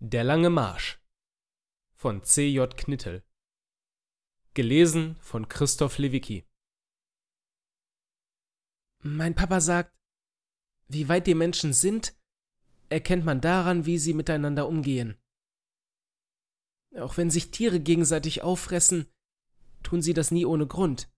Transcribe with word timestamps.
Der 0.00 0.24
lange 0.24 0.50
Marsch 0.50 1.02
von 1.94 2.22
C. 2.22 2.48
J. 2.48 2.76
Knittel 2.76 3.24
Gelesen 4.52 5.16
von 5.16 5.48
Christoph 5.48 5.96
Lewicki 5.96 6.46
Mein 9.02 9.34
Papa 9.34 9.62
sagt, 9.62 9.98
wie 10.88 11.08
weit 11.08 11.26
die 11.26 11.34
Menschen 11.34 11.72
sind, 11.72 12.14
erkennt 12.90 13.24
man 13.24 13.40
daran, 13.40 13.86
wie 13.86 13.96
sie 13.96 14.12
miteinander 14.12 14.68
umgehen. 14.68 15.16
Auch 16.96 17.16
wenn 17.16 17.30
sich 17.30 17.50
Tiere 17.50 17.80
gegenseitig 17.80 18.42
auffressen, 18.42 19.10
tun 19.82 20.02
sie 20.02 20.12
das 20.12 20.30
nie 20.30 20.44
ohne 20.44 20.66
Grund. 20.66 21.10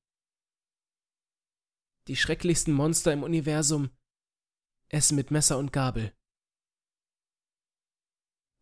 Die 2.07 2.17
schrecklichsten 2.17 2.73
Monster 2.73 3.13
im 3.13 3.25
Universum 3.25 3.91
essen 4.89 5.17
mit 5.17 5.33
Messer 5.33 5.59
und 5.59 5.73
Gabel. 5.73 6.17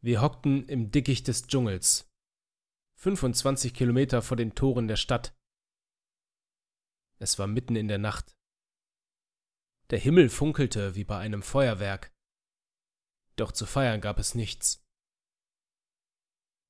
Wir 0.02 0.22
hockten 0.22 0.68
im 0.68 0.90
Dickicht 0.90 1.26
des 1.28 1.46
Dschungels, 1.46 2.08
25 2.98 3.74
Kilometer 3.74 4.22
vor 4.22 4.36
den 4.36 4.54
Toren 4.54 4.88
der 4.88 4.96
Stadt. 4.96 5.36
Es 7.18 7.38
war 7.38 7.46
mitten 7.46 7.76
in 7.76 7.88
der 7.88 7.98
Nacht. 7.98 8.36
Der 9.90 9.98
Himmel 9.98 10.28
funkelte 10.28 10.94
wie 10.94 11.04
bei 11.04 11.18
einem 11.18 11.42
Feuerwerk. 11.42 12.12
Doch 13.36 13.52
zu 13.52 13.66
feiern 13.66 14.00
gab 14.00 14.18
es 14.18 14.34
nichts. 14.34 14.82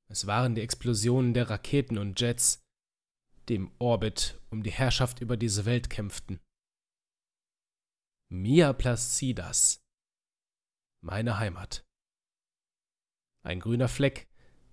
Es 0.08 0.26
waren 0.26 0.54
die 0.54 0.60
Explosionen 0.60 1.34
der 1.34 1.50
Raketen 1.50 1.98
und 1.98 2.20
Jets, 2.20 2.64
die 3.48 3.54
im 3.54 3.72
Orbit 3.78 4.40
um 4.50 4.62
die 4.62 4.70
Herrschaft 4.70 5.20
über 5.20 5.36
diese 5.36 5.64
Welt 5.64 5.90
kämpften. 5.90 6.40
Mia 8.28 8.72
Placidas, 8.72 9.84
meine 11.00 11.38
Heimat. 11.38 11.85
Ein 13.46 13.60
grüner 13.60 13.86
Fleck, 13.86 14.26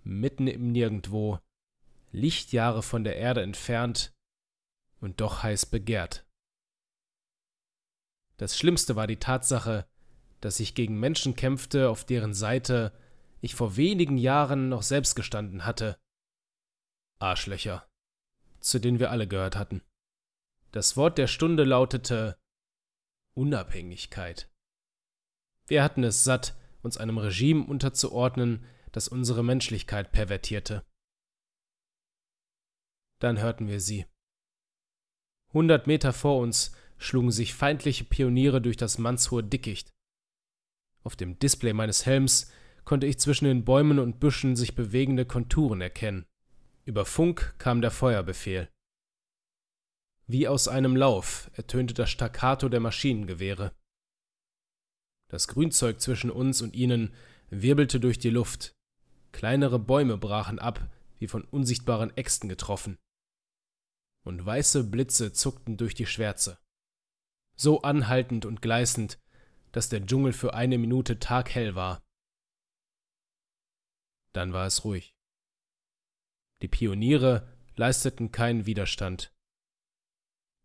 mitten 0.04 0.48
im 0.48 0.72
Nirgendwo, 0.72 1.38
Lichtjahre 2.12 2.82
von 2.82 3.04
der 3.04 3.18
Erde 3.18 3.44
entfernt 3.44 4.16
und 5.00 5.22
doch 5.22 5.44
heiß 5.44 5.68
begehrt. 5.68 6.26
Das 8.38 8.58
Schlimmste 8.58 8.96
war 8.96 9.06
die 9.06 9.20
Tatsache, 9.20 9.88
dass 10.42 10.60
ich 10.60 10.74
gegen 10.74 11.00
Menschen 11.00 11.36
kämpfte, 11.36 11.88
auf 11.88 12.04
deren 12.04 12.34
Seite 12.34 12.98
ich 13.42 13.54
vor 13.54 13.78
wenigen 13.78 14.18
Jahren 14.18 14.70
noch 14.70 14.82
selbst 14.82 15.14
gestanden 15.14 15.68
hatte. 15.68 16.00
Arschlöcher, 17.20 17.88
zu 18.60 18.80
denen 18.80 18.98
wir 18.98 19.12
alle 19.12 19.28
gehört 19.28 19.56
hatten. 19.56 19.84
Das 20.72 20.98
Wort 20.98 21.20
der 21.20 21.28
Stunde 21.28 21.64
lautete 21.64 22.40
Unabhängigkeit. 23.36 24.52
Wir 25.68 25.84
hatten 25.84 26.04
es 26.04 26.24
satt, 26.24 26.56
uns 26.84 26.98
einem 26.98 27.18
Regime 27.18 27.66
unterzuordnen, 27.66 28.66
das 28.92 29.08
unsere 29.08 29.44
Menschlichkeit 29.44 30.12
pervertierte. 30.12 30.86
Dann 33.20 33.40
hörten 33.40 33.68
wir 33.68 33.80
sie. 33.80 34.06
Hundert 35.54 35.88
Meter 35.88 36.14
vor 36.14 36.40
uns 36.40 36.76
schlugen 36.98 37.32
sich 37.32 37.54
feindliche 37.54 38.04
Pioniere 38.04 38.62
durch 38.62 38.78
das 38.78 38.98
mannshohe 38.98 39.44
Dickicht. 39.44 39.90
Auf 41.04 41.16
dem 41.16 41.40
Display 41.40 41.74
meines 41.74 42.06
Helms 42.06 42.52
konnte 42.86 43.08
ich 43.08 43.20
zwischen 43.20 43.46
den 43.46 43.66
Bäumen 43.66 44.00
und 44.00 44.20
Büschen 44.20 44.56
sich 44.56 44.76
bewegende 44.76 45.26
Konturen 45.26 45.82
erkennen. 45.82 46.26
Über 46.86 47.06
Funk 47.06 47.56
kam 47.58 47.82
der 47.82 47.92
Feuerbefehl. 47.92 48.70
Wie 50.28 50.48
aus 50.48 50.68
einem 50.68 50.96
Lauf 50.96 51.50
ertönte 51.54 51.94
das 51.94 52.10
Staccato 52.10 52.70
der 52.70 52.80
Maschinengewehre. 52.80 53.74
Das 55.34 55.48
Grünzeug 55.48 56.00
zwischen 56.00 56.30
uns 56.30 56.62
und 56.62 56.76
ihnen 56.76 57.12
wirbelte 57.50 58.00
durch 58.00 58.20
die 58.20 58.30
Luft. 58.30 58.76
Kleinere 59.32 59.80
Bäume 59.80 60.16
brachen 60.16 60.60
ab, 60.60 60.88
wie 61.18 61.28
von 61.28 61.44
unsichtbaren 61.44 62.16
Äxten 62.16 62.50
getroffen. 62.50 63.00
Und 64.24 64.46
weiße 64.46 64.84
Blitze 64.84 65.34
zuckten 65.34 65.76
durch 65.76 65.96
die 65.96 66.06
Schwärze. 66.06 66.60
So 67.58 67.82
anhaltend 67.82 68.46
und 68.46 68.62
gleißend, 68.62 69.18
dass 69.72 69.90
der 69.90 70.06
Dschungel 70.06 70.34
für 70.34 70.54
eine 70.54 70.78
Minute 70.78 71.18
taghell 71.18 71.74
war. 71.74 72.04
Dann 74.34 74.54
war 74.54 74.68
es 74.68 74.86
ruhig. 74.86 75.16
Die 76.62 76.68
Pioniere 76.68 77.52
leisteten 77.76 78.32
keinen 78.32 78.68
Widerstand. 78.68 79.34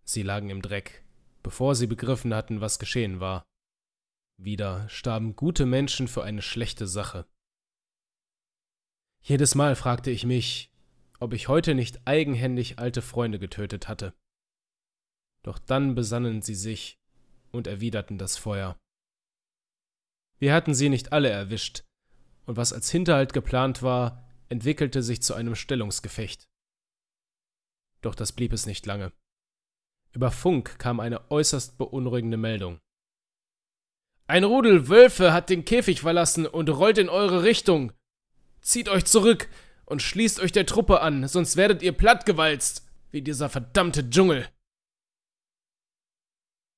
Sie 0.05 0.23
lagen 0.23 0.51
im 0.51 0.61
Dreck, 0.61 1.07
bevor 1.43 1.75
sie 1.75 1.87
begriffen 1.87 2.35
hatten, 2.35 2.61
was 2.61 2.79
geschehen 2.79 3.19
war. 3.19 3.47
Wieder 4.41 4.89
starben 4.89 5.35
gute 5.35 5.67
Menschen 5.67 6.07
für 6.07 6.23
eine 6.23 6.43
schlechte 6.43 6.87
Sache. 6.87 7.27
Jedes 9.21 9.57
Mal 9.57 9.75
fragte 9.75 10.13
ich 10.13 10.25
mich, 10.25 10.73
ob 11.19 11.33
ich 11.33 11.49
heute 11.49 11.75
nicht 11.75 12.07
eigenhändig 12.07 12.79
alte 12.79 13.03
Freunde 13.03 13.41
getötet 13.41 13.89
hatte. 13.89 14.15
Doch 15.43 15.59
dann 15.59 15.97
besannen 15.97 16.41
sie 16.41 16.55
sich 16.55 17.01
und 17.51 17.67
erwiderten 17.67 18.17
das 18.17 18.37
Feuer. 18.37 18.79
Wir 20.39 20.55
hatten 20.55 20.73
sie 20.73 20.89
nicht 20.89 21.13
alle 21.13 21.31
erwischt, 21.31 21.83
und 22.47 22.57
was 22.57 22.73
als 22.73 22.91
Hinterhalt 22.91 23.33
geplant 23.33 23.83
war, 23.83 24.25
entwickelte 24.49 25.03
sich 25.03 25.21
zu 25.21 25.35
einem 25.35 25.57
Stellungsgefecht. 25.57 26.49
Doch 28.03 28.15
das 28.15 28.31
blieb 28.31 28.53
es 28.53 28.67
nicht 28.67 28.87
lange. 28.87 29.13
Über 30.13 30.31
Funk 30.31 30.79
kam 30.79 31.01
eine 31.01 31.29
äußerst 31.31 31.77
beunruhigende 31.77 32.37
Meldung. 32.37 32.81
Ein 34.31 34.45
Rudel 34.45 34.89
Wölfe 34.89 35.33
hat 35.33 35.49
den 35.49 35.65
Käfig 35.65 36.03
verlassen 36.03 36.47
und 36.47 36.69
rollt 36.69 36.99
in 36.99 37.09
eure 37.09 37.45
Richtung. 37.45 37.95
Zieht 38.61 38.91
euch 38.91 39.07
zurück 39.07 39.49
und 39.87 40.03
schließt 40.03 40.39
euch 40.41 40.53
der 40.53 40.67
Truppe 40.67 41.01
an, 41.01 41.27
sonst 41.27 41.57
werdet 41.57 41.83
ihr 41.83 41.93
plattgewalzt, 41.93 42.87
wie 43.11 43.23
dieser 43.23 43.49
verdammte 43.49 44.11
Dschungel. 44.11 44.47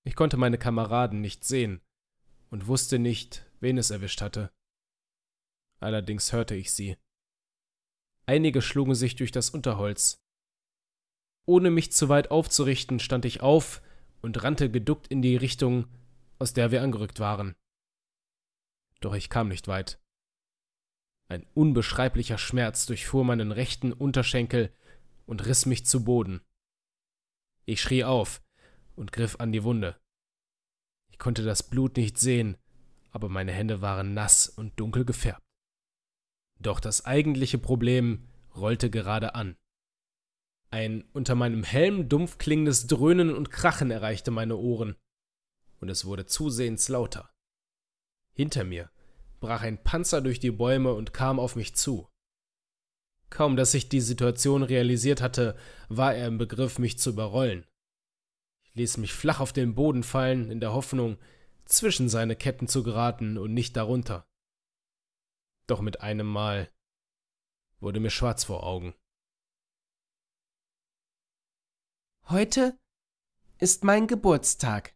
Ich 0.05 0.15
konnte 0.15 0.37
meine 0.37 0.59
Kameraden 0.59 1.21
nicht 1.21 1.45
sehen 1.45 1.81
und 2.51 2.69
wusste 2.69 3.01
nicht, 3.01 3.45
wen 3.59 3.79
es 3.79 3.91
erwischt 3.91 4.21
hatte. 4.21 4.53
Allerdings 5.81 6.33
hörte 6.33 6.55
ich 6.55 6.71
sie. 6.71 6.99
Einige 8.27 8.63
schlugen 8.63 8.95
sich 8.95 9.17
durch 9.17 9.33
das 9.33 9.51
Unterholz. 9.51 10.23
Ohne 11.47 11.71
mich 11.73 11.91
zu 11.91 12.09
weit 12.09 12.31
aufzurichten, 12.31 13.01
stand 13.01 13.25
ich 13.25 13.41
auf 13.41 13.83
und 14.23 14.45
rannte 14.45 14.71
geduckt 14.71 15.09
in 15.09 15.21
die 15.21 15.35
Richtung, 15.35 15.89
aus 16.41 16.55
der 16.55 16.71
wir 16.71 16.83
angerückt 16.83 17.21
waren. 17.21 17.55
Doch 19.01 19.15
ich 19.15 19.29
kam 19.29 19.49
nicht 19.49 19.69
weit. 19.69 20.01
Ein 21.29 21.47
unbeschreiblicher 21.55 22.39
Schmerz 22.39 22.87
durchfuhr 22.87 23.25
meinen 23.25 23.53
rechten 23.53 23.93
Unterschenkel 23.93 24.75
und 25.27 25.47
riss 25.47 25.67
mich 25.67 25.87
zu 25.87 26.03
Boden. 26.03 26.41
Ich 27.67 27.81
schrie 27.81 28.05
auf 28.05 28.43
und 28.97 29.13
griff 29.13 29.37
an 29.39 29.53
die 29.53 29.63
Wunde. 29.63 30.01
Ich 31.09 31.19
konnte 31.19 31.45
das 31.45 31.63
Blut 31.63 31.97
nicht 31.97 32.19
sehen, 32.19 32.57
aber 33.11 33.29
meine 33.29 33.53
Hände 33.53 33.81
waren 33.81 34.15
nass 34.15 34.49
und 34.49 34.81
dunkel 34.81 35.05
gefärbt. 35.05 35.47
Doch 36.59 36.81
das 36.81 37.05
eigentliche 37.05 37.59
Problem 37.59 38.29
rollte 38.57 38.91
gerade 38.91 39.35
an. 39.35 39.57
Ein 40.71 41.05
unter 41.13 41.35
meinem 41.35 41.65
Helm 41.65 42.09
dumpf 42.09 42.39
klingendes 42.39 42.87
Dröhnen 42.87 43.35
und 43.35 43.51
Krachen 43.51 43.91
erreichte 43.91 44.31
meine 44.31 44.57
Ohren 44.57 44.97
und 45.81 45.89
es 45.89 46.05
wurde 46.05 46.27
zusehends 46.27 46.89
lauter. 46.89 47.31
Hinter 48.33 48.65
mir 48.65 48.91
brach 49.41 49.63
ein 49.63 49.83
Panzer 49.83 50.21
durch 50.21 50.39
die 50.39 50.51
Bäume 50.51 50.93
und 50.93 51.13
kam 51.13 51.41
auf 51.41 51.57
mich 51.57 51.75
zu. 51.75 52.09
Kaum 53.31 53.57
dass 53.57 53.75
ich 53.75 53.89
die 53.89 54.01
Situation 54.01 54.63
realisiert 54.63 55.23
hatte, 55.23 55.57
war 55.89 56.15
er 56.15 56.27
im 56.27 56.39
Begriff, 56.39 56.79
mich 56.79 56.99
zu 56.99 57.11
überrollen. 57.11 57.67
Ich 58.63 58.75
ließ 58.75 58.97
mich 58.99 59.13
flach 59.13 59.41
auf 59.41 59.53
den 59.53 59.75
Boden 59.75 60.03
fallen, 60.03 60.51
in 60.51 60.61
der 60.61 60.73
Hoffnung, 60.73 61.19
zwischen 61.65 62.09
seine 62.09 62.37
Ketten 62.37 62.69
zu 62.69 62.83
geraten 62.83 63.39
und 63.39 63.55
nicht 63.55 63.77
darunter. 63.77 64.29
Doch 65.67 65.81
mit 65.81 66.01
einem 66.01 66.27
Mal 66.27 66.71
wurde 67.79 68.01
mir 68.01 68.11
schwarz 68.11 68.45
vor 68.45 68.65
Augen. 68.65 68.95
Heute 72.29 72.79
ist 73.59 73.85
mein 73.85 74.07
Geburtstag. 74.07 74.95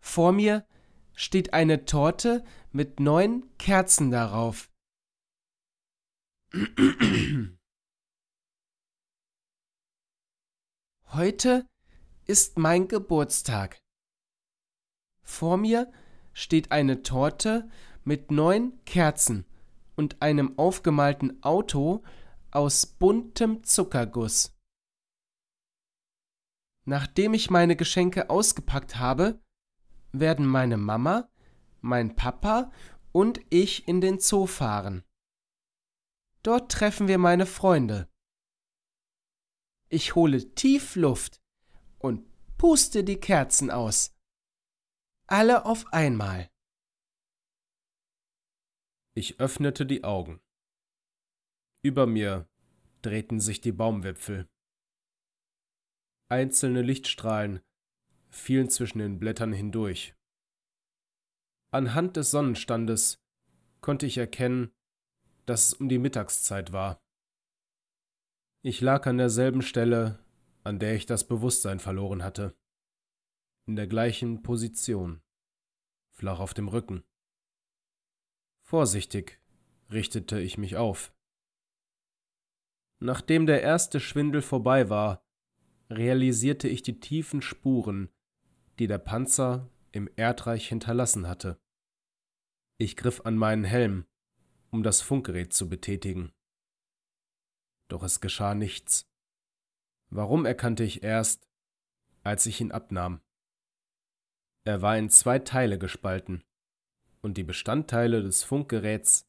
Vor 0.00 0.32
mir 0.32 0.66
steht 1.14 1.52
eine 1.52 1.84
Torte 1.84 2.44
mit 2.72 3.00
neun 3.00 3.44
Kerzen 3.58 4.10
darauf. 4.10 4.70
Heute 11.12 11.66
ist 12.26 12.58
mein 12.58 12.88
Geburtstag. 12.88 13.78
Vor 15.22 15.56
mir 15.56 15.92
steht 16.32 16.70
eine 16.70 17.02
Torte 17.02 17.70
mit 18.04 18.30
neun 18.30 18.82
Kerzen 18.84 19.44
und 19.96 20.22
einem 20.22 20.58
aufgemalten 20.58 21.42
Auto 21.42 22.02
aus 22.50 22.86
buntem 22.86 23.64
Zuckerguss. 23.64 24.54
Nachdem 26.84 27.34
ich 27.34 27.50
meine 27.50 27.76
Geschenke 27.76 28.30
ausgepackt 28.30 28.96
habe, 28.96 29.40
werden 30.20 30.46
meine 30.46 30.76
Mama, 30.76 31.30
mein 31.80 32.16
Papa 32.16 32.72
und 33.12 33.40
ich 33.50 33.88
in 33.88 34.00
den 34.00 34.20
Zoo 34.20 34.46
fahren. 34.46 35.04
Dort 36.42 36.70
treffen 36.70 37.08
wir 37.08 37.18
meine 37.18 37.46
Freunde. 37.46 38.08
Ich 39.88 40.14
hole 40.14 40.54
tief 40.54 40.96
Luft 40.96 41.42
und 41.98 42.26
puste 42.58 43.04
die 43.04 43.18
Kerzen 43.18 43.70
aus. 43.70 44.14
Alle 45.26 45.64
auf 45.64 45.92
einmal. 45.92 46.50
Ich 49.14 49.40
öffnete 49.40 49.84
die 49.84 50.04
Augen. 50.04 50.40
Über 51.82 52.06
mir 52.06 52.48
drehten 53.02 53.40
sich 53.40 53.60
die 53.60 53.72
Baumwipfel. 53.72 54.48
Einzelne 56.28 56.82
Lichtstrahlen 56.82 57.60
fielen 58.30 58.70
zwischen 58.70 58.98
den 58.98 59.18
Blättern 59.18 59.52
hindurch. 59.52 60.14
Anhand 61.70 62.16
des 62.16 62.30
Sonnenstandes 62.30 63.22
konnte 63.80 64.06
ich 64.06 64.18
erkennen, 64.18 64.72
dass 65.46 65.68
es 65.68 65.74
um 65.74 65.88
die 65.88 65.98
Mittagszeit 65.98 66.72
war. 66.72 67.00
Ich 68.62 68.80
lag 68.80 69.06
an 69.06 69.18
derselben 69.18 69.62
Stelle, 69.62 70.18
an 70.64 70.78
der 70.78 70.94
ich 70.94 71.06
das 71.06 71.26
Bewusstsein 71.26 71.78
verloren 71.78 72.22
hatte, 72.22 72.56
in 73.66 73.76
der 73.76 73.86
gleichen 73.86 74.42
Position, 74.42 75.22
flach 76.10 76.40
auf 76.40 76.54
dem 76.54 76.68
Rücken. 76.68 77.04
Vorsichtig 78.62 79.40
richtete 79.90 80.40
ich 80.40 80.58
mich 80.58 80.76
auf. 80.76 81.14
Nachdem 83.00 83.46
der 83.46 83.62
erste 83.62 84.00
Schwindel 84.00 84.42
vorbei 84.42 84.90
war, 84.90 85.22
realisierte 85.88 86.68
ich 86.68 86.82
die 86.82 87.00
tiefen 87.00 87.40
Spuren, 87.40 88.10
die 88.78 88.86
der 88.86 88.98
Panzer 88.98 89.68
im 89.92 90.08
Erdreich 90.16 90.68
hinterlassen 90.68 91.26
hatte. 91.26 91.58
Ich 92.78 92.96
griff 92.96 93.22
an 93.24 93.36
meinen 93.36 93.64
Helm, 93.64 94.06
um 94.70 94.82
das 94.82 95.00
Funkgerät 95.00 95.52
zu 95.52 95.68
betätigen. 95.68 96.32
Doch 97.88 98.02
es 98.02 98.20
geschah 98.20 98.54
nichts. 98.54 99.06
Warum 100.10 100.46
erkannte 100.46 100.84
ich 100.84 101.02
erst, 101.02 101.48
als 102.22 102.46
ich 102.46 102.60
ihn 102.60 102.72
abnahm. 102.72 103.20
Er 104.64 104.82
war 104.82 104.98
in 104.98 105.08
zwei 105.08 105.38
Teile 105.38 105.78
gespalten, 105.78 106.44
und 107.22 107.36
die 107.36 107.44
Bestandteile 107.44 108.22
des 108.22 108.44
Funkgeräts 108.44 109.26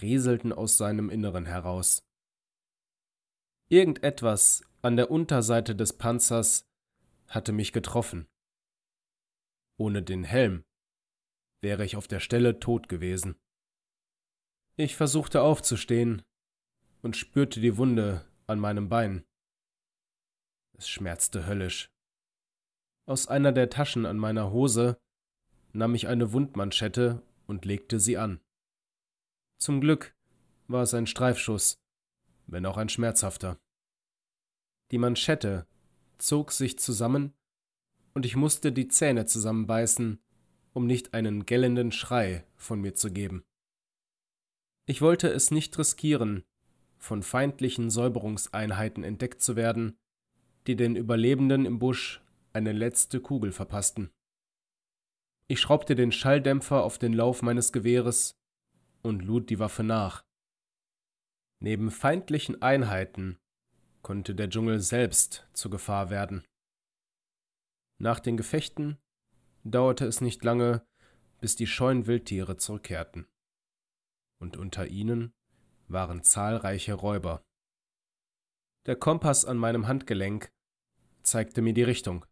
rieselten 0.00 0.52
aus 0.52 0.76
seinem 0.76 1.10
Inneren 1.10 1.46
heraus. 1.46 2.04
Irgendetwas 3.68 4.62
an 4.82 4.96
der 4.96 5.10
Unterseite 5.10 5.74
des 5.74 5.94
Panzers 5.94 6.66
hatte 7.26 7.52
mich 7.52 7.72
getroffen. 7.72 8.26
Ohne 9.82 10.00
den 10.00 10.22
Helm 10.22 10.64
wäre 11.60 11.84
ich 11.84 11.96
auf 11.96 12.06
der 12.06 12.20
Stelle 12.20 12.60
tot 12.60 12.88
gewesen. 12.88 13.34
Ich 14.76 14.94
versuchte 14.94 15.42
aufzustehen 15.42 16.22
und 17.02 17.16
spürte 17.16 17.60
die 17.60 17.76
Wunde 17.76 18.24
an 18.46 18.60
meinem 18.60 18.88
Bein. 18.88 19.24
Es 20.78 20.88
schmerzte 20.88 21.48
höllisch. 21.48 21.90
Aus 23.06 23.26
einer 23.26 23.50
der 23.50 23.70
Taschen 23.70 24.06
an 24.06 24.18
meiner 24.18 24.52
Hose 24.52 25.00
nahm 25.72 25.96
ich 25.96 26.06
eine 26.06 26.32
Wundmanschette 26.32 27.20
und 27.48 27.64
legte 27.64 27.98
sie 27.98 28.18
an. 28.18 28.40
Zum 29.58 29.80
Glück 29.80 30.14
war 30.68 30.84
es 30.84 30.94
ein 30.94 31.08
Streifschuss, 31.08 31.74
wenn 32.46 32.66
auch 32.66 32.76
ein 32.76 32.88
schmerzhafter. 32.88 33.58
Die 34.92 34.98
Manschette 34.98 35.66
zog 36.18 36.52
sich 36.52 36.78
zusammen, 36.78 37.34
und 38.14 38.26
ich 38.26 38.36
musste 38.36 38.72
die 38.72 38.88
Zähne 38.88 39.26
zusammenbeißen, 39.26 40.18
um 40.72 40.86
nicht 40.86 41.14
einen 41.14 41.46
gellenden 41.46 41.92
Schrei 41.92 42.44
von 42.56 42.80
mir 42.80 42.94
zu 42.94 43.12
geben. 43.12 43.44
Ich 44.86 45.00
wollte 45.00 45.28
es 45.28 45.50
nicht 45.50 45.78
riskieren, 45.78 46.44
von 46.98 47.22
feindlichen 47.22 47.90
Säuberungseinheiten 47.90 49.04
entdeckt 49.04 49.42
zu 49.42 49.56
werden, 49.56 49.96
die 50.66 50.76
den 50.76 50.96
Überlebenden 50.96 51.66
im 51.66 51.78
Busch 51.78 52.22
eine 52.52 52.72
letzte 52.72 53.20
Kugel 53.20 53.52
verpassten. 53.52 54.10
Ich 55.48 55.60
schraubte 55.60 55.94
den 55.94 56.12
Schalldämpfer 56.12 56.82
auf 56.84 56.98
den 56.98 57.12
Lauf 57.12 57.42
meines 57.42 57.72
Gewehres 57.72 58.36
und 59.02 59.22
lud 59.22 59.50
die 59.50 59.58
Waffe 59.58 59.82
nach. 59.82 60.24
Neben 61.60 61.90
feindlichen 61.90 62.62
Einheiten 62.62 63.38
konnte 64.02 64.34
der 64.34 64.48
Dschungel 64.48 64.80
selbst 64.80 65.46
zur 65.52 65.70
Gefahr 65.70 66.10
werden. 66.10 66.42
Nach 68.02 68.18
den 68.18 68.36
Gefechten 68.36 68.98
dauerte 69.62 70.06
es 70.06 70.20
nicht 70.20 70.42
lange, 70.42 70.84
bis 71.38 71.54
die 71.54 71.68
scheuen 71.68 72.08
Wildtiere 72.08 72.56
zurückkehrten. 72.56 73.28
Und 74.40 74.56
unter 74.56 74.88
ihnen 74.88 75.32
waren 75.86 76.24
zahlreiche 76.24 76.94
Räuber. 76.94 77.44
Der 78.86 78.96
Kompass 78.96 79.44
an 79.44 79.56
meinem 79.56 79.86
Handgelenk 79.86 80.50
zeigte 81.22 81.62
mir 81.62 81.74
die 81.74 81.84
Richtung. 81.84 82.26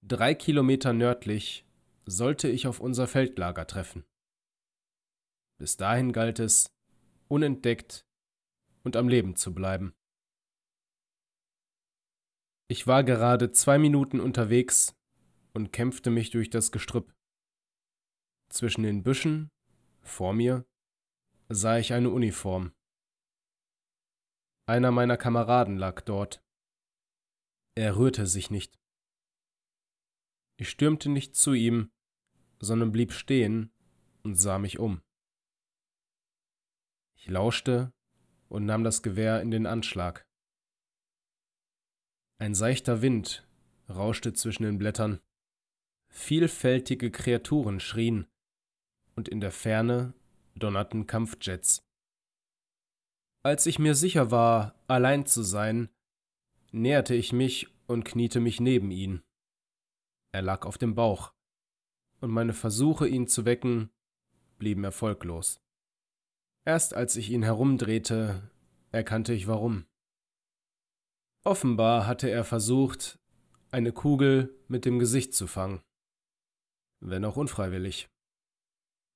Drei 0.00 0.34
Kilometer 0.34 0.94
nördlich 0.94 1.66
sollte 2.06 2.48
ich 2.48 2.66
auf 2.66 2.80
unser 2.80 3.06
Feldlager 3.06 3.66
treffen. 3.66 4.06
Bis 5.58 5.76
dahin 5.76 6.12
galt 6.12 6.38
es, 6.38 6.74
unentdeckt 7.28 8.06
und 8.84 8.96
am 8.96 9.06
Leben 9.06 9.36
zu 9.36 9.54
bleiben. 9.54 9.92
Ich 12.70 12.86
war 12.86 13.02
gerade 13.02 13.50
zwei 13.50 13.78
Minuten 13.78 14.20
unterwegs 14.20 14.94
und 15.54 15.72
kämpfte 15.72 16.08
mich 16.08 16.30
durch 16.30 16.50
das 16.50 16.70
Gestrüpp. 16.70 17.12
Zwischen 18.48 18.84
den 18.84 19.02
Büschen, 19.02 19.50
vor 20.02 20.34
mir, 20.34 20.64
sah 21.48 21.78
ich 21.78 21.92
eine 21.92 22.10
Uniform. 22.10 22.72
Einer 24.66 24.92
meiner 24.92 25.16
Kameraden 25.16 25.78
lag 25.78 26.00
dort. 26.02 26.44
Er 27.74 27.96
rührte 27.96 28.28
sich 28.28 28.52
nicht. 28.52 28.78
Ich 30.56 30.70
stürmte 30.70 31.08
nicht 31.08 31.34
zu 31.34 31.54
ihm, 31.54 31.90
sondern 32.60 32.92
blieb 32.92 33.10
stehen 33.10 33.72
und 34.22 34.36
sah 34.36 34.60
mich 34.60 34.78
um. 34.78 35.02
Ich 37.16 37.26
lauschte 37.26 37.92
und 38.48 38.64
nahm 38.64 38.84
das 38.84 39.02
Gewehr 39.02 39.42
in 39.42 39.50
den 39.50 39.66
Anschlag. 39.66 40.29
Ein 42.40 42.54
seichter 42.54 43.02
Wind 43.02 43.46
rauschte 43.90 44.32
zwischen 44.32 44.62
den 44.62 44.78
Blättern. 44.78 45.20
Vielfältige 46.08 47.10
Kreaturen 47.10 47.80
schrien, 47.80 48.26
und 49.14 49.28
in 49.28 49.40
der 49.40 49.52
Ferne 49.52 50.14
donnerten 50.54 51.06
Kampfjets. 51.06 51.82
Als 53.42 53.66
ich 53.66 53.78
mir 53.78 53.94
sicher 53.94 54.30
war, 54.30 54.74
allein 54.86 55.26
zu 55.26 55.42
sein, 55.42 55.90
näherte 56.72 57.14
ich 57.14 57.34
mich 57.34 57.68
und 57.86 58.06
kniete 58.06 58.40
mich 58.40 58.58
neben 58.58 58.90
ihn. 58.90 59.22
Er 60.32 60.40
lag 60.40 60.64
auf 60.64 60.78
dem 60.78 60.94
Bauch, 60.94 61.34
und 62.22 62.30
meine 62.30 62.54
Versuche, 62.54 63.06
ihn 63.06 63.26
zu 63.26 63.44
wecken, 63.44 63.90
blieben 64.56 64.84
erfolglos. 64.84 65.60
Erst 66.64 66.94
als 66.94 67.16
ich 67.16 67.28
ihn 67.28 67.42
herumdrehte, 67.42 68.50
erkannte 68.92 69.34
ich 69.34 69.46
warum. 69.46 69.84
Offenbar 71.42 72.06
hatte 72.06 72.28
er 72.28 72.44
versucht, 72.44 73.18
eine 73.70 73.92
Kugel 73.92 74.54
mit 74.68 74.84
dem 74.84 74.98
Gesicht 74.98 75.32
zu 75.32 75.46
fangen. 75.46 75.80
Wenn 77.00 77.24
auch 77.24 77.36
unfreiwillig. 77.36 78.08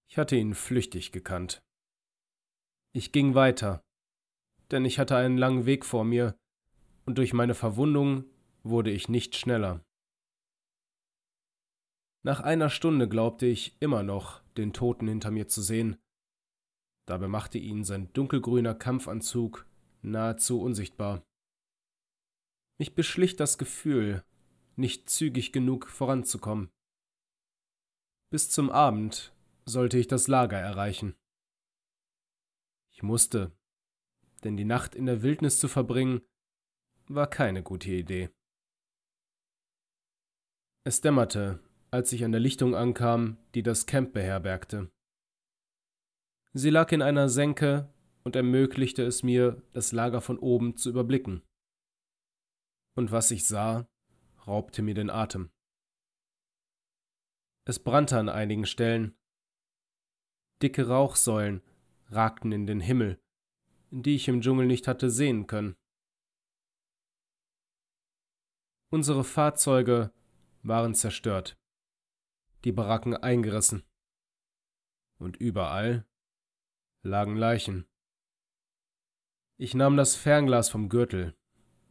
Ich 0.09 0.17
hatte 0.17 0.37
ihn 0.37 0.55
flüchtig 0.55 1.13
gekannt. 1.13 1.63
Ich 2.95 3.13
ging 3.13 3.35
weiter, 3.35 3.83
denn 4.71 4.87
ich 4.87 4.99
hatte 4.99 5.17
einen 5.17 5.37
langen 5.37 5.67
Weg 5.67 5.85
vor 5.85 6.05
mir, 6.05 6.35
und 7.05 7.19
durch 7.19 7.35
meine 7.35 7.55
Verwundung 7.55 8.25
wurde 8.63 8.91
ich 8.91 9.09
nicht 9.11 9.37
schneller. 9.37 9.85
Nach 12.23 12.41
einer 12.41 12.71
Stunde 12.71 13.07
glaubte 13.07 13.45
ich 13.45 13.77
immer 13.81 14.03
noch, 14.03 14.41
den 14.57 14.73
Toten 14.73 15.09
hinter 15.09 15.31
mir 15.31 15.47
zu 15.47 15.61
sehen. 15.61 15.99
Dabei 17.07 17.29
machte 17.29 17.59
ihn 17.59 17.85
sein 17.85 18.11
dunkelgrüner 18.15 18.75
Kampfanzug 18.75 19.67
nahezu 20.01 20.63
unsichtbar. 20.63 21.23
Mich 22.79 22.95
beschlich 22.95 23.37
das 23.37 23.57
Gefühl, 23.57 24.25
nicht 24.75 25.09
zügig 25.09 25.53
genug 25.53 25.89
voranzukommen. 25.89 26.71
Bis 28.31 28.51
zum 28.51 28.69
Abend 28.71 29.33
sollte 29.65 29.97
ich 29.97 30.09
das 30.09 30.27
Lager 30.27 30.59
erreichen. 30.59 31.15
Ich 32.91 33.05
musste, 33.05 33.53
denn 34.43 34.57
die 34.57 34.65
Nacht 34.65 34.97
in 34.97 35.07
der 35.07 35.23
Wildnis 35.23 35.61
zu 35.61 35.69
verbringen, 35.69 36.23
war 37.07 37.29
keine 37.29 37.63
gute 37.63 37.91
Idee. 37.91 38.31
Es 40.83 41.01
dämmerte, 41.01 41.61
als 41.93 42.13
ich 42.13 42.25
an 42.25 42.33
der 42.33 42.41
Lichtung 42.41 42.75
ankam, 42.75 43.37
die 43.55 43.63
das 43.63 43.87
Camp 43.87 44.13
beherbergte. 44.13 44.91
Sie 46.53 46.71
lag 46.71 46.91
in 46.91 47.03
einer 47.03 47.29
Senke 47.29 47.93
und 48.25 48.35
ermöglichte 48.35 49.05
es 49.05 49.23
mir, 49.23 49.63
das 49.73 49.93
Lager 49.93 50.21
von 50.21 50.39
oben 50.39 50.77
zu 50.77 50.91
überblicken 50.91 51.43
und 52.95 53.13
was 53.13 53.31
ich 53.31 53.47
sah, 53.47 53.89
raubte 54.47 54.83
mir 54.83 54.95
den 54.95 55.11
Atem. 55.11 55.51
Es 57.65 57.79
brannte 57.79 58.19
an 58.19 58.29
einigen 58.29 58.67
Stellen. 58.67 59.17
Dicke 60.63 60.87
Rauchsäulen 60.87 61.63
ragten 62.09 62.53
in 62.53 62.67
den 62.67 62.81
Himmel, 62.81 63.21
die 63.91 64.17
ich 64.17 64.29
im 64.29 64.41
Dschungel 64.41 64.67
nicht 64.67 64.87
hatte 64.87 65.11
sehen 65.11 65.47
können. 65.47 65.77
Unsere 68.91 69.25
Fahrzeuge 69.25 70.13
waren 70.63 70.95
zerstört, 70.95 71.59
die 72.65 72.73
Baracken 72.73 73.17
eingerissen, 73.17 73.83
und 75.19 75.37
überall 75.37 76.07
lagen 77.03 77.37
Leichen. 77.37 77.87
Ich 79.57 79.75
nahm 79.75 79.97
das 79.97 80.17
Fernglas 80.17 80.69
vom 80.69 80.89
Gürtel 80.89 81.37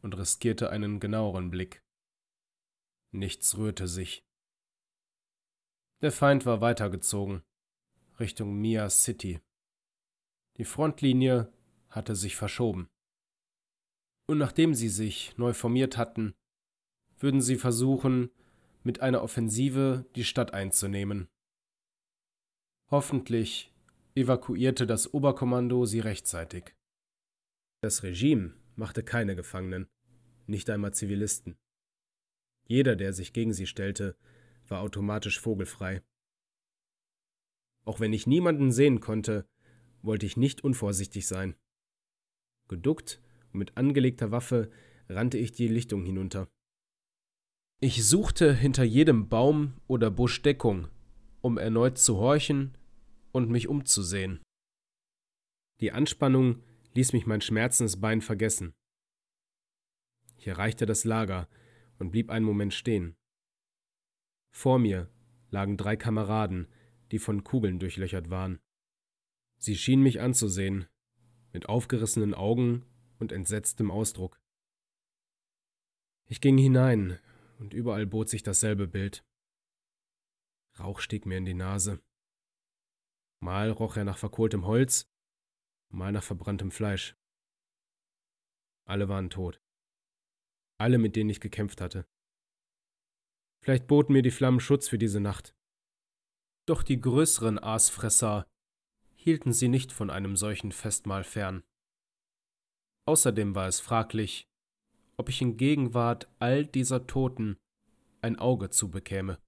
und 0.03 0.17
riskierte 0.17 0.69
einen 0.69 0.99
genaueren 0.99 1.49
Blick. 1.49 1.81
Nichts 3.11 3.57
rührte 3.57 3.87
sich. 3.87 4.23
Der 6.01 6.11
Feind 6.11 6.45
war 6.45 6.61
weitergezogen, 6.61 7.43
Richtung 8.19 8.59
Mia 8.59 8.89
City. 8.89 9.39
Die 10.57 10.65
Frontlinie 10.65 11.51
hatte 11.89 12.15
sich 12.15 12.35
verschoben. 12.35 12.89
Und 14.27 14.37
nachdem 14.37 14.73
sie 14.73 14.89
sich 14.89 15.37
neu 15.37 15.53
formiert 15.53 15.97
hatten, 15.97 16.33
würden 17.17 17.41
sie 17.41 17.55
versuchen, 17.55 18.29
mit 18.83 18.99
einer 19.01 19.21
Offensive 19.23 20.05
die 20.15 20.25
Stadt 20.25 20.53
einzunehmen. 20.53 21.29
Hoffentlich 22.91 23.73
evakuierte 24.15 24.85
das 24.85 25.13
Oberkommando 25.13 25.85
sie 25.85 26.01
rechtzeitig. 26.01 26.75
Das 27.81 28.03
Regime 28.03 28.53
machte 28.75 29.03
keine 29.03 29.35
Gefangenen, 29.35 29.87
nicht 30.47 30.69
einmal 30.69 30.93
Zivilisten. 30.93 31.57
Jeder, 32.67 32.95
der 32.95 33.13
sich 33.13 33.33
gegen 33.33 33.53
sie 33.53 33.67
stellte, 33.67 34.15
war 34.67 34.81
automatisch 34.81 35.39
vogelfrei. 35.39 36.01
Auch 37.85 37.99
wenn 37.99 38.13
ich 38.13 38.27
niemanden 38.27 38.71
sehen 38.71 38.99
konnte, 38.99 39.45
wollte 40.01 40.25
ich 40.25 40.37
nicht 40.37 40.63
unvorsichtig 40.63 41.27
sein. 41.27 41.55
Geduckt 42.67 43.21
und 43.51 43.59
mit 43.59 43.77
angelegter 43.77 44.31
Waffe 44.31 44.71
rannte 45.09 45.37
ich 45.37 45.51
die 45.51 45.67
Lichtung 45.67 46.03
hinunter. 46.05 46.47
Ich 47.81 48.05
suchte 48.05 48.53
hinter 48.53 48.83
jedem 48.83 49.27
Baum 49.27 49.73
oder 49.87 50.09
Busch 50.09 50.41
Deckung, 50.41 50.87
um 51.41 51.57
erneut 51.57 51.97
zu 51.97 52.17
horchen 52.17 52.77
und 53.33 53.49
mich 53.49 53.67
umzusehen. 53.67 54.41
Die 55.81 55.91
Anspannung 55.91 56.63
ließ 56.93 57.13
mich 57.13 57.25
mein 57.25 57.41
schmerzendes 57.41 57.99
Bein 57.99 58.21
vergessen. 58.21 58.75
Ich 60.37 60.47
erreichte 60.47 60.85
das 60.85 61.03
Lager 61.03 61.49
und 61.99 62.11
blieb 62.11 62.29
einen 62.29 62.45
Moment 62.45 62.73
stehen. 62.73 63.15
Vor 64.51 64.79
mir 64.79 65.09
lagen 65.49 65.77
drei 65.77 65.95
Kameraden, 65.95 66.67
die 67.11 67.19
von 67.19 67.43
Kugeln 67.43 67.79
durchlöchert 67.79 68.29
waren. 68.29 68.59
Sie 69.57 69.75
schienen 69.75 70.03
mich 70.03 70.19
anzusehen, 70.19 70.87
mit 71.51 71.69
aufgerissenen 71.69 72.33
Augen 72.33 72.85
und 73.19 73.31
entsetztem 73.31 73.91
Ausdruck. 73.91 74.39
Ich 76.25 76.41
ging 76.41 76.57
hinein, 76.57 77.19
und 77.59 77.73
überall 77.73 78.05
bot 78.05 78.29
sich 78.29 78.43
dasselbe 78.43 78.87
Bild. 78.87 79.23
Rauch 80.79 80.99
stieg 80.99 81.25
mir 81.25 81.37
in 81.37 81.45
die 81.45 81.53
Nase. 81.53 82.01
Mal 83.39 83.69
roch 83.69 83.95
er 83.95 84.03
nach 84.03 84.17
verkohltem 84.17 84.65
Holz, 84.65 85.07
mal 85.93 86.11
nach 86.11 86.23
verbranntem 86.23 86.71
Fleisch. 86.71 87.15
Alle 88.85 89.07
waren 89.09 89.29
tot. 89.29 89.61
Alle, 90.79 90.97
mit 90.97 91.15
denen 91.15 91.29
ich 91.29 91.39
gekämpft 91.39 91.79
hatte. 91.81 92.05
Vielleicht 93.63 93.87
boten 93.87 94.13
mir 94.13 94.21
die 94.21 94.31
Flammen 94.31 94.59
Schutz 94.59 94.89
für 94.89 94.97
diese 94.97 95.21
Nacht. 95.21 95.55
Doch 96.65 96.83
die 96.83 96.99
größeren 96.99 97.59
Aasfresser 97.59 98.45
hielten 99.15 99.53
sie 99.53 99.69
nicht 99.69 99.91
von 99.93 100.09
einem 100.09 100.35
solchen 100.35 100.71
Festmahl 100.71 101.23
fern. 101.23 101.63
Außerdem 103.05 103.55
war 103.55 103.67
es 103.67 103.79
fraglich, 103.79 104.47
ob 105.17 105.29
ich 105.29 105.41
in 105.41 105.57
Gegenwart 105.57 106.27
all 106.39 106.65
dieser 106.65 107.07
Toten 107.07 107.57
ein 108.21 108.37
Auge 108.37 108.69
zubekäme. 108.69 109.39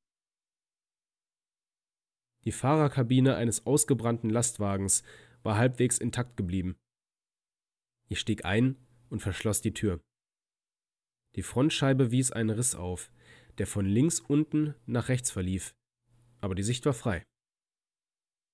Die 2.45 2.51
Fahrerkabine 2.51 3.35
eines 3.35 3.65
ausgebrannten 3.65 4.29
Lastwagens 4.29 5.03
war 5.45 5.57
halbwegs 5.57 5.99
intakt 5.99 6.35
geblieben. 6.37 6.75
Ich 8.09 8.19
stieg 8.19 8.45
ein 8.45 8.77
und 9.09 9.21
verschloss 9.21 9.61
die 9.61 9.73
Tür. 9.73 10.01
Die 11.35 11.43
Frontscheibe 11.43 12.11
wies 12.11 12.31
einen 12.31 12.49
Riss 12.49 12.75
auf, 12.75 13.11
der 13.57 13.67
von 13.67 13.85
links 13.85 14.19
unten 14.19 14.73
nach 14.85 15.09
rechts 15.09 15.31
verlief, 15.31 15.75
aber 16.39 16.55
die 16.55 16.63
Sicht 16.63 16.85
war 16.85 16.93
frei. 16.93 17.23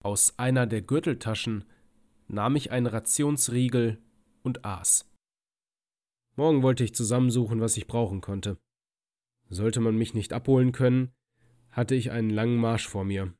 Aus 0.04 0.38
einer 0.38 0.68
der 0.68 0.82
Gürteltaschen 0.82 1.64
nahm 2.28 2.56
ich 2.56 2.72
einen 2.72 2.88
Rationsriegel 2.88 4.02
und 4.42 4.66
aß. 4.66 5.10
Morgen 6.36 6.64
wollte 6.64 6.84
ich 6.84 6.96
zusammensuchen, 6.96 7.62
was 7.62 7.78
ich 7.78 7.88
brauchen 7.88 8.22
konnte. 8.22 8.58
Sollte 9.50 9.80
man 9.80 9.98
mich 9.98 10.14
nicht 10.14 10.34
abholen 10.34 10.72
können, 10.72 11.12
hatte 11.70 11.94
ich 11.94 12.12
einen 12.12 12.30
langen 12.30 12.58
Marsch 12.58 12.88
vor 12.88 13.04
mir. 13.04 13.34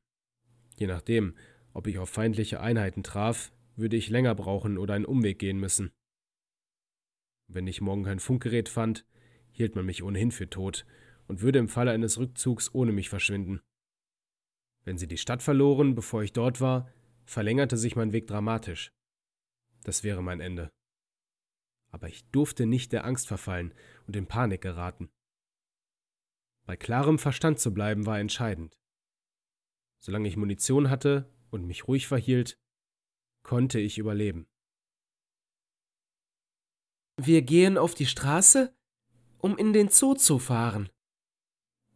Je 0.78 0.88
nachdem, 0.88 1.36
ob 1.74 1.88
ich 1.88 1.98
auf 2.00 2.10
feindliche 2.10 2.60
Einheiten 2.60 3.04
traf, 3.04 3.52
würde 3.76 3.96
ich 3.98 4.10
länger 4.10 4.36
brauchen 4.36 4.78
oder 4.78 4.94
einen 4.94 5.06
Umweg 5.06 5.40
gehen 5.40 5.60
müssen. 5.60 5.92
Wenn 7.48 7.68
ich 7.68 7.82
morgen 7.82 8.04
kein 8.04 8.20
Funkgerät 8.20 8.70
fand, 8.70 9.06
hielt 9.52 9.76
man 9.76 9.86
mich 9.86 10.04
ohnehin 10.04 10.32
für 10.32 10.50
tot 10.50 10.86
und 11.28 11.42
würde 11.42 11.60
im 11.60 11.70
Falle 11.70 11.92
eines 11.92 12.18
Rückzugs 12.18 12.74
ohne 12.74 12.92
mich 12.92 13.10
verschwinden. 13.10 13.62
Wenn 14.84 14.98
sie 14.98 15.08
die 15.08 15.18
Stadt 15.18 15.44
verloren, 15.44 15.96
bevor 15.96 16.24
ich 16.24 16.34
dort 16.34 16.62
war, 16.62 16.90
verlängerte 17.26 17.78
sich 17.78 17.96
mein 17.96 18.14
Weg 18.14 18.28
dramatisch. 18.28 18.92
Das 19.84 20.04
wäre 20.04 20.24
mein 20.24 20.40
Ende. 20.40 20.72
Aber 21.90 22.08
ich 22.08 22.30
durfte 22.32 22.66
nicht 22.66 22.92
der 22.94 23.06
Angst 23.06 23.28
verfallen 23.28 23.74
und 24.08 24.16
in 24.16 24.28
Panik 24.28 24.62
geraten. 24.62 25.10
Bei 26.66 26.78
klarem 26.78 27.20
Verstand 27.20 27.60
zu 27.60 27.74
bleiben 27.74 28.06
war 28.06 28.20
entscheidend. 28.20 28.78
Solange 30.00 30.28
ich 30.28 30.38
Munition 30.38 30.90
hatte 30.90 31.30
und 31.52 31.68
mich 31.68 31.88
ruhig 31.88 32.08
verhielt, 32.08 32.60
konnte 33.44 33.80
ich 33.80 33.98
überleben. 33.98 34.48
Wir 37.18 37.44
gehen 37.44 37.78
auf 37.78 37.94
die 37.94 38.08
Straße, 38.08 38.76
um 39.38 39.58
in 39.58 39.74
den 39.74 39.90
Zoo 39.90 40.16
zu 40.16 40.40
fahren. 40.40 40.90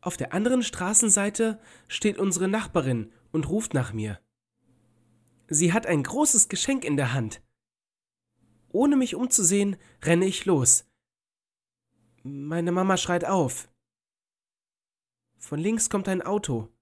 Auf 0.02 0.18
der 0.18 0.34
anderen 0.34 0.62
Straßenseite 0.62 1.60
steht 1.88 2.20
unsere 2.20 2.48
Nachbarin 2.48 3.12
und 3.32 3.50
ruft 3.50 3.74
nach 3.74 3.92
mir. 3.92 4.22
Sie 5.48 5.74
hat 5.74 5.88
ein 5.88 6.04
großes 6.04 6.48
Geschenk 6.48 6.86
in 6.86 6.96
der 6.96 7.14
Hand. 7.14 7.42
Ohne 8.70 8.98
mich 8.98 9.16
umzusehen, 9.16 9.78
renne 10.04 10.26
ich 10.26 10.46
los. 10.46 10.88
Meine 12.24 12.72
Mama 12.72 12.98
schreit 12.98 13.26
auf. 13.26 13.72
Von 15.38 15.60
links 15.60 15.90
kommt 15.90 16.08
ein 16.08 16.22
Auto. 16.22 16.75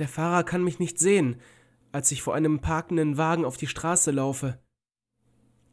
Der 0.00 0.08
Fahrer 0.08 0.44
kann 0.44 0.64
mich 0.64 0.78
nicht 0.78 0.98
sehen, 0.98 1.38
als 1.92 2.10
ich 2.10 2.22
vor 2.22 2.34
einem 2.34 2.62
parkenden 2.62 3.18
Wagen 3.18 3.44
auf 3.44 3.58
die 3.58 3.66
Straße 3.66 4.10
laufe. 4.10 4.58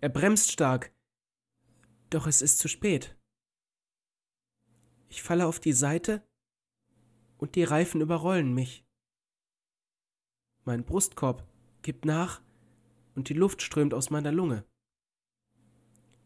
Er 0.01 0.09
bremst 0.09 0.51
stark, 0.51 0.93
doch 2.09 2.27
es 2.27 2.41
ist 2.41 2.59
zu 2.59 2.67
spät. 2.67 3.17
Ich 5.07 5.23
falle 5.23 5.47
auf 5.47 5.61
die 5.61 5.71
Seite 5.71 6.27
und 7.37 7.55
die 7.55 7.63
Reifen 7.63 8.01
überrollen 8.01 8.53
mich. 8.53 8.85
Mein 10.65 10.83
Brustkorb 10.83 11.47
gibt 11.81 12.03
nach 12.03 12.41
und 13.15 13.29
die 13.29 13.33
Luft 13.33 13.61
strömt 13.61 13.93
aus 13.93 14.09
meiner 14.09 14.33
Lunge. 14.33 14.65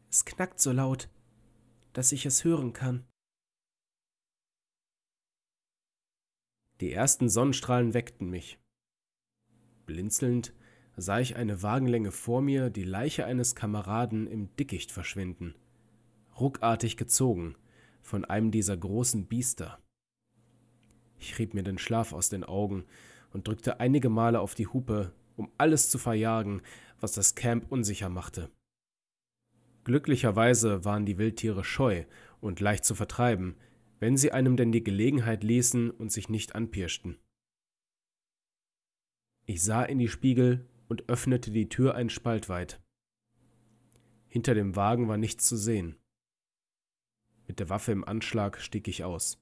Es 0.09 0.25
knackt 0.25 0.59
so 0.59 0.71
laut, 0.71 1.07
dass 1.93 2.11
ich 2.13 2.25
es 2.25 2.43
hören 2.43 2.73
kann. 2.73 3.05
Die 6.81 6.91
ersten 6.91 7.29
Sonnenstrahlen 7.29 7.93
weckten 7.93 8.31
mich. 8.31 8.57
Blinzelnd 9.85 10.51
sah 10.97 11.19
ich 11.19 11.35
eine 11.35 11.61
Wagenlänge 11.61 12.11
vor 12.11 12.41
mir 12.41 12.71
die 12.71 12.83
Leiche 12.83 13.23
eines 13.23 13.53
Kameraden 13.53 14.25
im 14.25 14.55
Dickicht 14.55 14.91
verschwinden, 14.91 15.53
ruckartig 16.39 16.97
gezogen 16.97 17.55
von 18.01 18.25
einem 18.25 18.49
dieser 18.49 18.75
großen 18.75 19.27
Biester. 19.27 19.77
Ich 21.19 21.37
rieb 21.37 21.53
mir 21.53 21.61
den 21.61 21.77
Schlaf 21.77 22.13
aus 22.13 22.29
den 22.29 22.43
Augen 22.43 22.85
und 23.31 23.47
drückte 23.47 23.79
einige 23.79 24.09
Male 24.09 24.39
auf 24.39 24.55
die 24.55 24.65
Hupe, 24.65 25.13
um 25.35 25.51
alles 25.59 25.91
zu 25.91 25.99
verjagen, 25.99 26.63
was 26.99 27.11
das 27.11 27.35
Camp 27.35 27.71
unsicher 27.71 28.09
machte. 28.09 28.49
Glücklicherweise 29.83 30.83
waren 30.83 31.05
die 31.05 31.19
Wildtiere 31.19 31.63
scheu 31.63 32.05
und 32.39 32.59
leicht 32.59 32.85
zu 32.85 32.95
vertreiben, 32.95 33.55
wenn 34.01 34.17
sie 34.17 34.31
einem 34.31 34.57
denn 34.57 34.71
die 34.71 34.83
Gelegenheit 34.83 35.43
ließen 35.43 35.91
und 35.91 36.11
sich 36.11 36.27
nicht 36.27 36.55
anpirschten. 36.55 37.19
Ich 39.45 39.63
sah 39.63 39.83
in 39.83 39.99
die 39.99 40.07
Spiegel 40.07 40.67
und 40.89 41.07
öffnete 41.07 41.51
die 41.51 41.69
Tür 41.69 41.93
einen 41.93 42.09
Spalt 42.09 42.49
weit. 42.49 42.81
Hinter 44.27 44.55
dem 44.55 44.75
Wagen 44.75 45.07
war 45.07 45.17
nichts 45.17 45.47
zu 45.47 45.55
sehen. 45.55 45.97
Mit 47.47 47.59
der 47.59 47.69
Waffe 47.69 47.91
im 47.91 48.03
Anschlag 48.03 48.59
stieg 48.59 48.87
ich 48.87 49.03
aus. 49.03 49.39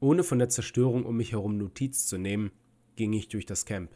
Ohne 0.00 0.24
von 0.24 0.38
der 0.38 0.48
Zerstörung 0.48 1.04
um 1.04 1.18
mich 1.18 1.32
herum 1.32 1.58
Notiz 1.58 2.06
zu 2.06 2.16
nehmen, 2.16 2.50
ging 2.96 3.12
ich 3.12 3.28
durch 3.28 3.44
das 3.44 3.66
Camp. 3.66 3.94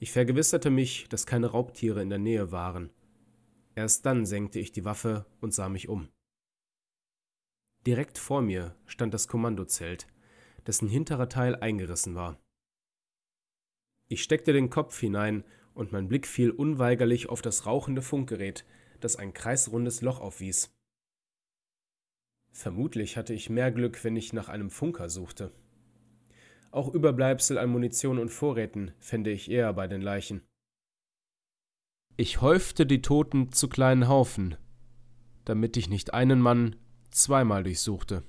Ich 0.00 0.12
vergewisserte 0.12 0.68
mich, 0.68 1.08
dass 1.08 1.24
keine 1.24 1.46
Raubtiere 1.46 2.02
in 2.02 2.10
der 2.10 2.18
Nähe 2.18 2.52
waren. 2.52 2.90
Erst 3.74 4.04
dann 4.04 4.26
senkte 4.26 4.58
ich 4.58 4.70
die 4.72 4.84
Waffe 4.84 5.24
und 5.40 5.54
sah 5.54 5.70
mich 5.70 5.88
um. 5.88 6.10
Direkt 7.86 8.18
vor 8.18 8.42
mir 8.42 8.76
stand 8.86 9.14
das 9.14 9.26
Kommandozelt, 9.26 10.06
dessen 10.66 10.88
hinterer 10.88 11.28
Teil 11.28 11.56
eingerissen 11.56 12.14
war. 12.14 12.38
Ich 14.08 14.22
steckte 14.22 14.52
den 14.52 14.70
Kopf 14.70 14.98
hinein 14.98 15.44
und 15.72 15.92
mein 15.92 16.08
Blick 16.08 16.26
fiel 16.26 16.50
unweigerlich 16.50 17.28
auf 17.28 17.42
das 17.42 17.64
rauchende 17.64 18.02
Funkgerät, 18.02 18.66
das 19.00 19.16
ein 19.16 19.32
kreisrundes 19.32 20.02
Loch 20.02 20.20
aufwies. 20.20 20.76
Vermutlich 22.52 23.16
hatte 23.16 23.32
ich 23.32 23.48
mehr 23.48 23.70
Glück, 23.70 24.04
wenn 24.04 24.16
ich 24.16 24.32
nach 24.32 24.48
einem 24.48 24.70
Funker 24.70 25.08
suchte. 25.08 25.52
Auch 26.72 26.92
Überbleibsel 26.92 27.56
an 27.56 27.70
Munition 27.70 28.18
und 28.18 28.28
Vorräten 28.28 28.92
fände 28.98 29.30
ich 29.30 29.50
eher 29.50 29.72
bei 29.72 29.86
den 29.86 30.02
Leichen. 30.02 30.42
Ich 32.16 32.40
häufte 32.40 32.84
die 32.84 33.00
Toten 33.00 33.52
zu 33.52 33.68
kleinen 33.68 34.08
Haufen, 34.08 34.56
damit 35.44 35.76
ich 35.76 35.88
nicht 35.88 36.12
einen 36.12 36.40
Mann 36.40 36.76
zweimal 37.10 37.62
durchsuchte. 37.62 38.24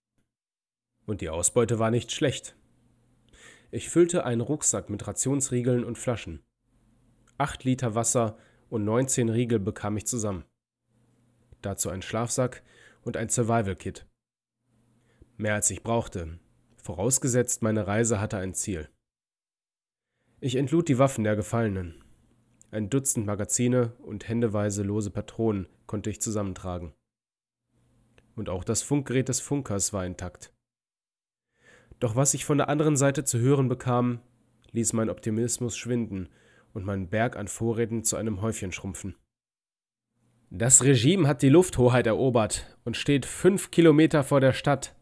Und 1.06 1.22
die 1.22 1.30
Ausbeute 1.30 1.80
war 1.80 1.92
nicht 1.92 2.12
schlecht. 2.12 2.56
Ich 3.72 3.90
füllte 3.90 4.26
einen 4.26 4.42
Rucksack 4.42 4.90
mit 4.90 5.08
Rationsriegeln 5.08 5.84
und 5.84 5.98
Flaschen. 5.98 6.44
Acht 7.38 7.64
Liter 7.64 7.96
Wasser 7.96 8.38
und 8.70 8.84
19 8.84 9.30
Riegel 9.30 9.60
bekam 9.60 9.98
ich 9.98 10.06
zusammen. 10.06 10.46
Dazu 11.62 11.90
ein 11.90 12.02
Schlafsack 12.02 12.64
und 13.04 13.18
ein 13.18 13.30
Survival-Kit. 13.30 14.06
Mehr 15.38 15.56
als 15.56 15.70
ich 15.72 15.84
brauchte, 15.84 16.40
vorausgesetzt 16.78 17.62
meine 17.62 17.88
Reise 17.88 18.20
hatte 18.20 18.38
ein 18.38 18.54
Ziel. 18.54 18.90
Ich 20.40 20.56
entlud 20.56 20.88
die 20.88 20.98
Waffen 20.98 21.24
der 21.24 21.36
Gefallenen. 21.36 22.04
Ein 22.72 22.90
Dutzend 22.90 23.26
Magazine 23.26 23.94
und 24.00 24.28
händeweise 24.28 24.84
lose 24.84 25.12
Patronen 25.12 25.68
konnte 25.88 26.10
ich 26.10 26.22
zusammentragen. 26.22 26.94
Und 28.36 28.50
auch 28.50 28.64
das 28.64 28.82
Funkgerät 28.82 29.30
des 29.30 29.40
Funkers 29.42 29.94
war 29.94 30.06
intakt. 30.06 30.54
Doch 32.00 32.16
was 32.16 32.34
ich 32.34 32.46
von 32.46 32.58
der 32.58 32.70
anderen 32.70 32.98
Seite 32.98 33.24
zu 33.24 33.40
hören 33.40 33.68
bekam, 33.68 34.22
ließ 34.72 34.94
mein 34.94 35.10
Optimismus 35.10 35.78
schwinden 35.78 36.30
und 36.74 36.86
meinen 36.86 37.10
Berg 37.10 37.36
an 37.36 37.48
Vorräten 37.48 38.04
zu 38.04 38.16
einem 38.16 38.42
Häufchen 38.42 38.72
schrumpfen. 38.72 39.16
Das 40.50 40.84
Regime 40.84 41.28
hat 41.28 41.42
die 41.42 41.50
Lufthoheit 41.50 42.08
erobert 42.08 42.78
und 42.84 42.98
steht 42.98 43.26
fünf 43.26 43.72
Kilometer 43.72 44.24
vor 44.24 44.42
der 44.42 44.54
Stadt. 44.54 44.96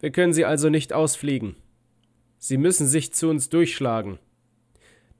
Wir 0.00 0.10
können 0.10 0.34
sie 0.34 0.44
also 0.44 0.68
nicht 0.68 0.92
ausfliegen. 0.92 1.56
Sie 2.38 2.58
müssen 2.58 2.86
sich 2.86 3.14
zu 3.14 3.28
uns 3.28 3.48
durchschlagen. 3.48 4.18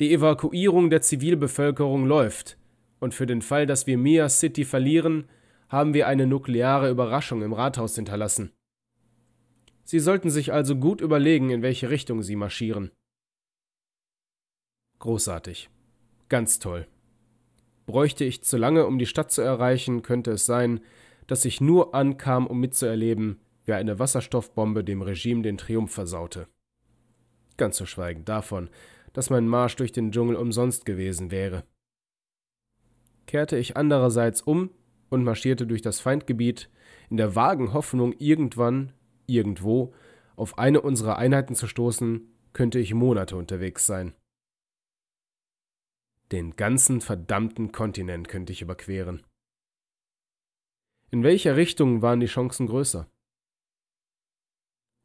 Die 0.01 0.13
Evakuierung 0.13 0.91
der 0.91 1.01
Zivilbevölkerung 1.01 2.05
läuft, 2.05 2.59
und 2.99 3.15
für 3.15 3.27
den 3.27 3.43
Fall, 3.43 3.67
dass 3.67 3.87
wir 3.87 3.97
Mia 3.97 4.29
City 4.29 4.65
verlieren, 4.65 5.29
haben 5.75 5.93
wir 5.93 6.07
eine 6.07 6.27
nukleare 6.27 6.89
Überraschung 6.89 7.43
im 7.43 7.53
Rathaus 7.53 7.95
hinterlassen. 7.97 8.53
Sie 9.85 10.01
sollten 10.01 10.31
sich 10.31 10.53
also 10.53 10.77
gut 10.77 11.01
überlegen, 11.01 11.51
in 11.51 11.61
welche 11.61 11.91
Richtung 11.91 12.23
Sie 12.23 12.37
marschieren. 12.37 12.91
Großartig. 15.01 15.69
Ganz 16.31 16.59
toll. 16.59 16.87
Bräuchte 17.85 18.25
ich 18.25 18.43
zu 18.43 18.57
lange, 18.57 18.87
um 18.87 18.99
die 18.99 19.07
Stadt 19.07 19.31
zu 19.31 19.43
erreichen, 19.43 20.01
könnte 20.01 20.31
es 20.31 20.47
sein, 20.47 20.81
dass 21.27 21.45
ich 21.45 21.61
nur 21.61 21.95
ankam, 21.95 22.47
um 22.47 22.59
mitzuerleben, 22.61 23.41
wie 23.65 23.75
eine 23.75 23.99
Wasserstoffbombe 23.99 24.85
dem 24.85 25.03
Regime 25.03 25.43
den 25.43 25.59
Triumph 25.59 25.93
versaute. 25.93 26.49
Ganz 27.57 27.77
zu 27.77 27.85
schweigen 27.85 28.25
davon, 28.25 28.71
dass 29.13 29.29
mein 29.29 29.47
Marsch 29.47 29.77
durch 29.77 29.93
den 29.93 30.13
Dschungel 30.13 30.37
umsonst 30.37 30.87
gewesen 30.87 31.31
wäre. 31.31 31.65
Kehrte 33.27 33.57
ich 33.59 33.77
andererseits 33.77 34.41
um 34.41 34.71
und 35.15 35.25
marschierte 35.25 35.67
durch 35.67 35.81
das 35.81 36.01
Feindgebiet, 36.01 36.69
in 37.09 37.17
der 37.17 37.35
vagen 37.35 37.73
Hoffnung, 37.73 38.13
irgendwann, 38.19 38.93
irgendwo, 39.27 39.95
auf 40.37 40.59
eine 40.59 40.81
unserer 40.81 41.17
Einheiten 41.17 41.55
zu 41.55 41.67
stoßen, 41.67 42.29
könnte 42.53 42.79
ich 42.79 42.93
Monate 42.93 43.37
unterwegs 43.37 43.87
sein. 43.87 44.15
Den 46.33 46.57
ganzen 46.57 47.01
verdammten 47.01 47.73
Kontinent 47.73 48.29
könnte 48.29 48.53
ich 48.53 48.63
überqueren. 48.63 49.23
In 51.11 51.23
welcher 51.23 51.57
Richtung 51.57 52.03
waren 52.03 52.21
die 52.21 52.27
Chancen 52.27 52.67
größer? 52.67 53.09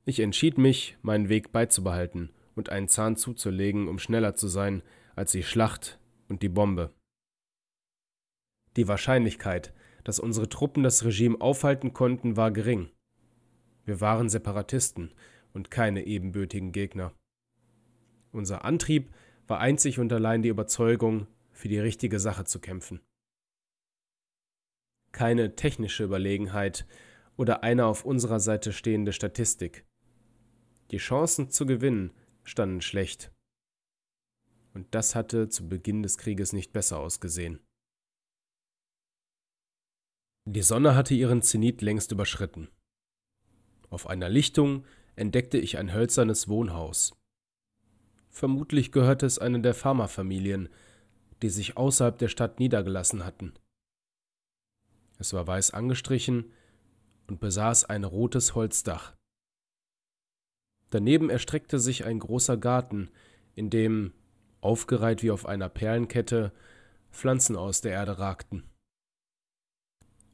Ich 0.05 0.21
entschied 0.21 0.57
mich, 0.57 0.97
meinen 1.03 1.29
Weg 1.29 1.51
beizubehalten 1.51 2.31
und 2.55 2.69
einen 2.69 2.87
Zahn 2.87 3.15
zuzulegen, 3.15 3.87
um 3.87 3.99
schneller 3.99 4.33
zu 4.33 4.47
sein 4.47 4.81
als 5.15 5.33
die 5.33 5.43
Schlacht 5.43 5.99
und 6.29 6.41
die 6.41 6.49
Bombe. 6.49 6.93
Die 8.75 8.87
Wahrscheinlichkeit, 8.87 9.73
dass 10.09 10.17
unsere 10.17 10.49
Truppen 10.49 10.81
das 10.81 11.05
Regime 11.05 11.39
aufhalten 11.39 11.93
konnten, 11.93 12.35
war 12.35 12.49
gering. 12.49 12.89
Wir 13.85 14.01
waren 14.01 14.27
Separatisten 14.27 15.13
und 15.53 15.69
keine 15.69 16.07
ebenbürtigen 16.07 16.71
Gegner. 16.71 17.13
Unser 18.31 18.65
Antrieb 18.65 19.13
war 19.45 19.59
einzig 19.59 19.99
und 19.99 20.11
allein 20.11 20.41
die 20.41 20.49
Überzeugung, 20.49 21.27
für 21.51 21.67
die 21.67 21.77
richtige 21.77 22.19
Sache 22.19 22.43
zu 22.43 22.59
kämpfen. 22.59 23.01
Keine 25.11 25.55
technische 25.55 26.05
Überlegenheit 26.05 26.87
oder 27.37 27.61
eine 27.61 27.85
auf 27.85 28.03
unserer 28.03 28.39
Seite 28.39 28.73
stehende 28.73 29.13
Statistik. 29.13 29.85
Die 30.89 30.97
Chancen 30.97 31.51
zu 31.51 31.67
gewinnen 31.67 32.15
standen 32.43 32.81
schlecht. 32.81 33.31
Und 34.73 34.87
das 34.95 35.13
hatte 35.13 35.49
zu 35.49 35.69
Beginn 35.69 36.01
des 36.01 36.17
Krieges 36.17 36.51
nicht 36.51 36.73
besser 36.73 36.97
ausgesehen. 36.97 37.59
Die 40.45 40.61
Sonne 40.61 40.95
hatte 40.95 41.13
ihren 41.13 41.41
Zenit 41.41 41.81
längst 41.81 42.11
überschritten. 42.11 42.69
Auf 43.89 44.07
einer 44.07 44.29
Lichtung 44.29 44.85
entdeckte 45.15 45.57
ich 45.57 45.77
ein 45.77 45.93
hölzernes 45.93 46.47
Wohnhaus. 46.47 47.13
Vermutlich 48.29 48.91
gehörte 48.91 49.25
es 49.25 49.39
einer 49.39 49.59
der 49.59 49.73
Farmerfamilien, 49.73 50.69
die 51.41 51.49
sich 51.49 51.77
außerhalb 51.77 52.17
der 52.17 52.27
Stadt 52.27 52.59
niedergelassen 52.59 53.25
hatten. 53.25 53.53
Es 55.17 55.33
war 55.33 55.45
weiß 55.45 55.71
angestrichen 55.71 56.51
und 57.27 57.39
besaß 57.39 57.85
ein 57.85 58.03
rotes 58.03 58.55
Holzdach. 58.55 59.15
Daneben 60.89 61.29
erstreckte 61.29 61.79
sich 61.79 62.05
ein 62.05 62.19
großer 62.19 62.57
Garten, 62.57 63.11
in 63.55 63.69
dem, 63.69 64.13
aufgereiht 64.61 65.21
wie 65.21 65.31
auf 65.31 65.45
einer 65.45 65.69
Perlenkette, 65.69 66.51
Pflanzen 67.11 67.55
aus 67.55 67.81
der 67.81 67.91
Erde 67.91 68.19
ragten. 68.19 68.63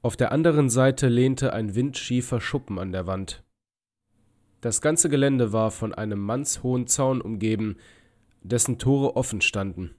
Auf 0.05 0.15
der 0.15 0.31
anderen 0.31 0.69
Seite 0.69 1.07
lehnte 1.07 1.51
ein 1.51 1.73
windschiefer 1.73 2.39
Schuppen 2.39 2.77
an 2.77 2.91
der 2.91 3.07
Wand. 3.07 3.43
Das 4.61 4.79
ganze 4.79 5.09
Gelände 5.09 5.51
war 5.51 5.71
von 5.71 5.95
einem 5.95 6.19
mannshohen 6.19 6.85
Zaun 6.85 7.21
umgeben, 7.21 7.77
dessen 8.43 8.77
Tore 8.77 9.15
offen 9.15 9.41
standen. 9.41 9.95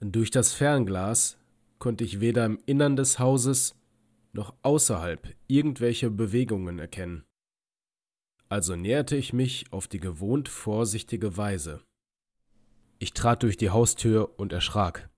Durch 0.00 0.32
das 0.32 0.52
Fernglas 0.52 1.38
konnte 1.78 2.02
ich 2.02 2.18
weder 2.18 2.44
im 2.44 2.58
Innern 2.66 2.96
des 2.96 3.20
Hauses 3.20 3.76
noch 4.32 4.52
außerhalb 4.62 5.32
irgendwelche 5.46 6.10
Bewegungen 6.10 6.80
erkennen. 6.80 7.24
Also 8.48 8.74
näherte 8.74 9.14
ich 9.14 9.32
mich 9.32 9.72
auf 9.72 9.86
die 9.86 10.00
gewohnt 10.00 10.48
vorsichtige 10.48 11.36
Weise. 11.36 11.84
Ich 12.98 13.12
trat 13.12 13.44
durch 13.44 13.56
die 13.56 13.70
Haustür 13.70 14.40
und 14.40 14.52
erschrak. 14.52 15.08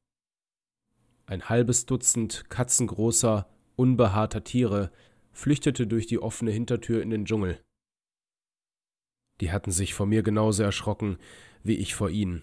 Ein 1.24 1.48
halbes 1.48 1.86
Dutzend 1.86 2.50
katzengroßer, 2.50 3.48
unbehaarter 3.80 4.44
Tiere 4.44 4.92
flüchtete 5.32 5.86
durch 5.86 6.06
die 6.06 6.18
offene 6.18 6.50
Hintertür 6.50 7.02
in 7.02 7.08
den 7.08 7.24
Dschungel. 7.24 7.64
Die 9.40 9.50
hatten 9.50 9.70
sich 9.70 9.94
vor 9.94 10.04
mir 10.04 10.22
genauso 10.22 10.62
erschrocken 10.62 11.16
wie 11.62 11.76
ich 11.76 11.94
vor 11.94 12.10
ihnen. 12.10 12.42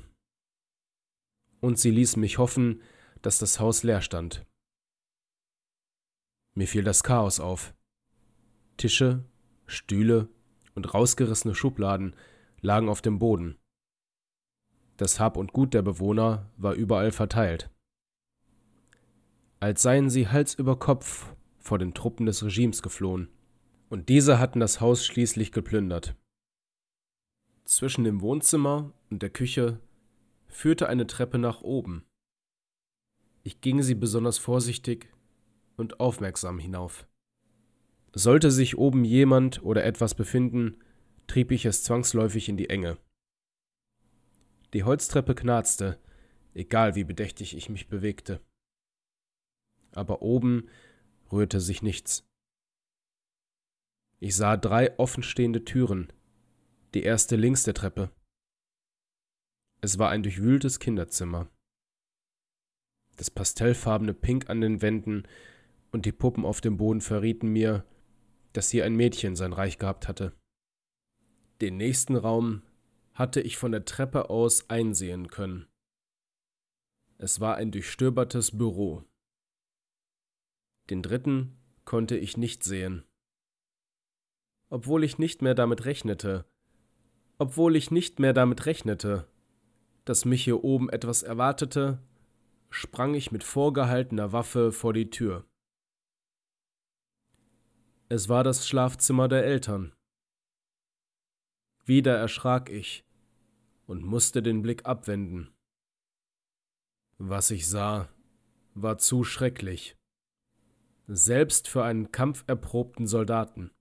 Und 1.60 1.78
sie 1.78 1.91
ließen 1.91 2.19
mich 2.19 2.39
hoffen, 2.39 2.82
dass 3.21 3.38
das 3.38 3.60
Haus 3.60 3.84
leer 3.84 4.02
stand. 4.02 4.45
Mir 6.56 6.67
fiel 6.67 6.84
das 6.84 7.04
Chaos 7.04 7.39
auf. 7.39 7.76
Tische, 8.78 9.23
Stühle 9.67 10.30
und 10.73 10.91
rausgerissene 10.91 11.54
Schubladen 11.54 12.15
lagen 12.62 12.89
auf 12.89 13.04
dem 13.04 13.19
Boden. 13.19 13.60
Das 14.97 15.19
Hab 15.19 15.38
und 15.38 15.54
Gut 15.54 15.76
der 15.76 15.84
Bewohner 15.84 16.52
war 16.58 16.73
überall 16.73 17.12
verteilt. 17.12 17.69
Als 19.60 19.82
seien 19.82 20.10
sie 20.10 20.28
Hals 20.28 20.54
über 20.54 20.78
Kopf 20.78 21.34
vor 21.60 21.80
den 21.80 21.93
Truppen 21.93 22.26
des 22.26 22.43
Regimes 22.43 22.82
geflohen, 22.82 23.30
und 23.89 24.10
diese 24.10 24.38
hatten 24.38 24.60
das 24.60 24.82
Haus 24.82 25.06
schließlich 25.06 25.52
geplündert. 25.52 26.15
Zwischen 27.63 28.04
dem 28.04 28.22
Wohnzimmer 28.22 28.93
und 29.10 29.22
der 29.22 29.30
Küche 29.30 29.80
führte 30.48 30.88
eine 30.88 31.08
Treppe 31.08 31.38
nach 31.38 31.62
oben. 31.62 32.06
Ich 33.43 33.62
ging 33.62 33.82
sie 33.82 33.96
besonders 33.96 34.38
vorsichtig 34.38 35.10
und 35.76 36.00
aufmerksam 36.00 36.60
hinauf. 36.60 37.08
Sollte 38.13 38.52
sich 38.52 38.78
oben 38.78 39.04
jemand 39.04 39.63
oder 39.63 39.84
etwas 39.84 40.15
befinden, 40.15 40.78
trieb 41.28 41.52
ich 41.52 41.65
es 41.65 41.84
zwangsläufig 41.84 42.50
in 42.50 42.58
die 42.58 42.70
Enge. 42.70 42.98
Die 44.74 44.84
Holztreppe 44.84 45.36
knarzte, 45.36 46.00
egal 46.54 46.96
wie 46.96 47.04
bedächtig 47.04 47.56
ich 47.56 47.70
mich 47.70 47.88
bewegte. 47.88 48.41
Aber 49.91 50.21
oben 50.21 50.69
rührte 51.32 51.60
sich 51.60 51.82
nichts. 51.82 52.28
Ich 54.19 54.36
sah 54.36 54.58
drei 54.58 54.97
offenstehende 54.97 55.63
Türen, 55.63 56.12
die 56.93 57.04
erste 57.04 57.36
links 57.36 57.63
der 57.63 57.73
Treppe. 57.73 58.12
Es 59.82 60.00
war 60.00 60.10
ein 60.10 60.23
durchwühltes 60.23 60.80
Kinderzimmer. 60.80 61.50
Das 63.15 63.30
pastellfarbene 63.30 64.13
Pink 64.13 64.50
an 64.50 64.62
den 64.62 64.82
Wänden 64.82 65.23
und 65.91 66.06
die 66.06 66.12
Puppen 66.12 66.45
auf 66.45 66.62
dem 66.62 66.78
Boden 66.78 67.02
verrieten 67.02 67.50
mir, 67.50 67.86
dass 68.54 68.69
hier 68.69 68.86
ein 68.86 68.95
Mädchen 68.95 69.36
sein 69.36 69.54
Reich 69.54 69.78
gehabt 69.78 70.08
hatte. 70.08 70.34
Den 71.62 71.78
nächsten 71.78 72.15
Raum 72.15 72.63
hatte 73.13 73.41
ich 73.41 73.58
von 73.58 73.71
der 73.71 73.86
Treppe 73.86 74.30
aus 74.30 74.69
einsehen 74.69 75.28
können. 75.28 75.67
Es 77.17 77.39
war 77.39 77.56
ein 77.56 77.71
durchstöbertes 77.71 78.58
Büro. 78.58 79.04
Den 80.89 81.02
dritten 81.02 81.58
konnte 81.86 82.17
ich 82.17 82.38
nicht 82.38 82.63
sehen. 82.63 83.04
Obwohl 84.69 85.04
ich 85.04 85.17
nicht 85.17 85.41
mehr 85.41 85.56
damit 85.56 85.86
rechnete, 85.86 86.45
obwohl 87.38 87.76
ich 87.76 87.91
nicht 87.91 88.19
mehr 88.19 88.34
damit 88.34 88.65
rechnete, 88.65 89.28
dass 90.06 90.26
mich 90.26 90.43
hier 90.43 90.63
oben 90.63 90.89
etwas 90.89 91.23
erwartete, 91.23 92.02
sprang 92.69 93.13
ich 93.13 93.32
mit 93.32 93.43
vorgehaltener 93.43 94.32
Waffe 94.32 94.71
vor 94.71 94.93
die 94.93 95.10
Tür. 95.10 95.45
Es 98.10 98.30
war 98.30 98.43
das 98.43 98.67
Schlafzimmer 98.67 99.28
der 99.28 99.43
Eltern. 99.43 99.93
Wieder 101.86 102.17
erschrak 102.17 102.69
ich 102.69 103.06
und 103.86 104.04
musste 104.04 104.41
den 104.41 104.62
Blick 104.62 104.86
abwenden. 104.86 105.54
Was 107.17 107.52
ich 107.52 107.67
sah, 107.67 108.10
war 108.76 108.97
zu 108.97 109.23
schrecklich, 109.23 109.96
selbst 111.08 111.70
für 111.70 111.84
einen 111.84 112.12
kampferprobten 112.12 113.08
Soldaten. 113.08 113.72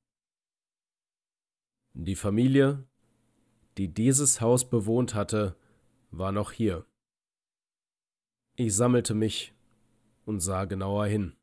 Die 1.93 2.15
Familie, 2.15 2.87
die 3.79 3.93
dieses 3.93 4.41
Haus 4.41 4.69
bewohnt 4.69 5.15
hatte, 5.15 5.57
war 6.11 6.31
noch 6.31 6.53
hier. 6.53 6.87
Ich 8.55 8.77
sammelte 8.77 9.15
mich 9.15 9.55
und 10.25 10.41
sah 10.41 10.65
genauer 10.67 11.07
hin. 11.07 11.37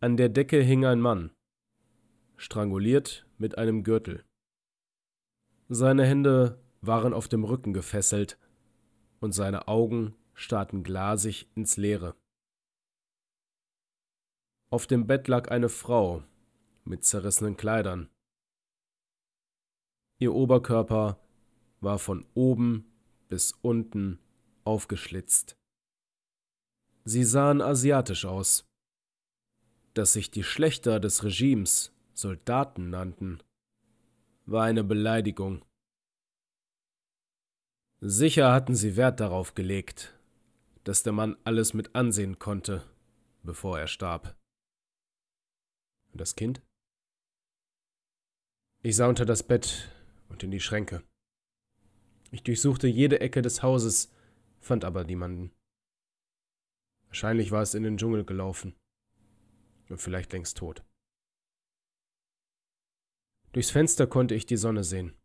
An 0.00 0.16
der 0.16 0.30
Decke 0.30 0.62
hing 0.62 0.86
ein 0.86 1.00
Mann, 1.00 1.30
stranguliert 2.36 3.26
mit 3.36 3.58
einem 3.58 3.84
Gürtel. 3.84 4.24
Seine 5.68 6.06
Hände 6.06 6.64
waren 6.80 7.12
auf 7.12 7.28
dem 7.28 7.44
Rücken 7.44 7.74
gefesselt 7.74 8.38
und 9.20 9.32
seine 9.32 9.68
Augen 9.68 10.16
starrten 10.32 10.82
glasig 10.82 11.50
ins 11.54 11.76
Leere. 11.76 12.16
Auf 14.70 14.86
dem 14.86 15.06
Bett 15.06 15.28
lag 15.28 15.50
eine 15.50 15.68
Frau 15.68 16.22
mit 16.84 17.04
zerrissenen 17.04 17.56
Kleidern. 17.56 18.08
Ihr 20.18 20.34
Oberkörper 20.34 21.18
war 21.80 21.98
von 21.98 22.26
oben 22.34 22.90
bis 23.28 23.52
unten 23.62 24.18
aufgeschlitzt. 24.64 25.56
Sie 27.04 27.24
sahen 27.24 27.60
asiatisch 27.60 28.24
aus 28.24 28.70
dass 29.94 30.12
sich 30.12 30.30
die 30.30 30.44
Schlechter 30.44 31.00
des 31.00 31.24
Regimes 31.24 31.92
Soldaten 32.14 32.90
nannten, 32.90 33.42
war 34.46 34.64
eine 34.64 34.84
Beleidigung. 34.84 35.64
Sicher 38.00 38.52
hatten 38.52 38.74
sie 38.74 38.96
Wert 38.96 39.20
darauf 39.20 39.54
gelegt, 39.54 40.18
dass 40.84 41.02
der 41.02 41.12
Mann 41.12 41.36
alles 41.44 41.74
mit 41.74 41.94
ansehen 41.94 42.38
konnte, 42.38 42.82
bevor 43.42 43.78
er 43.78 43.88
starb. 43.88 44.36
Und 46.12 46.20
das 46.20 46.36
Kind? 46.36 46.62
Ich 48.82 48.96
sah 48.96 49.08
unter 49.08 49.26
das 49.26 49.42
Bett 49.42 49.90
und 50.28 50.42
in 50.42 50.50
die 50.50 50.60
Schränke. 50.60 51.02
Ich 52.30 52.42
durchsuchte 52.42 52.86
jede 52.86 53.20
Ecke 53.20 53.42
des 53.42 53.62
Hauses, 53.62 54.12
fand 54.60 54.84
aber 54.84 55.04
niemanden. 55.04 55.52
Wahrscheinlich 57.08 57.50
war 57.50 57.62
es 57.62 57.74
in 57.74 57.82
den 57.82 57.96
Dschungel 57.98 58.24
gelaufen 58.24 58.76
und 59.88 59.98
vielleicht 59.98 60.32
längst 60.32 60.56
tot. 60.58 60.84
Durchs 63.52 63.70
Fenster 63.70 64.06
konnte 64.06 64.34
ich 64.34 64.46
die 64.46 64.56
Sonne 64.56 64.84
sehen. 64.84 65.16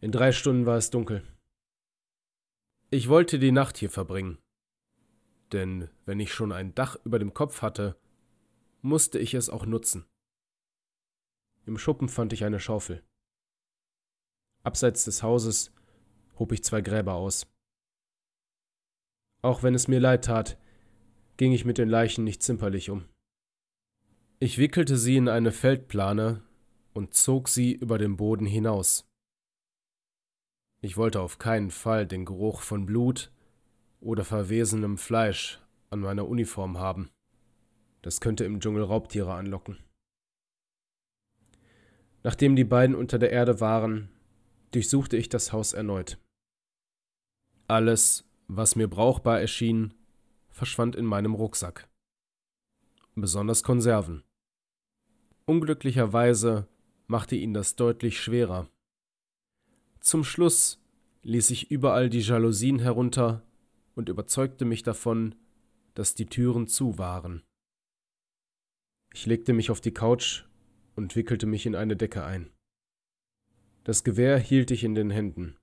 In 0.00 0.10
drei 0.10 0.32
Stunden 0.32 0.66
war 0.66 0.76
es 0.76 0.90
dunkel. 0.90 1.22
Ich 2.90 3.08
wollte 3.08 3.38
die 3.38 3.52
Nacht 3.52 3.76
hier 3.78 3.90
verbringen. 3.90 4.38
Denn 5.52 5.88
wenn 6.04 6.18
ich 6.18 6.34
schon 6.34 6.50
ein 6.50 6.74
Dach 6.74 6.96
über 7.04 7.20
dem 7.20 7.32
Kopf 7.32 7.62
hatte, 7.62 7.96
musste 8.82 9.18
ich 9.18 9.34
es 9.34 9.48
auch 9.48 9.66
nutzen. 9.66 10.06
Im 11.66 11.78
Schuppen 11.78 12.08
fand 12.08 12.32
ich 12.32 12.44
eine 12.44 12.60
Schaufel. 12.60 13.02
Abseits 14.62 15.04
des 15.04 15.22
Hauses 15.22 15.72
hob 16.38 16.52
ich 16.52 16.62
zwei 16.64 16.80
Gräber 16.80 17.14
aus. 17.14 17.46
Auch 19.42 19.62
wenn 19.62 19.74
es 19.74 19.88
mir 19.88 20.00
leid 20.00 20.24
tat, 20.24 20.58
ging 21.36 21.52
ich 21.52 21.64
mit 21.64 21.78
den 21.78 21.88
Leichen 21.88 22.24
nicht 22.24 22.42
zimperlich 22.42 22.90
um. 22.90 23.08
Ich 24.38 24.58
wickelte 24.58 24.96
sie 24.96 25.16
in 25.16 25.28
eine 25.28 25.52
Feldplane 25.52 26.42
und 26.92 27.14
zog 27.14 27.48
sie 27.48 27.72
über 27.72 27.98
den 27.98 28.16
Boden 28.16 28.46
hinaus. 28.46 29.08
Ich 30.82 30.96
wollte 30.96 31.20
auf 31.20 31.38
keinen 31.38 31.70
Fall 31.70 32.06
den 32.06 32.24
Geruch 32.24 32.60
von 32.60 32.86
Blut 32.86 33.32
oder 34.00 34.24
verwesenem 34.24 34.98
Fleisch 34.98 35.60
an 35.90 36.00
meiner 36.00 36.28
Uniform 36.28 36.78
haben. 36.78 37.10
Das 38.06 38.20
könnte 38.20 38.44
im 38.44 38.60
Dschungel 38.60 38.84
Raubtiere 38.84 39.34
anlocken. 39.34 39.78
Nachdem 42.22 42.54
die 42.54 42.62
beiden 42.62 42.94
unter 42.94 43.18
der 43.18 43.32
Erde 43.32 43.58
waren, 43.58 44.10
durchsuchte 44.70 45.16
ich 45.16 45.28
das 45.28 45.52
Haus 45.52 45.72
erneut. 45.72 46.16
Alles, 47.66 48.24
was 48.46 48.76
mir 48.76 48.86
brauchbar 48.86 49.40
erschien, 49.40 49.92
verschwand 50.50 50.94
in 50.94 51.04
meinem 51.04 51.34
Rucksack. 51.34 51.88
Besonders 53.16 53.64
Konserven. 53.64 54.22
Unglücklicherweise 55.44 56.68
machte 57.08 57.34
ihn 57.34 57.54
das 57.54 57.74
deutlich 57.74 58.20
schwerer. 58.20 58.70
Zum 59.98 60.22
Schluss 60.22 60.80
ließ 61.22 61.50
ich 61.50 61.72
überall 61.72 62.08
die 62.08 62.20
Jalousien 62.20 62.78
herunter 62.78 63.42
und 63.96 64.08
überzeugte 64.08 64.64
mich 64.64 64.84
davon, 64.84 65.34
dass 65.94 66.14
die 66.14 66.26
Türen 66.26 66.68
zu 66.68 66.98
waren. 66.98 67.42
Ich 69.16 69.24
legte 69.24 69.54
mich 69.54 69.70
auf 69.70 69.80
die 69.80 69.94
Couch 69.94 70.44
und 70.94 71.16
wickelte 71.16 71.46
mich 71.46 71.64
in 71.64 71.74
eine 71.74 71.96
Decke 71.96 72.22
ein. 72.22 72.52
Das 73.82 74.04
Gewehr 74.04 74.38
hielt 74.38 74.70
ich 74.70 74.84
in 74.84 74.94
den 74.94 75.08
Händen, 75.08 75.56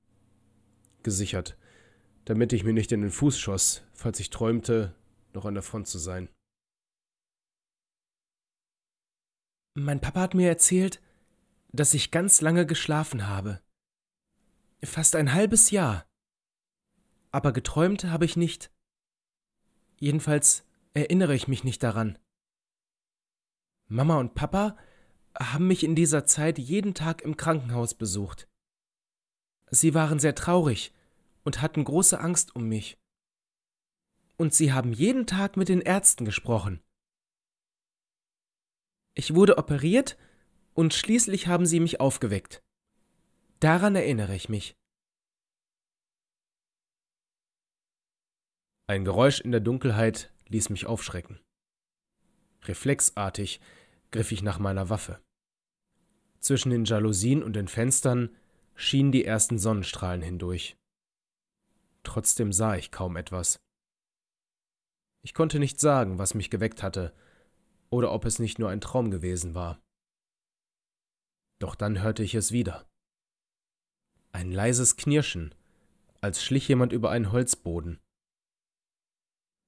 gesichert, 1.03 1.55
damit 2.25 2.51
ich 2.51 2.63
mir 2.63 2.73
nicht 2.73 2.91
in 2.91 3.01
den 3.01 3.11
Fuß 3.11 3.37
schoss, 3.37 3.83
falls 3.93 4.19
ich 4.19 4.31
träumte, 4.31 4.95
noch 5.33 5.45
an 5.45 5.53
der 5.53 5.61
Front 5.61 5.87
zu 5.87 5.99
sein. 5.99 6.29
Mein 9.75 10.01
Papa 10.01 10.21
hat 10.21 10.33
mir 10.33 10.49
erzählt, 10.49 10.99
dass 11.73 11.93
ich 11.93 12.09
ganz 12.09 12.41
lange 12.41 12.65
geschlafen 12.65 13.27
habe. 13.27 13.61
Fast 14.83 15.15
ein 15.15 15.31
halbes 15.31 15.69
Jahr. 15.69 16.07
Aber 17.29 17.53
geträumt 17.53 18.05
habe 18.05 18.25
ich 18.25 18.35
nicht. 18.35 18.71
Jedenfalls 19.99 20.65
erinnere 20.95 21.35
ich 21.35 21.47
mich 21.47 21.63
nicht 21.63 21.83
daran. 21.83 22.17
Mama 23.93 24.17
und 24.17 24.33
Papa 24.33 24.75
haben 25.39 25.67
mich 25.67 25.83
in 25.83 25.93
dieser 25.93 26.25
Zeit 26.25 26.57
jeden 26.57 26.95
Tag 26.95 27.21
im 27.21 27.37
Krankenhaus 27.37 27.93
besucht. 27.93 28.49
Sie 29.69 29.93
waren 29.93 30.17
sehr 30.17 30.33
traurig 30.33 30.91
und 31.43 31.61
hatten 31.61 31.83
große 31.83 32.19
Angst 32.19 32.55
um 32.55 32.67
mich. 32.67 32.97
Und 34.35 34.51
sie 34.55 34.73
haben 34.73 34.93
jeden 34.93 35.27
Tag 35.27 35.57
mit 35.57 35.69
den 35.69 35.79
Ärzten 35.79 36.25
gesprochen. 36.25 36.81
Ich 39.13 39.35
wurde 39.35 39.59
operiert 39.59 40.17
und 40.73 40.95
schließlich 40.95 41.45
haben 41.45 41.67
sie 41.67 41.79
mich 41.79 41.99
aufgeweckt. 41.99 42.63
Daran 43.59 43.95
erinnere 43.95 44.35
ich 44.35 44.49
mich. 44.49 44.75
Ein 48.87 49.05
Geräusch 49.05 49.39
in 49.39 49.51
der 49.51 49.61
Dunkelheit 49.61 50.33
ließ 50.47 50.71
mich 50.71 50.87
aufschrecken. 50.87 51.39
Reflexartig 52.63 53.61
griff 54.13 54.31
ich 54.31 54.41
nach 54.41 54.59
meiner 54.59 54.89
Waffe. 54.89 55.21
Zwischen 56.39 56.69
den 56.69 56.85
Jalousien 56.85 57.43
und 57.43 57.53
den 57.53 57.67
Fenstern 57.67 58.29
schienen 58.75 59.11
die 59.11 59.25
ersten 59.25 59.59
Sonnenstrahlen 59.59 60.21
hindurch. 60.21 60.77
Trotzdem 62.03 62.53
sah 62.53 62.75
ich 62.75 62.91
kaum 62.91 63.17
etwas. 63.17 63.59
Ich 65.21 65.33
konnte 65.33 65.59
nicht 65.59 65.79
sagen, 65.79 66.19
was 66.19 66.33
mich 66.33 66.49
geweckt 66.49 66.83
hatte, 66.83 67.13
oder 67.89 68.11
ob 68.11 68.25
es 68.25 68.39
nicht 68.39 68.59
nur 68.59 68.69
ein 68.69 68.81
Traum 68.81 69.09
gewesen 69.11 69.55
war. 69.55 69.81
Doch 71.59 71.75
dann 71.75 72.01
hörte 72.01 72.23
ich 72.23 72.35
es 72.35 72.51
wieder. 72.51 72.85
Ein 74.31 74.51
leises 74.51 74.95
Knirschen, 74.95 75.55
als 76.21 76.43
schlich 76.43 76.67
jemand 76.67 76.91
über 76.91 77.09
einen 77.09 77.31
Holzboden. 77.31 77.99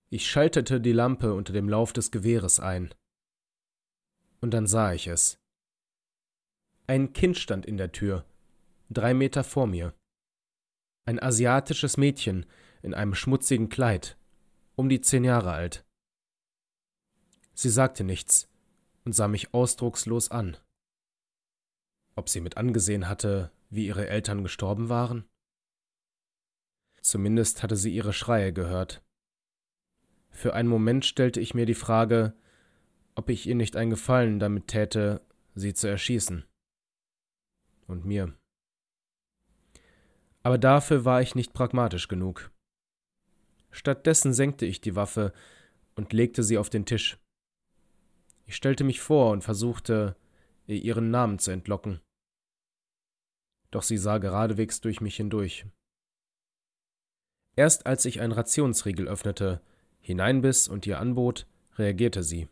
Ich 0.09 0.29
schaltete 0.29 0.81
die 0.81 0.91
Lampe 0.91 1.33
unter 1.33 1.53
dem 1.53 1.69
Lauf 1.69 1.93
des 1.93 2.11
Gewehres 2.11 2.59
ein. 2.59 2.93
Und 4.45 4.51
dann 4.51 4.67
sah 4.67 4.93
ich 4.93 5.07
es. 5.07 5.39
Ein 6.85 7.13
Kind 7.13 7.35
stand 7.35 7.65
in 7.65 7.77
der 7.77 7.91
Tür, 7.91 8.29
drei 8.91 9.15
Meter 9.15 9.43
vor 9.43 9.65
mir. 9.65 9.95
Ein 11.05 11.19
asiatisches 11.19 11.97
Mädchen 11.97 12.45
in 12.83 12.93
einem 12.93 13.15
schmutzigen 13.15 13.69
Kleid, 13.69 14.19
um 14.75 14.87
die 14.87 15.01
zehn 15.01 15.23
Jahre 15.23 15.51
alt. 15.51 15.83
Sie 17.55 17.71
sagte 17.71 18.03
nichts 18.03 18.47
und 19.03 19.13
sah 19.13 19.27
mich 19.27 19.51
ausdruckslos 19.51 20.29
an. 20.29 20.57
Ob 22.15 22.29
sie 22.29 22.39
mit 22.39 22.55
angesehen 22.55 23.09
hatte, 23.09 23.51
wie 23.71 23.87
ihre 23.87 24.07
Eltern 24.07 24.43
gestorben 24.43 24.89
waren? 24.89 25.27
Zumindest 27.01 27.63
hatte 27.63 27.77
sie 27.77 27.95
ihre 27.95 28.13
Schreie 28.13 28.53
gehört. 28.53 29.03
Für 30.29 30.53
einen 30.53 30.69
Moment 30.69 31.03
stellte 31.03 31.39
ich 31.39 31.55
mir 31.55 31.65
die 31.65 31.73
Frage, 31.73 32.37
ob 33.15 33.29
ich 33.29 33.47
ihr 33.47 33.55
nicht 33.55 33.75
einen 33.75 33.89
Gefallen 33.89 34.39
damit 34.39 34.67
täte, 34.67 35.21
sie 35.55 35.73
zu 35.73 35.87
erschießen. 35.87 36.45
Und 37.87 38.05
mir. 38.05 38.33
Aber 40.43 40.57
dafür 40.57 41.05
war 41.05 41.21
ich 41.21 41.33
nicht 41.33 41.53
pragmatisch 41.53 42.07
genug. 42.07 42.51
Stattdessen 43.71 44.33
senkte 44.33 44.65
ich 44.65 44.81
die 44.81 44.95
Waffe 44.95 45.33
und 45.95 46.13
legte 46.13 46.43
sie 46.43 46.57
auf 46.57 46.69
den 46.69 46.85
Tisch. 46.85 47.17
Ich 48.45 48.55
stellte 48.55 48.83
mich 48.83 49.01
vor 49.01 49.31
und 49.31 49.43
versuchte, 49.43 50.15
ihr 50.67 50.81
ihren 50.81 51.09
Namen 51.09 51.39
zu 51.39 51.51
entlocken. 51.51 51.99
Doch 53.71 53.83
sie 53.83 53.97
sah 53.97 54.19
geradewegs 54.19 54.81
durch 54.81 55.01
mich 55.01 55.15
hindurch. 55.15 55.65
Erst 57.55 57.85
als 57.85 58.05
ich 58.05 58.21
einen 58.21 58.33
Rationsriegel 58.33 59.07
öffnete, 59.07 59.61
hineinbiss 59.99 60.67
und 60.67 60.85
ihr 60.85 60.99
anbot, 60.99 61.47
reagierte 61.77 62.23
sie. 62.23 62.47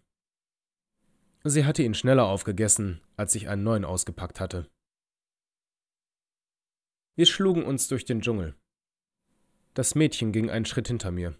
Sie 1.45 1.65
hatte 1.65 1.83
ihn 1.83 1.93
schneller 1.93 2.25
aufgegessen, 2.25 3.01
als 3.17 3.35
ich 3.35 3.49
einen 3.49 3.63
neuen 3.63 3.83
ausgepackt 3.83 4.39
hatte. 4.39 4.69
Wir 7.15 7.25
schlugen 7.25 7.63
uns 7.63 7.89
durch 7.89 8.05
den 8.05 8.21
Dschungel. 8.21 8.55
Das 9.73 9.93
Mädchen 9.93 10.31
ging 10.31 10.49
einen 10.49 10.65
Schritt 10.65 10.87
hinter 10.87 11.11
mir. 11.11 11.37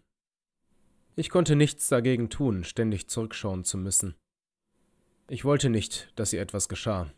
Ich 1.15 1.29
konnte 1.29 1.55
nichts 1.55 1.87
dagegen 1.87 2.29
tun, 2.29 2.63
ständig 2.63 3.07
zurückschauen 3.07 3.63
zu 3.63 3.77
müssen. 3.77 4.15
Ich 5.29 5.45
wollte 5.45 5.69
nicht, 5.69 6.11
dass 6.15 6.33
ihr 6.33 6.41
etwas 6.41 6.67
geschah. 6.67 7.13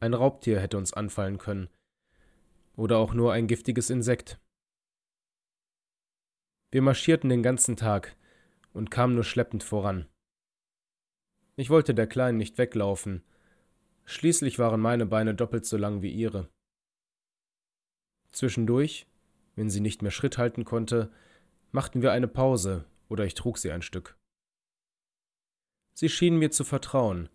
Ein 0.00 0.14
Raubtier 0.14 0.60
hätte 0.60 0.78
uns 0.78 0.92
anfallen 0.92 1.38
können. 1.38 1.68
Oder 2.74 2.98
auch 2.98 3.12
nur 3.12 3.32
ein 3.32 3.48
giftiges 3.48 3.90
Insekt. 3.90 4.40
Wir 6.70 6.82
marschierten 6.82 7.28
den 7.28 7.42
ganzen 7.42 7.76
Tag 7.76 8.16
und 8.72 8.90
kamen 8.90 9.14
nur 9.14 9.24
schleppend 9.24 9.62
voran. 9.62 10.08
Ich 11.56 11.70
wollte 11.70 11.94
der 11.94 12.06
Kleinen 12.06 12.38
nicht 12.38 12.58
weglaufen. 12.58 13.22
Schließlich 14.04 14.58
waren 14.58 14.80
meine 14.80 15.06
Beine 15.06 15.34
doppelt 15.34 15.64
so 15.64 15.76
lang 15.76 16.02
wie 16.02 16.10
ihre. 16.10 16.48
Zwischendurch, 18.32 19.06
wenn 19.54 19.70
sie 19.70 19.80
nicht 19.80 20.02
mehr 20.02 20.10
Schritt 20.10 20.36
halten 20.36 20.64
konnte, 20.64 21.12
machten 21.70 22.02
wir 22.02 22.12
eine 22.12 22.28
Pause 22.28 22.84
oder 23.08 23.24
ich 23.24 23.34
trug 23.34 23.58
sie 23.58 23.70
ein 23.70 23.82
Stück. 23.82 24.16
Sie 25.94 26.08
schien 26.08 26.36
mir 26.36 26.50
zu 26.50 26.64
vertrauen, 26.64 27.28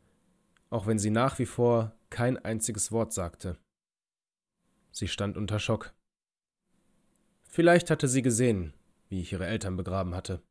auch 0.69 0.85
wenn 0.85 0.99
sie 0.99 1.11
nach 1.11 1.39
wie 1.39 1.45
vor 1.45 1.95
kein 2.09 2.37
einziges 2.37 2.91
Wort 2.91 3.13
sagte. 3.13 3.57
Sie 4.91 5.07
stand 5.07 5.37
unter 5.37 5.59
Schock. 5.59 5.93
Vielleicht 7.47 7.89
hatte 7.89 8.09
sie 8.09 8.21
gesehen, 8.21 8.73
wie 9.07 9.21
ich 9.21 9.31
ihre 9.31 9.47
Eltern 9.47 9.77
begraben 9.77 10.13
hatte. 10.13 10.43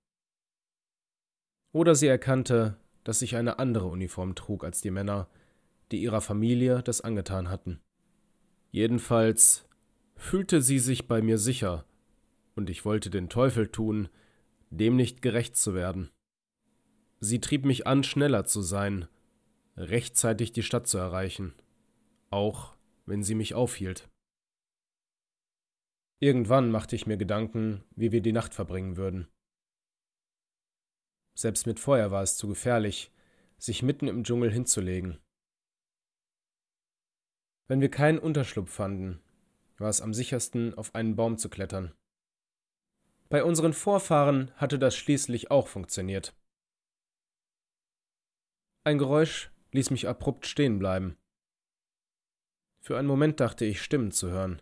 Oder 1.73 1.95
sie 1.95 2.07
erkannte, 2.07 2.79
dass 3.09 3.23
ich 3.23 3.37
eine 3.37 3.59
andere 3.59 3.87
Uniform 3.87 4.35
trug 4.35 4.65
als 4.65 4.83
die 4.83 4.91
Männer, 4.91 5.31
die 5.93 6.03
ihrer 6.03 6.21
Familie 6.21 6.83
das 6.83 7.01
angetan 7.01 7.49
hatten. 7.49 7.81
Jedenfalls 8.71 9.67
fühlte 10.15 10.61
sie 10.61 10.79
sich 10.79 11.09
bei 11.09 11.23
mir 11.23 11.39
sicher, 11.39 11.87
und 12.55 12.69
ich 12.69 12.85
wollte 12.85 13.09
den 13.09 13.31
Teufel 13.31 13.69
tun, 13.69 14.11
dem 14.69 14.95
nicht 14.97 15.23
gerecht 15.23 15.57
zu 15.57 15.73
werden. 15.73 16.11
Sie 17.19 17.41
trieb 17.41 17.65
mich 17.65 17.87
an, 17.87 18.05
schneller 18.05 18.45
zu 18.45 18.61
sein, 18.61 19.09
rechtzeitig 19.79 20.53
die 20.53 20.63
Stadt 20.63 20.87
zu 20.87 20.99
erreichen, 20.99 21.55
auch 22.29 22.77
wenn 23.07 23.23
sie 23.23 23.35
mich 23.35 23.55
aufhielt. 23.55 24.07
Irgendwann 26.21 26.71
machte 26.71 26.95
ich 26.95 27.07
mir 27.07 27.17
Gedanken, 27.17 27.85
wie 27.97 28.13
wir 28.13 28.21
die 28.21 28.33
Nacht 28.33 28.53
verbringen 28.53 28.99
würden. 28.99 29.29
Selbst 31.39 31.69
mit 31.69 31.79
Feuer 31.79 32.11
war 32.11 32.25
es 32.25 32.37
zu 32.37 32.49
gefährlich, 32.49 33.13
sich 33.59 33.85
mitten 33.85 34.09
im 34.09 34.25
Dschungel 34.25 34.51
hinzulegen. 34.51 35.21
Wenn 37.69 37.81
wir 37.81 37.93
keinen 37.93 38.19
Unterschlupf 38.19 38.73
fanden, 38.73 39.23
war 39.77 39.89
es 39.89 40.01
am 40.01 40.13
sichersten, 40.13 40.75
auf 40.75 40.97
einen 40.97 41.15
Baum 41.15 41.39
zu 41.39 41.49
klettern. 41.49 41.95
Bei 43.29 43.45
unseren 43.45 43.73
Vorfahren 43.73 44.51
hatte 44.57 44.81
das 44.81 44.97
schließlich 44.97 45.53
auch 45.53 45.69
funktioniert. 45.69 46.37
Ein 48.83 48.99
Geräusch 48.99 49.53
ließ 49.71 49.91
mich 49.91 50.09
abrupt 50.09 50.45
stehen 50.45 50.81
bleiben. 50.81 51.17
Für 52.81 52.99
einen 52.99 53.07
Moment 53.07 53.39
dachte 53.39 53.65
ich, 53.65 53.81
Stimmen 53.81 54.11
zu 54.11 54.29
hören. 54.29 54.61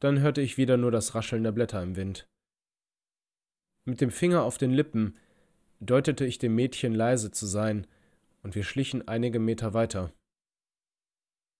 Dann 0.00 0.18
hörte 0.18 0.40
ich 0.40 0.58
wieder 0.58 0.76
nur 0.76 0.90
das 0.90 1.14
Rascheln 1.14 1.44
der 1.44 1.52
Blätter 1.52 1.80
im 1.80 1.94
Wind. 1.94 2.28
Mit 3.86 4.00
dem 4.00 4.10
Finger 4.10 4.42
auf 4.42 4.58
den 4.58 4.72
Lippen 4.72 5.16
deutete 5.78 6.26
ich 6.26 6.38
dem 6.38 6.56
Mädchen 6.56 6.92
leise 6.92 7.30
zu 7.30 7.46
sein, 7.46 7.86
und 8.42 8.54
wir 8.54 8.64
schlichen 8.64 9.06
einige 9.08 9.38
Meter 9.38 9.74
weiter. 9.74 10.12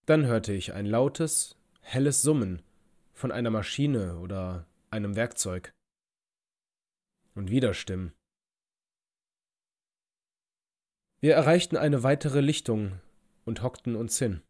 Dann 0.05 0.25
hörte 0.25 0.53
ich 0.53 0.73
ein 0.73 0.85
lautes, 0.85 1.57
helles 1.81 2.21
Summen 2.21 2.61
von 3.13 3.31
einer 3.31 3.49
Maschine 3.49 4.19
oder 4.19 4.67
einem 4.89 5.15
Werkzeug. 5.15 5.73
Und 7.33 7.49
wieder 7.49 7.73
Stimmen. 7.73 8.13
Wir 11.19 11.33
erreichten 11.33 11.77
eine 11.77 12.03
weitere 12.03 12.41
Lichtung 12.41 12.99
und 13.45 13.63
hockten 13.63 13.95
uns 13.95 14.19
hin. 14.19 14.41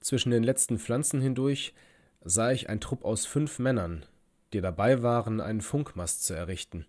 Zwischen 0.00 0.30
den 0.30 0.42
letzten 0.42 0.78
Pflanzen 0.78 1.20
hindurch 1.20 1.74
sah 2.22 2.52
ich 2.52 2.68
ein 2.68 2.80
Trupp 2.80 3.04
aus 3.04 3.26
fünf 3.26 3.58
Männern, 3.58 4.04
die 4.52 4.60
dabei 4.60 5.02
waren, 5.02 5.40
einen 5.40 5.60
Funkmast 5.60 6.24
zu 6.24 6.34
errichten. 6.34 6.86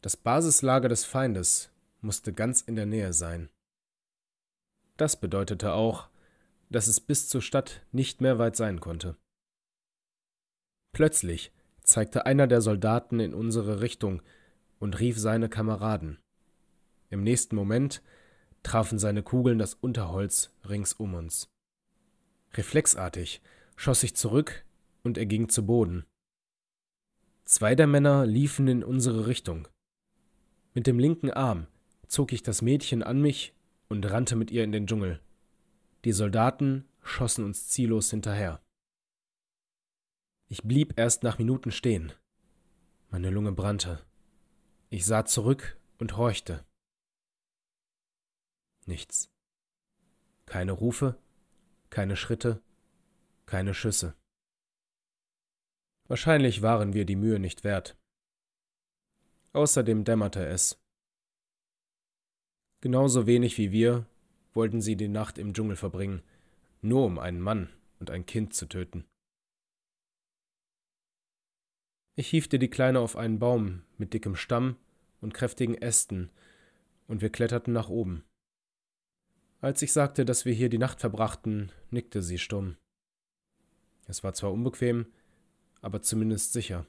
Das 0.00 0.16
Basislager 0.16 0.88
des 0.88 1.04
Feindes 1.04 1.70
musste 2.00 2.32
ganz 2.32 2.60
in 2.62 2.76
der 2.76 2.86
Nähe 2.86 3.12
sein. 3.12 3.50
Das 4.96 5.18
bedeutete 5.18 5.72
auch, 5.72 6.08
dass 6.70 6.86
es 6.86 7.00
bis 7.00 7.28
zur 7.28 7.42
Stadt 7.42 7.82
nicht 7.92 8.20
mehr 8.20 8.38
weit 8.38 8.56
sein 8.56 8.80
konnte. 8.80 9.16
Plötzlich 10.92 11.52
zeigte 11.82 12.26
einer 12.26 12.46
der 12.46 12.60
Soldaten 12.60 13.20
in 13.20 13.34
unsere 13.34 13.80
Richtung 13.80 14.22
und 14.78 14.98
rief 15.00 15.18
seine 15.18 15.48
Kameraden. 15.48 16.18
Im 17.10 17.22
nächsten 17.22 17.56
Moment 17.56 18.02
trafen 18.62 18.98
seine 18.98 19.22
Kugeln 19.22 19.58
das 19.58 19.74
Unterholz 19.74 20.50
rings 20.68 20.92
um 20.92 21.14
uns. 21.14 21.48
Reflexartig 22.54 23.40
schoss 23.76 24.02
ich 24.02 24.14
zurück 24.14 24.64
und 25.02 25.18
er 25.18 25.26
ging 25.26 25.48
zu 25.48 25.64
Boden. 25.66 26.04
Zwei 27.50 27.74
der 27.74 27.88
Männer 27.88 28.26
liefen 28.26 28.68
in 28.68 28.84
unsere 28.84 29.26
Richtung. 29.26 29.66
Mit 30.72 30.86
dem 30.86 31.00
linken 31.00 31.32
Arm 31.32 31.66
zog 32.06 32.32
ich 32.32 32.44
das 32.44 32.62
Mädchen 32.62 33.02
an 33.02 33.20
mich 33.20 33.56
und 33.88 34.08
rannte 34.08 34.36
mit 34.36 34.52
ihr 34.52 34.62
in 34.62 34.70
den 34.70 34.86
Dschungel. 34.86 35.20
Die 36.04 36.12
Soldaten 36.12 36.88
schossen 37.02 37.44
uns 37.44 37.66
ziellos 37.66 38.08
hinterher. 38.08 38.62
Ich 40.46 40.62
blieb 40.62 40.96
erst 40.96 41.24
nach 41.24 41.38
Minuten 41.38 41.72
stehen. 41.72 42.12
Meine 43.08 43.30
Lunge 43.30 43.50
brannte. 43.50 44.00
Ich 44.88 45.04
sah 45.04 45.24
zurück 45.24 45.76
und 45.98 46.16
horchte. 46.16 46.64
Nichts. 48.86 49.28
Keine 50.46 50.70
Rufe, 50.70 51.18
keine 51.90 52.14
Schritte, 52.14 52.62
keine 53.46 53.74
Schüsse. 53.74 54.14
Wahrscheinlich 56.10 56.60
waren 56.60 56.92
wir 56.92 57.04
die 57.04 57.14
Mühe 57.14 57.38
nicht 57.38 57.62
wert. 57.62 57.96
Außerdem 59.52 60.02
dämmerte 60.02 60.44
es. 60.44 60.76
Genauso 62.80 63.28
wenig 63.28 63.58
wie 63.58 63.70
wir 63.70 64.06
wollten 64.52 64.80
sie 64.80 64.96
die 64.96 65.06
Nacht 65.06 65.38
im 65.38 65.54
Dschungel 65.54 65.76
verbringen, 65.76 66.24
nur 66.82 67.06
um 67.06 67.20
einen 67.20 67.40
Mann 67.40 67.70
und 68.00 68.10
ein 68.10 68.26
Kind 68.26 68.54
zu 68.54 68.66
töten. 68.66 69.04
Ich 72.16 72.26
hiefte 72.26 72.58
die 72.58 72.70
Kleine 72.70 72.98
auf 72.98 73.14
einen 73.14 73.38
Baum 73.38 73.84
mit 73.96 74.12
dickem 74.12 74.34
Stamm 74.34 74.78
und 75.20 75.32
kräftigen 75.32 75.76
Ästen, 75.76 76.32
und 77.06 77.22
wir 77.22 77.30
kletterten 77.30 77.72
nach 77.72 77.88
oben. 77.88 78.24
Als 79.60 79.80
ich 79.80 79.92
sagte, 79.92 80.24
dass 80.24 80.44
wir 80.44 80.54
hier 80.54 80.70
die 80.70 80.78
Nacht 80.78 80.98
verbrachten, 80.98 81.70
nickte 81.90 82.20
sie 82.20 82.38
stumm. 82.38 82.78
Es 84.08 84.24
war 84.24 84.32
zwar 84.32 84.52
unbequem, 84.52 85.06
aber 85.80 86.02
zumindest 86.02 86.52
sicher. 86.52 86.86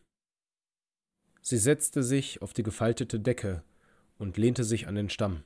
Sie 1.41 1.57
setzte 1.57 2.03
sich 2.03 2.41
auf 2.41 2.53
die 2.53 2.63
gefaltete 2.63 3.19
Decke 3.19 3.63
und 4.17 4.37
lehnte 4.37 4.63
sich 4.63 4.87
an 4.87 4.95
den 4.95 5.09
Stamm. 5.09 5.43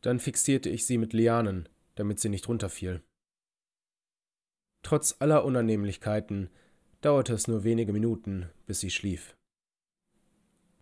Dann 0.00 0.18
fixierte 0.18 0.68
ich 0.68 0.84
sie 0.84 0.98
mit 0.98 1.12
Lianen, 1.12 1.68
damit 1.94 2.18
sie 2.18 2.28
nicht 2.28 2.48
runterfiel. 2.48 3.02
Trotz 4.82 5.16
aller 5.20 5.44
Unannehmlichkeiten 5.44 6.50
dauerte 7.00 7.34
es 7.34 7.46
nur 7.46 7.62
wenige 7.62 7.92
Minuten, 7.92 8.50
bis 8.66 8.80
sie 8.80 8.90
schlief. 8.90 9.36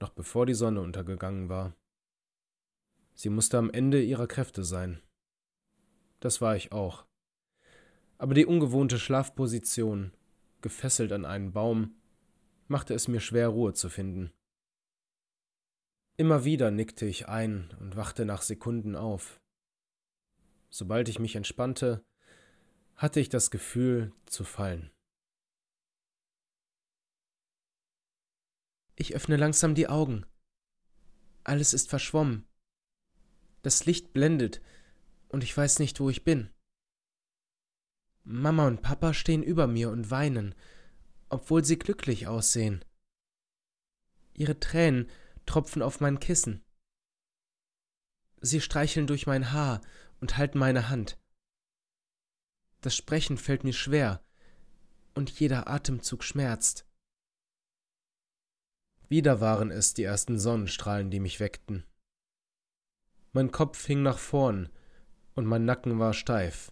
Noch 0.01 0.11
bevor 0.11 0.47
die 0.47 0.55
Sonne 0.55 0.81
untergegangen 0.81 1.51
war. 1.51 1.77
Sie 3.15 3.29
musste 3.29 3.59
am 3.59 3.71
Ende 3.71 4.03
ihrer 4.03 4.27
Kräfte 4.27 4.65
sein. 4.65 5.03
Das 6.21 6.41
war 6.41 6.57
ich 6.57 6.73
auch. 6.73 7.05
Aber 8.17 8.35
die 8.35 8.47
ungewohnte 8.47 8.99
Schlafposition, 8.99 10.13
gefesselt 10.63 11.13
an 11.13 11.25
einen 11.25 11.53
Baum, 11.53 11.97
machte 12.69 12.95
es 12.95 13.09
mir 13.09 13.21
schwer, 13.21 13.49
Ruhe 13.49 13.75
zu 13.75 13.89
finden. 13.89 14.33
Immer 16.17 16.45
wieder 16.45 16.71
nickte 16.71 17.07
ich 17.07 17.29
ein 17.29 17.75
und 17.81 17.97
wachte 17.97 18.25
nach 18.25 18.43
Sekunden 18.43 18.95
auf. 18.95 19.41
Sobald 20.69 21.09
ich 21.09 21.19
mich 21.19 21.35
entspannte, 21.35 22.05
hatte 22.95 23.21
ich 23.21 23.29
das 23.29 23.51
Gefühl 23.51 24.13
zu 24.27 24.45
fallen. 24.45 24.91
Ich 28.95 29.15
öffne 29.15 29.37
langsam 29.37 29.75
die 29.75 29.89
Augen. 29.89 30.27
Alles 31.43 31.73
ist 31.73 31.89
verschwommen. 31.89 32.47
Das 33.63 33.87
Licht 33.87 34.13
blendet 34.13 34.61
und 35.29 35.43
ich 35.43 35.57
weiß 35.57 35.79
nicht, 35.79 36.01
wo 36.01 36.11
ich 36.11 36.23
bin. 36.23 36.51
Mama 38.33 38.69
und 38.69 38.81
Papa 38.81 39.13
stehen 39.13 39.43
über 39.43 39.67
mir 39.67 39.91
und 39.91 40.11
weinen, 40.11 40.55
obwohl 41.29 41.65
sie 41.65 41.79
glücklich 41.79 42.29
aussehen. 42.29 42.85
Ihre 44.35 44.61
Tränen 44.61 45.11
tropfen 45.47 45.83
auf 45.83 46.01
mein 46.01 46.21
Kissen. 46.21 46.65
Sie 48.41 48.61
streicheln 48.61 49.09
durch 49.09 49.27
mein 49.27 49.53
Haar 49.53 49.81
und 50.21 50.37
halten 50.37 50.59
meine 50.59 50.89
Hand. 50.89 51.19
Das 52.83 52.95
Sprechen 52.95 53.37
fällt 53.37 53.65
mir 53.65 53.73
schwer 53.73 54.25
und 55.15 55.29
jeder 55.41 55.69
Atemzug 55.69 56.23
schmerzt. 56.23 56.87
Wieder 59.09 59.41
waren 59.41 59.73
es 59.73 59.93
die 59.93 60.05
ersten 60.05 60.39
Sonnenstrahlen, 60.39 61.11
die 61.11 61.21
mich 61.21 61.41
weckten. 61.41 61.85
Mein 63.33 63.51
Kopf 63.51 63.85
hing 63.87 64.03
nach 64.03 64.19
vorn 64.19 64.71
und 65.35 65.47
mein 65.47 65.65
Nacken 65.65 65.99
war 65.99 66.15
steif. 66.15 66.71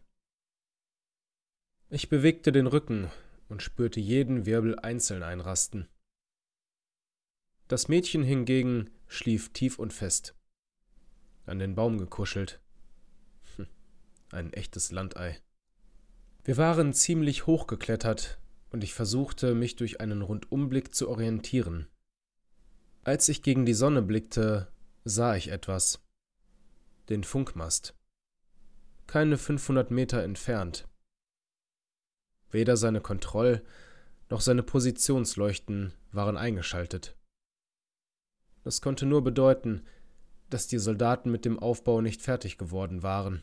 Ich 1.91 2.11
bewegte 2.11 2.53
den 2.53 2.67
Rücken 2.67 3.11
und 3.49 3.63
spürte 3.63 3.99
jeden 3.99 4.45
Wirbel 4.45 4.79
einzeln 4.79 5.23
einrasten. 5.23 5.89
Das 7.67 7.89
Mädchen 7.89 8.23
hingegen 8.23 8.91
schlief 9.07 9.55
tief 9.55 9.79
und 9.79 9.95
fest, 9.95 10.35
an 11.47 11.59
den 11.59 11.75
Baum 11.75 11.97
gekuschelt. 11.97 12.61
Hm, 13.57 13.69
ein 14.33 14.53
echtes 14.53 14.93
Landei. 14.93 15.41
Wir 16.45 16.59
waren 16.59 16.93
ziemlich 16.93 17.47
hochgeklettert 17.47 18.39
und 18.71 18.85
ich 18.85 18.93
versuchte, 18.93 19.55
mich 19.55 19.77
durch 19.77 19.99
einen 20.01 20.21
Rundumblick 20.21 20.95
zu 20.95 21.09
orientieren. 21.09 21.89
Als 23.03 23.31
ich 23.31 23.43
gegen 23.43 23.65
die 23.65 23.75
Sonne 23.75 24.03
blickte, 24.03 24.71
sah 25.05 25.37
ich 25.37 25.49
etwas. 25.49 26.05
Den 27.09 27.25
Funkmast. 27.25 27.95
Keine 29.07 29.39
500 29.39 29.91
Meter 29.91 30.23
entfernt. 30.23 30.88
Weder 32.51 32.77
seine 32.77 33.01
Kontroll- 33.01 33.65
noch 34.31 34.41
seine 34.41 34.63
Positionsleuchten 34.63 35.95
waren 36.13 36.37
eingeschaltet. 36.37 37.17
Das 38.63 38.83
konnte 38.83 39.07
nur 39.07 39.25
bedeuten, 39.25 39.87
dass 40.51 40.67
die 40.67 40.79
Soldaten 40.79 41.31
mit 41.31 41.45
dem 41.45 41.59
Aufbau 41.59 42.01
nicht 42.01 42.21
fertig 42.21 42.59
geworden 42.59 43.03
waren. 43.03 43.43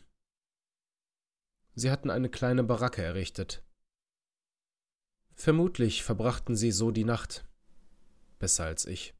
Sie 1.74 1.90
hatten 1.90 2.10
eine 2.10 2.28
kleine 2.28 2.64
Baracke 2.64 3.02
errichtet. 3.02 3.62
Vermutlich 5.34 6.02
verbrachten 6.02 6.56
sie 6.56 6.72
so 6.72 6.90
die 6.90 7.04
Nacht. 7.04 7.44
Besser 8.38 8.64
als 8.64 8.86
ich. 8.86 9.14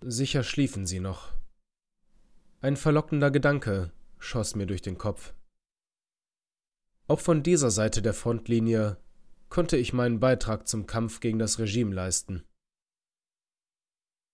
Sicher 0.00 0.42
schliefen 0.42 0.86
sie 0.86 1.00
noch. 1.00 1.34
Ein 2.62 2.76
verlockender 2.76 3.30
Gedanke 3.30 3.92
schoss 4.18 4.54
mir 4.54 4.66
durch 4.66 4.82
den 4.82 4.96
Kopf. 4.96 5.34
Auch 7.10 7.18
von 7.18 7.42
dieser 7.42 7.72
Seite 7.72 8.02
der 8.02 8.14
Frontlinie 8.14 8.96
konnte 9.48 9.76
ich 9.76 9.92
meinen 9.92 10.20
Beitrag 10.20 10.68
zum 10.68 10.86
Kampf 10.86 11.18
gegen 11.18 11.40
das 11.40 11.58
Regime 11.58 11.92
leisten, 11.92 12.44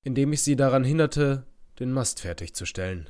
indem 0.03 0.35
ich 0.35 0.43
sie 0.43 0.57
daran 0.57 0.85
hinderte, 0.85 1.47
den 1.79 1.91
Mast 1.91 2.21
fertigzustellen. 2.21 3.09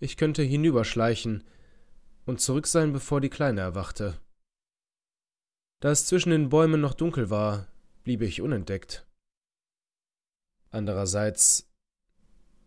Ich 0.00 0.16
könnte 0.16 0.42
hinüberschleichen 0.42 1.44
und 2.26 2.40
zurück 2.40 2.66
sein, 2.66 2.92
bevor 2.92 3.20
die 3.20 3.30
Kleine 3.30 3.60
erwachte. 3.60 4.18
Da 5.78 5.92
es 5.92 6.06
zwischen 6.06 6.30
den 6.30 6.48
Bäumen 6.48 6.80
noch 6.80 6.94
dunkel 6.94 7.30
war, 7.30 7.68
blieb 8.02 8.22
ich 8.22 8.40
unentdeckt. 8.40 9.06
Andererseits, 10.70 11.70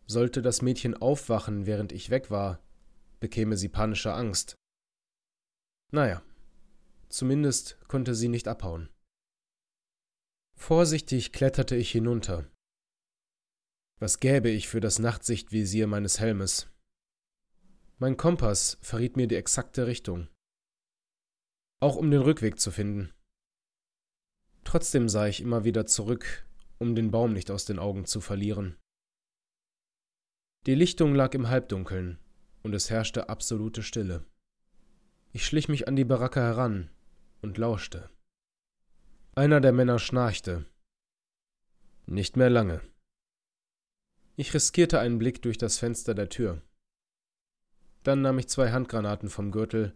sollte 0.07 0.41
das 0.41 0.61
Mädchen 0.61 0.95
aufwachen, 0.95 1.65
während 1.65 1.91
ich 1.91 2.11
weg 2.11 2.31
war, 2.31 2.61
bekäme 3.19 3.57
sie 3.57 3.67
panische 3.67 4.13
Angst. 4.13 4.55
Naja, 5.91 6.21
zumindest 7.09 7.79
konnte 7.87 8.15
sie 8.15 8.27
nicht 8.27 8.47
abhauen. 8.47 8.89
Vorsichtig 10.57 11.31
kletterte 11.31 11.75
ich 11.75 11.91
hinunter. 11.91 12.49
Was 13.99 14.19
gäbe 14.19 14.49
ich 14.49 14.67
für 14.67 14.79
das 14.79 14.99
Nachtsichtvisier 14.99 15.87
meines 15.87 16.19
Helmes? 16.19 16.69
Mein 17.97 18.17
Kompass 18.17 18.77
verriet 18.81 19.15
mir 19.15 19.27
die 19.27 19.35
exakte 19.35 19.87
Richtung. 19.87 20.27
Auch 21.81 21.95
um 21.95 22.11
den 22.11 22.21
Rückweg 22.21 22.59
zu 22.59 22.71
finden. 22.71 23.13
Trotzdem 24.63 25.07
sah 25.07 25.27
ich 25.27 25.41
immer 25.41 25.63
wieder 25.63 25.85
zurück 25.85 26.45
um 26.77 26.95
den 26.95 27.11
Baum 27.11 27.33
nicht 27.33 27.51
aus 27.51 27.65
den 27.65 27.79
Augen 27.79 28.05
zu 28.05 28.21
verlieren. 28.21 28.77
Die 30.65 30.75
Lichtung 30.75 31.13
lag 31.13 31.33
im 31.33 31.49
Halbdunkeln, 31.49 32.19
und 32.63 32.73
es 32.73 32.89
herrschte 32.89 33.29
absolute 33.29 33.83
Stille. 33.83 34.25
Ich 35.35 35.45
schlich 35.45 35.67
mich 35.67 35.89
an 35.89 35.97
die 35.97 36.05
Baracke 36.05 36.39
heran 36.39 36.89
und 37.41 37.57
lauschte. 37.57 38.09
Einer 39.35 39.59
der 39.59 39.73
Männer 39.73 39.99
schnarchte. 39.99 40.65
Nicht 42.05 42.37
mehr 42.37 42.49
lange. 42.49 42.79
Ich 44.37 44.53
riskierte 44.53 44.97
einen 45.01 45.19
Blick 45.19 45.41
durch 45.41 45.57
das 45.57 45.77
Fenster 45.77 46.15
der 46.15 46.29
Tür. 46.29 46.61
Dann 48.03 48.21
nahm 48.21 48.39
ich 48.39 48.47
zwei 48.47 48.71
Handgranaten 48.71 49.29
vom 49.29 49.51
Gürtel, 49.51 49.93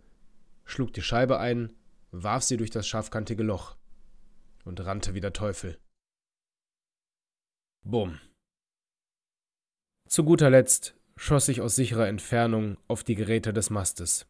schlug 0.66 0.92
die 0.92 1.02
Scheibe 1.02 1.40
ein, 1.40 1.72
warf 2.12 2.44
sie 2.44 2.58
durch 2.58 2.70
das 2.70 2.86
scharfkantige 2.86 3.44
Loch 3.44 3.78
und 4.66 4.84
rannte 4.84 5.14
wie 5.14 5.22
der 5.22 5.32
Teufel. 5.32 5.80
Bumm. 7.86 8.20
Zu 10.06 10.26
guter 10.26 10.50
Letzt 10.50 10.98
schoss 11.16 11.48
ich 11.48 11.62
aus 11.62 11.78
sicherer 11.78 12.10
Entfernung 12.10 12.78
auf 12.90 13.06
die 13.06 13.16
Geräte 13.16 13.54
des 13.54 13.70
Mastes. 13.70 14.28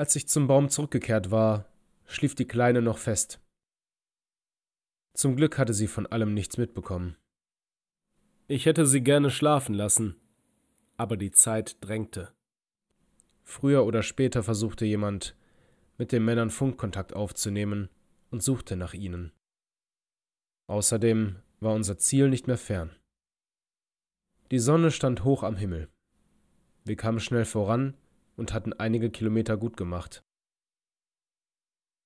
Als 0.00 0.16
ich 0.16 0.26
zum 0.26 0.46
Baum 0.46 0.70
zurückgekehrt 0.70 1.30
war, 1.30 1.66
schlief 2.06 2.34
die 2.34 2.46
Kleine 2.46 2.80
noch 2.80 2.96
fest. 2.96 3.38
Zum 5.12 5.36
Glück 5.36 5.58
hatte 5.58 5.74
sie 5.74 5.88
von 5.88 6.06
allem 6.06 6.32
nichts 6.32 6.56
mitbekommen. 6.56 7.18
Ich 8.48 8.64
hätte 8.64 8.86
sie 8.86 9.02
gerne 9.02 9.30
schlafen 9.30 9.74
lassen, 9.74 10.16
aber 10.96 11.18
die 11.18 11.32
Zeit 11.32 11.76
drängte. 11.82 12.32
Früher 13.42 13.84
oder 13.84 14.02
später 14.02 14.42
versuchte 14.42 14.86
jemand, 14.86 15.36
mit 15.98 16.12
den 16.12 16.24
Männern 16.24 16.48
Funkkontakt 16.48 17.12
aufzunehmen 17.12 17.90
und 18.30 18.42
suchte 18.42 18.76
nach 18.76 18.94
ihnen. 18.94 19.32
Außerdem 20.66 21.42
war 21.60 21.74
unser 21.74 21.98
Ziel 21.98 22.30
nicht 22.30 22.46
mehr 22.46 22.56
fern. 22.56 22.96
Die 24.50 24.60
Sonne 24.60 24.92
stand 24.92 25.24
hoch 25.24 25.42
am 25.42 25.56
Himmel. 25.56 25.90
Wir 26.86 26.96
kamen 26.96 27.20
schnell 27.20 27.44
voran 27.44 27.98
und 28.40 28.52
hatten 28.52 28.72
einige 28.72 29.10
Kilometer 29.10 29.56
gut 29.56 29.76
gemacht. 29.76 30.24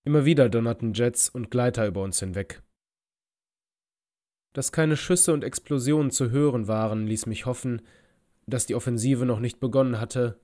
Immer 0.04 0.26
wieder 0.26 0.50
donnerten 0.50 0.92
Jets 0.92 1.30
und 1.30 1.50
Gleiter 1.50 1.86
über 1.86 2.02
uns 2.02 2.20
hinweg. 2.20 2.62
Dass 4.52 4.70
keine 4.70 4.98
Schüsse 4.98 5.32
und 5.32 5.42
Explosionen 5.42 6.10
zu 6.10 6.30
hören 6.30 6.68
waren, 6.68 7.06
ließ 7.06 7.24
mich 7.26 7.46
hoffen, 7.46 7.80
dass 8.46 8.66
die 8.66 8.74
Offensive 8.74 9.24
noch 9.24 9.40
nicht 9.40 9.58
begonnen 9.58 9.98
hatte 9.98 10.38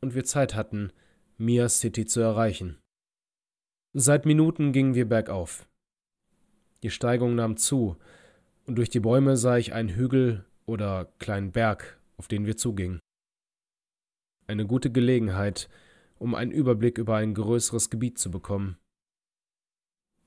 und 0.00 0.14
wir 0.16 0.24
Zeit 0.24 0.56
hatten, 0.56 0.92
Mia 1.38 1.68
City 1.68 2.04
zu 2.04 2.20
erreichen. 2.20 2.78
Seit 3.92 4.26
Minuten 4.26 4.72
gingen 4.72 4.96
wir 4.96 5.08
bergauf. 5.08 5.68
Die 6.82 6.90
Steigung 6.90 7.36
nahm 7.36 7.56
zu, 7.56 7.96
und 8.66 8.76
durch 8.76 8.90
die 8.90 9.00
Bäume 9.00 9.36
sah 9.36 9.56
ich 9.56 9.72
einen 9.72 9.90
Hügel 9.90 10.44
oder 10.66 11.12
kleinen 11.18 11.52
Berg 11.52 12.00
auf 12.16 12.28
den 12.28 12.46
wir 12.46 12.56
zugingen. 12.56 13.00
Eine 14.46 14.66
gute 14.66 14.90
Gelegenheit, 14.90 15.70
um 16.18 16.34
einen 16.34 16.50
Überblick 16.50 16.98
über 16.98 17.16
ein 17.16 17.34
größeres 17.34 17.88
Gebiet 17.88 18.18
zu 18.18 18.30
bekommen. 18.30 18.76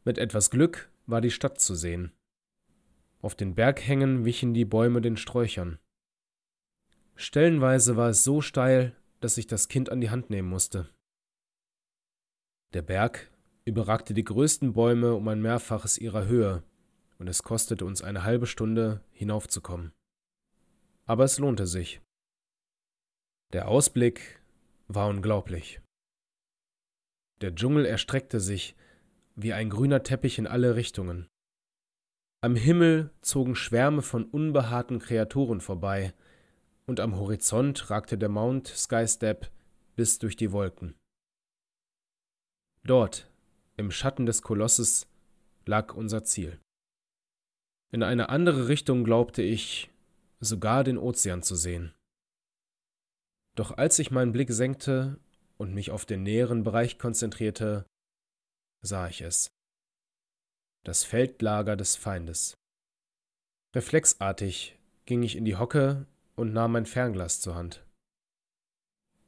Mit 0.03 0.17
etwas 0.17 0.49
Glück 0.49 0.89
war 1.05 1.21
die 1.21 1.31
Stadt 1.31 1.59
zu 1.59 1.75
sehen. 1.75 2.11
Auf 3.21 3.35
den 3.35 3.55
Berghängen 3.55 4.25
wichen 4.25 4.53
die 4.53 4.65
Bäume 4.65 5.01
den 5.01 5.17
Sträuchern. 5.17 5.79
Stellenweise 7.15 7.95
war 7.95 8.09
es 8.09 8.23
so 8.23 8.41
steil, 8.41 8.95
dass 9.19 9.37
ich 9.37 9.47
das 9.47 9.67
Kind 9.67 9.91
an 9.91 10.01
die 10.01 10.09
Hand 10.09 10.29
nehmen 10.29 10.49
musste. 10.49 10.89
Der 12.73 12.81
Berg 12.81 13.31
überragte 13.65 14.13
die 14.13 14.23
größten 14.23 14.73
Bäume 14.73 15.13
um 15.13 15.27
ein 15.27 15.41
Mehrfaches 15.41 15.97
ihrer 15.97 16.25
Höhe, 16.25 16.63
und 17.19 17.27
es 17.27 17.43
kostete 17.43 17.85
uns 17.85 18.01
eine 18.01 18.23
halbe 18.23 18.47
Stunde, 18.47 19.01
hinaufzukommen. 19.11 19.93
Aber 21.05 21.23
es 21.23 21.39
lohnte 21.39 21.67
sich. 21.67 22.01
Der 23.53 23.69
Ausblick 23.69 24.41
war 24.87 25.07
unglaublich. 25.07 25.79
Der 27.41 27.55
Dschungel 27.55 27.85
erstreckte 27.85 28.39
sich 28.39 28.75
wie 29.35 29.53
ein 29.53 29.69
grüner 29.69 30.03
Teppich 30.03 30.37
in 30.37 30.47
alle 30.47 30.75
Richtungen. 30.75 31.27
Am 32.41 32.55
Himmel 32.55 33.11
zogen 33.21 33.55
Schwärme 33.55 34.01
von 34.01 34.25
unbehaarten 34.25 34.99
Kreaturen 34.99 35.61
vorbei, 35.61 36.13
und 36.85 36.99
am 36.99 37.17
Horizont 37.17 37.89
ragte 37.89 38.17
der 38.17 38.29
Mount 38.29 38.67
Skystep 38.67 39.51
bis 39.95 40.19
durch 40.19 40.35
die 40.35 40.51
Wolken. 40.51 40.95
Dort, 42.83 43.29
im 43.75 43.91
Schatten 43.91 44.25
des 44.25 44.41
Kolosses, 44.41 45.07
lag 45.65 45.93
unser 45.93 46.23
Ziel. 46.23 46.59
In 47.91 48.03
eine 48.03 48.29
andere 48.29 48.67
Richtung 48.69 49.03
glaubte 49.03 49.41
ich, 49.41 49.91
sogar 50.39 50.83
den 50.83 50.97
Ozean 50.97 51.43
zu 51.43 51.55
sehen. 51.55 51.93
Doch 53.57 53.75
als 53.75 53.97
ich 53.97 54.11
meinen 54.11 54.33
Blick 54.33 54.51
senkte 54.51 55.19
und 55.57 55.73
mich 55.73 55.89
auf 55.89 56.05
den 56.05 56.21
näheren 56.21 56.63
Bereich 56.63 56.99
konzentrierte, 56.99 57.87
sah 58.81 59.07
ich 59.07 59.21
es. 59.21 59.49
Das 60.83 61.03
Feldlager 61.03 61.75
des 61.75 61.95
Feindes. 61.95 62.53
Reflexartig 63.75 64.77
ging 65.05 65.23
ich 65.23 65.35
in 65.35 65.43
die 65.43 65.55
Hocke 65.55 66.05
und 66.35 66.53
nahm 66.53 66.73
mein 66.73 66.85
Fernglas 66.85 67.41
zur 67.41 67.55
Hand. 67.55 67.83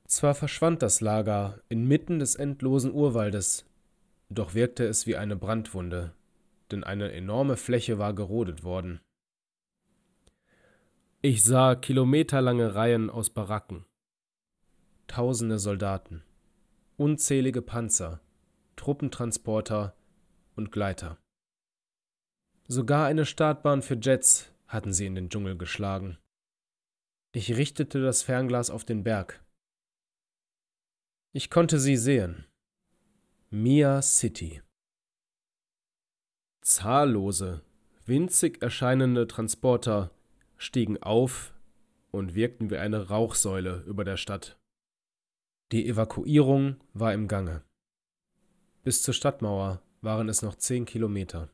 Zwar 0.07 0.35
verschwand 0.35 0.83
das 0.83 1.01
Lager 1.01 1.59
inmitten 1.67 2.19
des 2.19 2.35
endlosen 2.35 2.93
Urwaldes, 2.93 3.65
doch 4.29 4.53
wirkte 4.53 4.85
es 4.85 5.07
wie 5.07 5.15
eine 5.15 5.37
Brandwunde, 5.37 6.13
denn 6.69 6.83
eine 6.83 7.11
enorme 7.13 7.57
Fläche 7.57 7.97
war 7.97 8.13
gerodet 8.13 8.63
worden. 8.63 9.01
Ich 11.21 11.43
sah 11.43 11.75
kilometerlange 11.75 12.75
Reihen 12.75 13.09
aus 13.09 13.31
Baracken, 13.31 13.85
tausende 15.09 15.59
Soldaten, 15.59 16.23
unzählige 16.95 17.61
Panzer, 17.61 18.21
Truppentransporter 18.77 19.95
und 20.55 20.71
Gleiter. 20.71 21.17
Sogar 22.67 23.07
eine 23.07 23.25
Startbahn 23.25 23.81
für 23.81 23.97
Jets 23.99 24.53
hatten 24.67 24.93
sie 24.93 25.07
in 25.07 25.15
den 25.15 25.29
Dschungel 25.29 25.57
geschlagen. 25.57 26.17
Ich 27.33 27.55
richtete 27.57 28.01
das 28.01 28.21
Fernglas 28.21 28.69
auf 28.69 28.85
den 28.85 29.03
Berg. 29.03 29.43
Ich 31.33 31.49
konnte 31.49 31.79
sie 31.79 31.97
sehen. 31.97 32.45
Mia 33.49 34.01
City. 34.01 34.61
Zahllose, 36.61 37.63
winzig 38.05 38.61
erscheinende 38.61 39.27
Transporter 39.27 40.11
stiegen 40.57 41.01
auf 41.01 41.53
und 42.11 42.35
wirkten 42.35 42.69
wie 42.69 42.77
eine 42.77 43.09
Rauchsäule 43.09 43.83
über 43.87 44.03
der 44.03 44.17
Stadt. 44.17 44.58
Die 45.71 45.87
Evakuierung 45.87 46.77
war 46.93 47.13
im 47.13 47.27
Gange. 47.27 47.63
Bis 48.83 49.03
zur 49.03 49.13
Stadtmauer 49.13 49.83
waren 50.01 50.27
es 50.27 50.41
noch 50.41 50.55
zehn 50.55 50.85
Kilometer. 50.85 51.53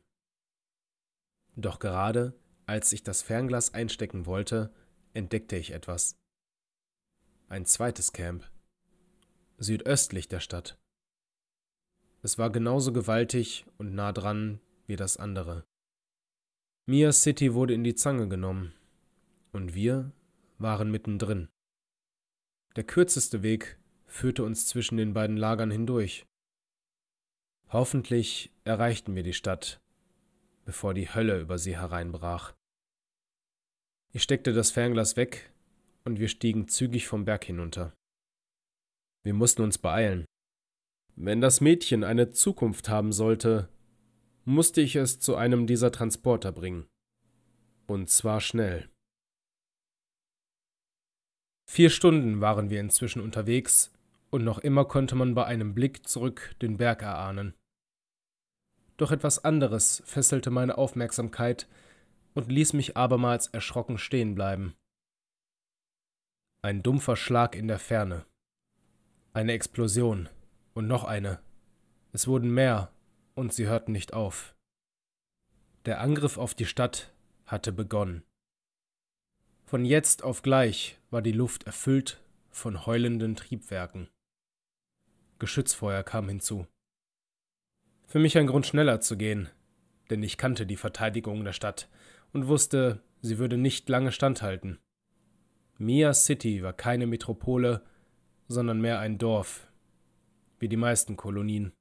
Doch 1.54 1.78
gerade, 1.78 2.32
als 2.64 2.92
ich 2.92 3.02
das 3.02 3.20
Fernglas 3.20 3.74
einstecken 3.74 4.24
wollte, 4.24 4.72
entdeckte 5.12 5.56
ich 5.56 5.72
etwas. 5.72 6.16
Ein 7.48 7.66
zweites 7.66 8.12
Camp. 8.12 8.50
Südöstlich 9.58 10.28
der 10.28 10.40
Stadt. 10.40 10.78
Es 12.22 12.38
war 12.38 12.50
genauso 12.50 12.94
gewaltig 12.94 13.66
und 13.76 13.94
nah 13.94 14.12
dran 14.12 14.60
wie 14.86 14.96
das 14.96 15.18
andere. 15.18 15.64
Mia 16.86 17.12
City 17.12 17.52
wurde 17.52 17.74
in 17.74 17.84
die 17.84 17.94
Zange 17.94 18.28
genommen. 18.28 18.72
Und 19.52 19.74
wir 19.74 20.12
waren 20.58 20.90
mittendrin. 20.90 21.48
Der 22.76 22.84
kürzeste 22.84 23.42
Weg 23.42 23.78
führte 24.06 24.44
uns 24.44 24.66
zwischen 24.66 24.96
den 24.96 25.12
beiden 25.12 25.36
Lagern 25.36 25.70
hindurch. 25.70 26.26
Hoffentlich 27.68 28.52
erreichten 28.64 29.14
wir 29.14 29.22
die 29.22 29.32
Stadt, 29.32 29.80
bevor 30.64 30.94
die 30.94 31.12
Hölle 31.12 31.40
über 31.40 31.58
sie 31.58 31.76
hereinbrach. 31.76 32.54
Ich 34.12 34.22
steckte 34.22 34.52
das 34.52 34.70
Fernglas 34.70 35.16
weg 35.16 35.52
und 36.04 36.20
wir 36.20 36.28
stiegen 36.28 36.68
zügig 36.68 37.06
vom 37.06 37.24
Berg 37.24 37.44
hinunter. 37.44 37.92
Wir 39.24 39.34
mussten 39.34 39.62
uns 39.62 39.78
beeilen. 39.78 40.24
Wenn 41.16 41.40
das 41.40 41.60
Mädchen 41.60 42.04
eine 42.04 42.30
Zukunft 42.30 42.88
haben 42.88 43.12
sollte, 43.12 43.68
musste 44.44 44.80
ich 44.80 44.94
es 44.94 45.18
zu 45.18 45.34
einem 45.34 45.66
dieser 45.66 45.90
Transporter 45.90 46.52
bringen. 46.52 46.86
Und 47.86 48.08
zwar 48.08 48.40
schnell. 48.40 48.88
Vier 51.68 51.90
Stunden 51.90 52.40
waren 52.40 52.70
wir 52.70 52.80
inzwischen 52.80 53.20
unterwegs, 53.20 53.92
und 54.36 54.44
noch 54.44 54.58
immer 54.58 54.84
konnte 54.84 55.14
man 55.14 55.34
bei 55.34 55.46
einem 55.46 55.74
Blick 55.74 56.06
zurück 56.06 56.54
den 56.60 56.76
Berg 56.76 57.00
erahnen. 57.00 57.54
Doch 58.98 59.10
etwas 59.10 59.42
anderes 59.42 60.02
fesselte 60.04 60.50
meine 60.50 60.76
Aufmerksamkeit 60.76 61.66
und 62.34 62.52
ließ 62.52 62.74
mich 62.74 62.98
abermals 62.98 63.46
erschrocken 63.46 63.96
stehen 63.96 64.34
bleiben. 64.34 64.74
Ein 66.60 66.82
dumpfer 66.82 67.16
Schlag 67.16 67.56
in 67.56 67.66
der 67.66 67.78
Ferne. 67.78 68.26
Eine 69.32 69.52
Explosion 69.52 70.28
und 70.74 70.86
noch 70.86 71.04
eine. 71.04 71.40
Es 72.12 72.28
wurden 72.28 72.52
mehr, 72.52 72.92
und 73.36 73.54
sie 73.54 73.66
hörten 73.66 73.92
nicht 73.92 74.12
auf. 74.12 74.54
Der 75.86 76.02
Angriff 76.02 76.36
auf 76.36 76.52
die 76.54 76.66
Stadt 76.66 77.10
hatte 77.46 77.72
begonnen. 77.72 78.22
Von 79.64 79.86
jetzt 79.86 80.22
auf 80.22 80.42
gleich 80.42 80.98
war 81.08 81.22
die 81.22 81.32
Luft 81.32 81.62
erfüllt 81.62 82.22
von 82.50 82.84
heulenden 82.84 83.34
Triebwerken. 83.34 84.10
Geschützfeuer 85.38 86.02
kam 86.02 86.28
hinzu. 86.28 86.66
Für 88.06 88.18
mich 88.18 88.38
ein 88.38 88.46
Grund 88.46 88.66
schneller 88.66 89.00
zu 89.00 89.16
gehen, 89.16 89.48
denn 90.10 90.22
ich 90.22 90.38
kannte 90.38 90.66
die 90.66 90.76
Verteidigung 90.76 91.44
der 91.44 91.52
Stadt 91.52 91.88
und 92.32 92.46
wusste, 92.46 93.02
sie 93.20 93.38
würde 93.38 93.56
nicht 93.56 93.88
lange 93.88 94.12
standhalten. 94.12 94.78
Mia 95.78 96.14
City 96.14 96.62
war 96.62 96.72
keine 96.72 97.06
Metropole, 97.06 97.82
sondern 98.48 98.80
mehr 98.80 99.00
ein 99.00 99.18
Dorf, 99.18 99.70
wie 100.58 100.68
die 100.68 100.76
meisten 100.76 101.16
Kolonien. 101.16 101.72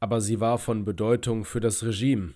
Aber 0.00 0.20
sie 0.20 0.40
war 0.40 0.58
von 0.58 0.84
Bedeutung 0.84 1.44
für 1.44 1.60
das 1.60 1.82
Regime, 1.82 2.34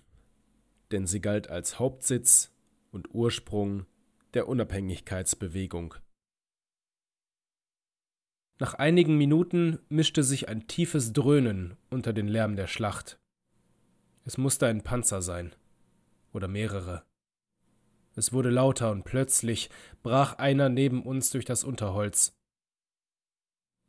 denn 0.91 1.07
sie 1.07 1.21
galt 1.21 1.51
als 1.51 1.79
Hauptsitz 1.79 2.55
und 2.93 3.15
Ursprung 3.15 3.87
der 4.35 4.49
Unabhängigkeitsbewegung. 4.49 5.95
Nach 8.63 8.75
einigen 8.75 9.19
Minuten 9.19 9.81
mischte 9.89 10.23
sich 10.23 10.49
ein 10.49 10.69
tiefes 10.69 11.13
Dröhnen 11.13 11.77
unter 11.91 12.13
den 12.13 12.29
Lärm 12.29 12.55
der 12.55 12.69
Schlacht. 12.69 13.19
Es 14.25 14.39
musste 14.39 14.69
ein 14.69 14.85
Panzer 14.85 15.21
sein. 15.21 15.53
Oder 16.33 16.47
mehrere. 16.47 17.03
Es 18.15 18.33
wurde 18.33 18.51
lauter 18.51 18.93
und 18.93 19.03
plötzlich 19.03 19.69
brach 20.05 20.35
einer 20.35 20.69
neben 20.69 21.03
uns 21.03 21.31
durch 21.31 21.45
das 21.45 21.65
Unterholz. 21.65 22.37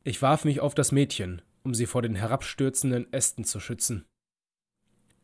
Ich 0.06 0.24
warf 0.24 0.44
mich 0.44 0.60
auf 0.60 0.74
das 0.74 0.92
Mädchen, 0.92 1.44
um 1.62 1.76
sie 1.76 1.86
vor 1.86 2.02
den 2.02 2.16
herabstürzenden 2.16 3.14
Ästen 3.14 3.44
zu 3.44 3.60
schützen. 3.60 4.08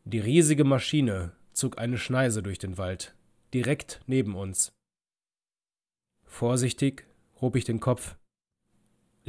Die 0.04 0.20
riesige 0.20 0.62
Maschine 0.62 1.32
zog 1.54 1.76
eine 1.76 1.98
Schneise 1.98 2.44
durch 2.44 2.60
den 2.60 2.78
Wald, 2.78 3.16
direkt 3.52 4.00
neben 4.06 4.36
uns. 4.36 4.70
Vorsichtig 6.24 7.08
hob 7.40 7.56
ich 7.56 7.64
den 7.64 7.80
Kopf. 7.80 8.14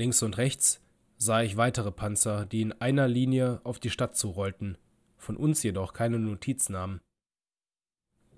Links 0.02 0.24
und 0.24 0.40
rechts 0.40 0.84
sah 1.18 1.44
ich 1.44 1.58
weitere 1.58 1.92
Panzer, 1.92 2.48
die 2.48 2.64
in 2.64 2.72
einer 2.72 3.08
Linie 3.08 3.62
auf 3.64 3.80
die 3.80 3.92
Stadt 3.92 4.18
zurollten, 4.18 4.80
von 5.16 5.38
uns 5.38 5.62
jedoch 5.62 5.94
keine 5.94 6.18
Notiz 6.18 6.70
nahmen. 6.70 7.02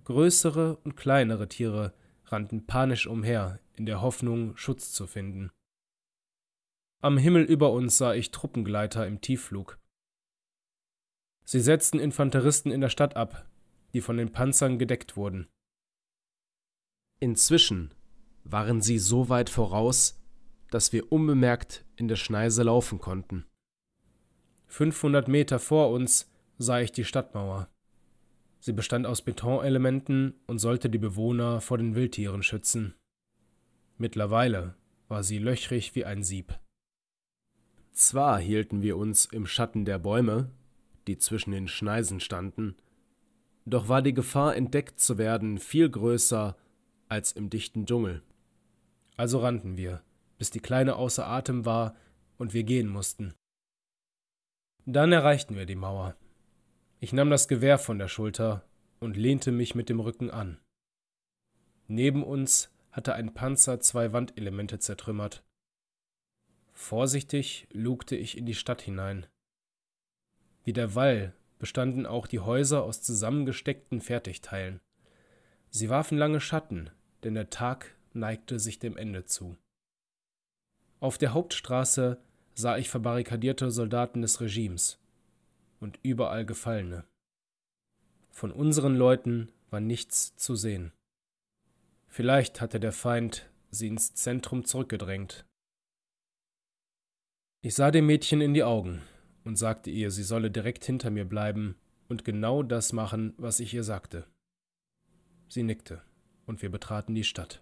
Größere 0.03 0.75
und 0.83 0.97
kleinere 0.97 1.47
Tiere 1.47 1.93
rannten 2.25 2.65
panisch 2.65 3.07
umher, 3.07 3.61
in 3.75 3.85
der 3.85 4.01
Hoffnung, 4.01 4.57
Schutz 4.57 4.91
zu 4.91 5.07
finden. 5.07 5.51
Am 6.99 7.17
Himmel 7.17 7.45
über 7.45 7.71
uns 7.71 7.97
sah 7.97 8.13
ich 8.13 8.31
Truppengleiter 8.31 9.07
im 9.07 9.21
Tiefflug. 9.21 9.79
Sie 11.45 11.61
setzten 11.61 11.97
Infanteristen 11.97 12.73
in 12.73 12.81
der 12.81 12.89
Stadt 12.89 13.15
ab, 13.15 13.49
die 13.93 14.01
von 14.01 14.17
den 14.17 14.33
Panzern 14.33 14.79
gedeckt 14.79 15.15
wurden. 15.15 15.47
Inzwischen 17.21 17.93
waren 18.43 18.81
sie 18.81 18.99
so 18.99 19.29
weit 19.29 19.49
voraus, 19.49 20.19
dass 20.73 20.91
wir 20.91 21.11
unbemerkt 21.11 21.85
in 21.97 22.07
der 22.07 22.15
Schneise 22.15 22.63
laufen 22.63 22.97
konnten. 22.97 23.45
500 24.65 25.27
Meter 25.27 25.59
vor 25.59 25.91
uns 25.91 26.31
sah 26.57 26.79
ich 26.79 26.91
die 26.91 27.05
Stadtmauer. 27.05 27.69
Sie 28.59 28.73
bestand 28.73 29.05
aus 29.05 29.21
Betonelementen 29.21 30.33
und 30.47 30.57
sollte 30.57 30.89
die 30.89 30.97
Bewohner 30.97 31.61
vor 31.61 31.77
den 31.77 31.93
Wildtieren 31.93 32.41
schützen. 32.41 32.95
Mittlerweile 33.99 34.73
war 35.07 35.23
sie 35.23 35.37
löchrig 35.37 35.93
wie 35.93 36.05
ein 36.05 36.23
Sieb. 36.23 36.57
Zwar 37.91 38.39
hielten 38.39 38.81
wir 38.81 38.97
uns 38.97 39.25
im 39.25 39.45
Schatten 39.45 39.85
der 39.85 39.99
Bäume, 39.99 40.49
die 41.05 41.19
zwischen 41.19 41.51
den 41.51 41.67
Schneisen 41.67 42.19
standen, 42.19 42.75
doch 43.65 43.89
war 43.89 44.01
die 44.01 44.15
Gefahr, 44.15 44.55
entdeckt 44.55 44.99
zu 44.99 45.19
werden, 45.19 45.59
viel 45.59 45.87
größer 45.87 46.57
als 47.09 47.31
im 47.31 47.51
dichten 47.51 47.85
Dschungel. 47.85 48.23
Also 49.17 49.37
rannten 49.37 49.77
wir, 49.77 50.01
bis 50.43 50.49
die 50.49 50.59
Kleine 50.59 50.97
außer 50.97 51.25
Atem 51.25 51.63
war 51.63 51.95
und 52.37 52.53
wir 52.53 52.65
gehen 52.65 52.89
mussten. 52.89 53.33
Dann 54.85 55.13
erreichten 55.13 55.55
wir 55.55 55.65
die 55.65 55.77
Mauer. 55.77 56.17
Ich 56.99 57.13
nahm 57.13 57.29
das 57.29 57.47
Gewehr 57.47 57.79
von 57.79 57.97
der 57.97 58.09
Schulter 58.09 58.67
und 58.99 59.15
lehnte 59.15 59.53
mich 59.53 59.73
mit 59.73 59.87
dem 59.87 60.01
Rücken 60.01 60.29
an. 60.29 60.59
Neben 61.87 62.25
uns 62.25 62.69
hatte 62.91 63.13
ein 63.13 63.33
Panzer 63.33 63.79
zwei 63.79 64.11
Wandelemente 64.11 64.79
zertrümmert. 64.79 65.45
Vorsichtig 66.73 67.69
lugte 67.71 68.17
ich 68.17 68.37
in 68.37 68.45
die 68.45 68.53
Stadt 68.53 68.81
hinein. 68.81 69.27
Wie 70.65 70.73
der 70.73 70.93
Wall 70.93 71.33
bestanden 71.57 72.05
auch 72.05 72.27
die 72.27 72.41
Häuser 72.41 72.83
aus 72.83 73.01
zusammengesteckten 73.01 74.01
Fertigteilen. 74.01 74.81
Sie 75.69 75.87
warfen 75.87 76.17
lange 76.17 76.41
Schatten, 76.41 76.89
denn 77.23 77.33
der 77.33 77.49
Tag 77.49 77.95
neigte 78.11 78.59
sich 78.59 78.79
dem 78.79 78.97
Ende 78.97 79.23
zu. 79.23 79.55
Auf 81.03 81.17
der 81.17 81.33
Hauptstraße 81.33 82.17
sah 82.53 82.77
ich 82.77 82.89
verbarrikadierte 82.89 83.71
Soldaten 83.71 84.21
des 84.21 84.39
Regimes 84.39 85.03
und 85.81 85.99
überall 86.01 86.45
Gefallene. 86.45 87.03
Von 88.29 88.53
unseren 88.53 88.95
Leuten 88.95 89.51
war 89.69 89.81
nichts 89.81 90.33
zu 90.37 90.55
sehen. 90.55 90.93
Vielleicht 92.07 92.61
hatte 92.61 92.79
der 92.79 92.93
Feind 92.93 93.51
sie 93.69 93.87
ins 93.87 94.13
Zentrum 94.13 94.63
zurückgedrängt. 94.63 95.45
Ich 97.59 97.75
sah 97.75 97.91
dem 97.91 98.05
Mädchen 98.05 98.39
in 98.39 98.53
die 98.53 98.63
Augen 98.63 99.01
und 99.43 99.57
sagte 99.57 99.89
ihr, 99.89 100.09
sie 100.09 100.23
solle 100.23 100.51
direkt 100.51 100.85
hinter 100.85 101.09
mir 101.09 101.25
bleiben 101.25 101.75
und 102.07 102.23
genau 102.23 102.63
das 102.63 102.93
machen, 102.93 103.33
was 103.35 103.59
ich 103.59 103.73
ihr 103.73 103.83
sagte. 103.83 104.25
Sie 105.49 105.63
nickte, 105.63 106.01
und 106.45 106.61
wir 106.61 106.71
betraten 106.71 107.13
die 107.13 107.25
Stadt. 107.25 107.61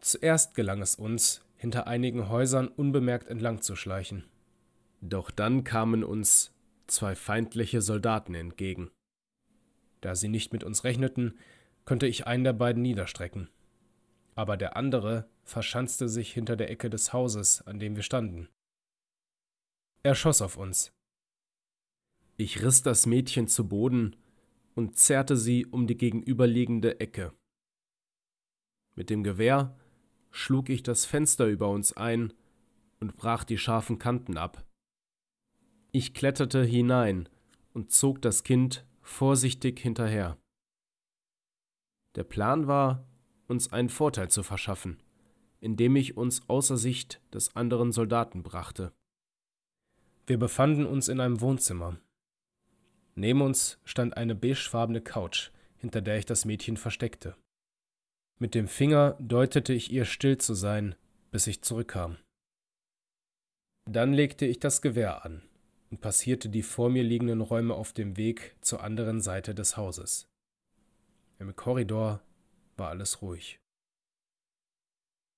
Zuerst 0.00 0.56
gelang 0.56 0.82
es 0.82 0.96
uns, 0.96 1.44
hinter 1.58 1.86
einigen 1.86 2.28
Häusern 2.28 2.68
unbemerkt 2.68 3.28
entlang 3.28 3.60
zu 3.60 3.76
schleichen. 3.76 4.24
Doch 5.00 5.30
dann 5.30 5.64
kamen 5.64 6.02
uns 6.02 6.54
zwei 6.86 7.14
feindliche 7.14 7.82
Soldaten 7.82 8.34
entgegen. 8.34 8.90
Da 10.00 10.14
sie 10.14 10.28
nicht 10.28 10.52
mit 10.52 10.64
uns 10.64 10.84
rechneten, 10.84 11.38
konnte 11.84 12.06
ich 12.06 12.26
einen 12.26 12.44
der 12.44 12.52
beiden 12.52 12.82
niederstrecken. 12.82 13.50
Aber 14.34 14.56
der 14.56 14.76
andere 14.76 15.28
verschanzte 15.42 16.08
sich 16.08 16.32
hinter 16.32 16.56
der 16.56 16.70
Ecke 16.70 16.88
des 16.90 17.12
Hauses, 17.12 17.62
an 17.62 17.80
dem 17.80 17.96
wir 17.96 18.02
standen. 18.02 18.48
Er 20.04 20.14
schoss 20.14 20.40
auf 20.40 20.56
uns. 20.56 20.92
Ich 22.36 22.62
riss 22.62 22.82
das 22.82 23.06
Mädchen 23.06 23.48
zu 23.48 23.66
Boden 23.66 24.14
und 24.76 24.96
zerrte 24.96 25.36
sie 25.36 25.66
um 25.66 25.88
die 25.88 25.96
gegenüberliegende 25.96 27.00
Ecke. 27.00 27.32
Mit 28.94 29.10
dem 29.10 29.24
Gewehr 29.24 29.76
schlug 30.30 30.68
ich 30.68 30.82
das 30.82 31.04
Fenster 31.04 31.46
über 31.46 31.68
uns 31.68 31.96
ein 31.96 32.32
und 33.00 33.16
brach 33.16 33.44
die 33.44 33.58
scharfen 33.58 33.98
Kanten 33.98 34.36
ab. 34.36 34.64
Ich 35.92 36.14
kletterte 36.14 36.64
hinein 36.64 37.28
und 37.72 37.92
zog 37.92 38.20
das 38.22 38.44
Kind 38.44 38.86
vorsichtig 39.00 39.78
hinterher. 39.78 40.36
Der 42.14 42.24
Plan 42.24 42.66
war, 42.66 43.06
uns 43.46 43.72
einen 43.72 43.88
Vorteil 43.88 44.28
zu 44.28 44.42
verschaffen, 44.42 45.02
indem 45.60 45.96
ich 45.96 46.16
uns 46.16 46.48
außer 46.48 46.76
Sicht 46.76 47.20
des 47.32 47.56
anderen 47.56 47.92
Soldaten 47.92 48.42
brachte. 48.42 48.92
Wir 50.26 50.38
befanden 50.38 50.84
uns 50.84 51.08
in 51.08 51.20
einem 51.20 51.40
Wohnzimmer. 51.40 51.98
Neben 53.14 53.40
uns 53.40 53.78
stand 53.84 54.16
eine 54.16 54.34
beigefarbene 54.34 55.00
Couch, 55.00 55.50
hinter 55.76 56.02
der 56.02 56.18
ich 56.18 56.26
das 56.26 56.44
Mädchen 56.44 56.76
versteckte. 56.76 57.34
Mit 58.40 58.54
dem 58.54 58.68
Finger 58.68 59.16
deutete 59.18 59.72
ich 59.72 59.90
ihr 59.90 60.04
still 60.04 60.38
zu 60.38 60.54
sein, 60.54 60.94
bis 61.32 61.48
ich 61.48 61.62
zurückkam. 61.62 62.18
Dann 63.90 64.12
legte 64.12 64.46
ich 64.46 64.60
das 64.60 64.80
Gewehr 64.80 65.24
an 65.24 65.42
und 65.90 66.00
passierte 66.00 66.48
die 66.48 66.62
vor 66.62 66.88
mir 66.88 67.02
liegenden 67.02 67.40
Räume 67.40 67.74
auf 67.74 67.92
dem 67.92 68.16
Weg 68.16 68.54
zur 68.60 68.84
anderen 68.84 69.20
Seite 69.20 69.54
des 69.54 69.76
Hauses. 69.76 70.28
Im 71.38 71.56
Korridor 71.56 72.22
war 72.76 72.90
alles 72.90 73.22
ruhig. 73.22 73.58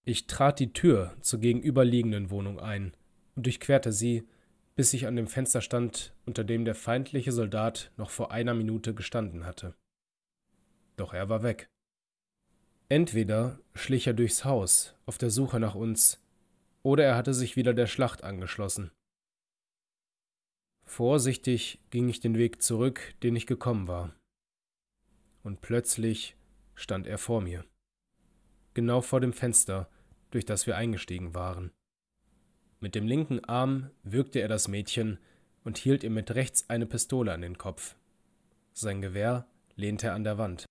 Ich 0.04 0.26
trat 0.26 0.58
die 0.58 0.72
Tür 0.72 1.16
zur 1.20 1.40
gegenüberliegenden 1.40 2.30
Wohnung 2.30 2.58
ein 2.58 2.94
und 3.34 3.46
durchquerte 3.46 3.92
sie, 3.92 4.26
bis 4.74 4.92
ich 4.92 5.06
an 5.06 5.16
dem 5.16 5.26
Fenster 5.26 5.60
stand, 5.60 6.14
unter 6.26 6.42
dem 6.42 6.64
der 6.64 6.74
feindliche 6.74 7.32
Soldat 7.32 7.92
noch 7.96 8.10
vor 8.10 8.30
einer 8.30 8.54
Minute 8.54 8.94
gestanden 8.94 9.46
hatte. 9.46 9.74
Doch 10.96 11.14
er 11.14 11.28
war 11.28 11.42
weg. 11.42 11.70
Entweder 12.90 13.60
schlich 13.72 14.08
er 14.08 14.14
durchs 14.14 14.44
Haus 14.44 14.96
auf 15.06 15.16
der 15.16 15.30
Suche 15.30 15.60
nach 15.60 15.76
uns, 15.76 16.20
oder 16.82 17.04
er 17.04 17.16
hatte 17.16 17.34
sich 17.34 17.54
wieder 17.54 17.72
der 17.72 17.86
Schlacht 17.86 18.24
angeschlossen. 18.24 18.90
Vorsichtig 20.86 21.78
ging 21.90 22.08
ich 22.08 22.18
den 22.18 22.36
Weg 22.36 22.60
zurück, 22.60 23.14
den 23.22 23.36
ich 23.36 23.46
gekommen 23.46 23.86
war. 23.86 24.12
Und 25.44 25.60
plötzlich 25.60 26.34
stand 26.74 27.06
er 27.06 27.18
vor 27.18 27.40
mir, 27.40 27.64
genau 28.74 29.02
vor 29.02 29.20
dem 29.20 29.32
Fenster, 29.32 29.88
durch 30.32 30.44
das 30.44 30.66
wir 30.66 30.76
eingestiegen 30.76 31.32
waren. 31.32 31.70
Mit 32.80 32.96
dem 32.96 33.06
linken 33.06 33.44
Arm 33.44 33.90
würgte 34.02 34.40
er 34.40 34.48
das 34.48 34.66
Mädchen 34.66 35.20
und 35.62 35.78
hielt 35.78 36.02
ihr 36.02 36.10
mit 36.10 36.34
rechts 36.34 36.68
eine 36.68 36.86
Pistole 36.86 37.32
an 37.32 37.42
den 37.42 37.56
Kopf. 37.56 37.94
Sein 38.72 39.00
Gewehr 39.00 39.46
lehnte 39.76 40.08
er 40.08 40.14
an 40.14 40.24
der 40.24 40.38
Wand. 40.38 40.66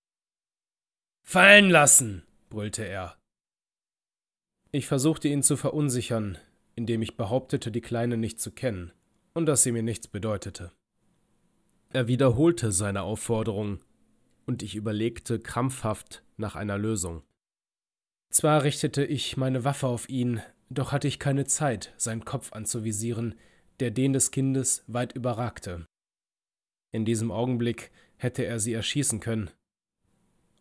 Fallen 1.31 1.69
lassen! 1.69 2.23
brüllte 2.49 2.83
er. 2.83 3.15
Ich 4.71 4.87
versuchte 4.87 5.27
ihn 5.27 5.43
zu 5.43 5.57
verunsichern, 5.57 6.39
indem 6.73 7.03
ich 7.03 7.17
behauptete, 7.17 7.69
die 7.69 7.81
Kleine 7.81 8.17
nicht 8.17 8.41
zu 8.41 8.49
kennen 8.49 8.93
und 9.35 9.45
dass 9.45 9.61
sie 9.61 9.71
mir 9.71 9.83
nichts 9.83 10.07
bedeutete. 10.07 10.71
Er 11.93 12.07
wiederholte 12.07 12.71
seine 12.71 13.03
Aufforderung, 13.03 13.77
und 14.47 14.63
ich 14.63 14.73
überlegte 14.73 15.37
krampfhaft 15.37 16.23
nach 16.37 16.55
einer 16.55 16.79
Lösung. 16.79 17.21
Zwar 18.31 18.63
richtete 18.63 19.05
ich 19.05 19.37
meine 19.37 19.63
Waffe 19.63 19.85
auf 19.85 20.09
ihn, 20.09 20.41
doch 20.71 20.91
hatte 20.91 21.07
ich 21.07 21.19
keine 21.19 21.45
Zeit, 21.45 21.93
seinen 21.97 22.25
Kopf 22.25 22.53
anzuvisieren, 22.53 23.35
der 23.79 23.91
den 23.91 24.13
des 24.13 24.31
Kindes 24.31 24.83
weit 24.87 25.13
überragte. 25.13 25.85
In 26.91 27.05
diesem 27.05 27.29
Augenblick 27.31 27.91
hätte 28.17 28.45
er 28.45 28.59
sie 28.59 28.73
erschießen 28.73 29.19
können, 29.19 29.51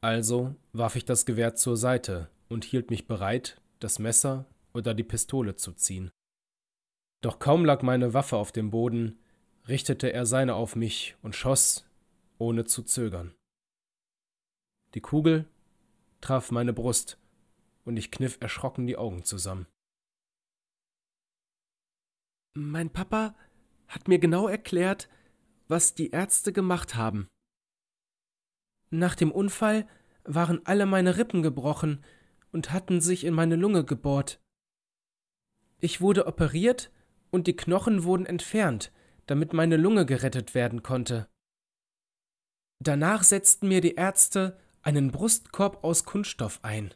also 0.01 0.55
warf 0.73 0.97
ich 0.97 1.05
das 1.05 1.27
Gewehr 1.27 1.55
zur 1.55 1.77
Seite 1.77 2.31
und 2.49 2.65
hielt 2.65 2.91
mich 2.91 3.07
bereit, 3.07 3.61
das 3.81 3.99
Messer 3.99 4.47
oder 4.73 4.95
die 4.95 5.05
Pistole 5.05 5.57
zu 5.57 5.73
ziehen. 5.73 6.11
Doch 7.21 7.39
kaum 7.39 7.65
lag 7.65 7.83
meine 7.83 8.15
Waffe 8.15 8.37
auf 8.37 8.53
dem 8.53 8.71
Boden, 8.71 9.19
richtete 9.67 10.13
er 10.13 10.25
seine 10.25 10.55
auf 10.55 10.77
mich 10.77 11.17
und 11.23 11.35
schoss, 11.35 11.89
ohne 12.39 12.65
zu 12.65 12.83
zögern. 12.83 13.35
Die 14.95 15.01
Kugel 15.01 15.47
traf 16.21 16.51
meine 16.51 16.73
Brust, 16.73 17.19
und 17.85 17.97
ich 17.97 18.11
kniff 18.11 18.39
erschrocken 18.41 18.87
die 18.87 18.97
Augen 18.97 19.25
zusammen. 19.25 19.67
Mein 22.55 22.91
Papa 22.91 23.35
hat 23.89 24.09
mir 24.09 24.19
genau 24.19 24.49
erklärt, 24.49 25.09
was 25.69 25.95
die 25.95 26.11
Ärzte 26.11 26.53
gemacht 26.53 26.95
haben. 26.95 27.29
Nach 28.91 29.15
dem 29.15 29.31
Unfall 29.31 29.87
waren 30.25 30.65
alle 30.65 30.87
meine 30.87 31.17
Rippen 31.17 31.43
gebrochen 31.43 32.05
und 32.53 32.73
hatten 32.73 33.01
sich 33.01 33.25
in 33.25 33.35
meine 33.35 33.57
Lunge 33.57 33.85
gebohrt. 33.85 34.41
Ich 35.81 36.01
wurde 36.01 36.27
operiert 36.27 36.91
und 37.31 37.47
die 37.47 37.57
Knochen 37.57 38.05
wurden 38.05 38.27
entfernt, 38.27 38.93
damit 39.27 39.53
meine 39.53 39.77
Lunge 39.77 40.07
gerettet 40.07 40.55
werden 40.55 40.83
konnte. 40.83 41.29
Danach 42.81 43.25
setzten 43.25 43.69
mir 43.69 43.81
die 43.81 43.95
Ärzte 43.95 44.59
einen 44.83 45.11
Brustkorb 45.11 45.85
aus 45.85 46.05
Kunststoff 46.05 46.61
ein. 46.63 46.95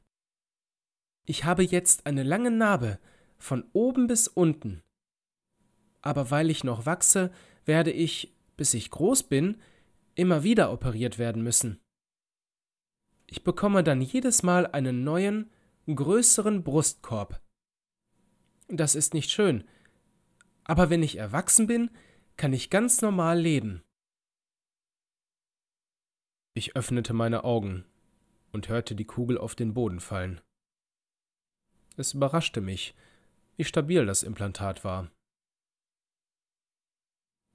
Ich 1.26 1.44
habe 1.44 1.62
jetzt 1.62 2.06
eine 2.06 2.22
lange 2.22 2.50
Narbe 2.50 2.98
von 3.38 3.64
oben 3.72 4.06
bis 4.06 4.28
unten. 4.28 4.82
Aber 6.00 6.30
weil 6.30 6.50
ich 6.50 6.64
noch 6.64 6.86
wachse, 6.86 7.32
werde 7.64 7.92
ich, 7.92 8.34
bis 8.56 8.74
ich 8.74 8.90
groß 8.90 9.24
bin, 9.24 9.60
immer 10.14 10.42
wieder 10.42 10.72
operiert 10.72 11.18
werden 11.18 11.42
müssen. 11.42 11.80
Ich 13.26 13.44
bekomme 13.44 13.82
dann 13.82 14.00
jedes 14.00 14.42
Mal 14.42 14.66
einen 14.66 15.04
neuen, 15.04 15.50
größeren 15.86 16.62
Brustkorb. 16.62 17.42
Das 18.68 18.94
ist 18.94 19.14
nicht 19.14 19.30
schön, 19.30 19.68
aber 20.64 20.90
wenn 20.90 21.02
ich 21.02 21.16
erwachsen 21.16 21.66
bin, 21.66 21.90
kann 22.36 22.52
ich 22.52 22.70
ganz 22.70 23.02
normal 23.02 23.38
leben. 23.38 23.82
Ich 26.54 26.76
öffnete 26.76 27.14
meine 27.14 27.44
Augen 27.44 27.84
und 28.52 28.68
hörte 28.68 28.94
die 28.94 29.06
Kugel 29.06 29.38
auf 29.38 29.54
den 29.54 29.74
Boden 29.74 30.00
fallen. 30.00 30.40
Es 31.96 32.14
überraschte 32.14 32.60
mich, 32.60 32.94
wie 33.56 33.64
stabil 33.64 34.06
das 34.06 34.22
Implantat 34.22 34.84
war. 34.84 35.10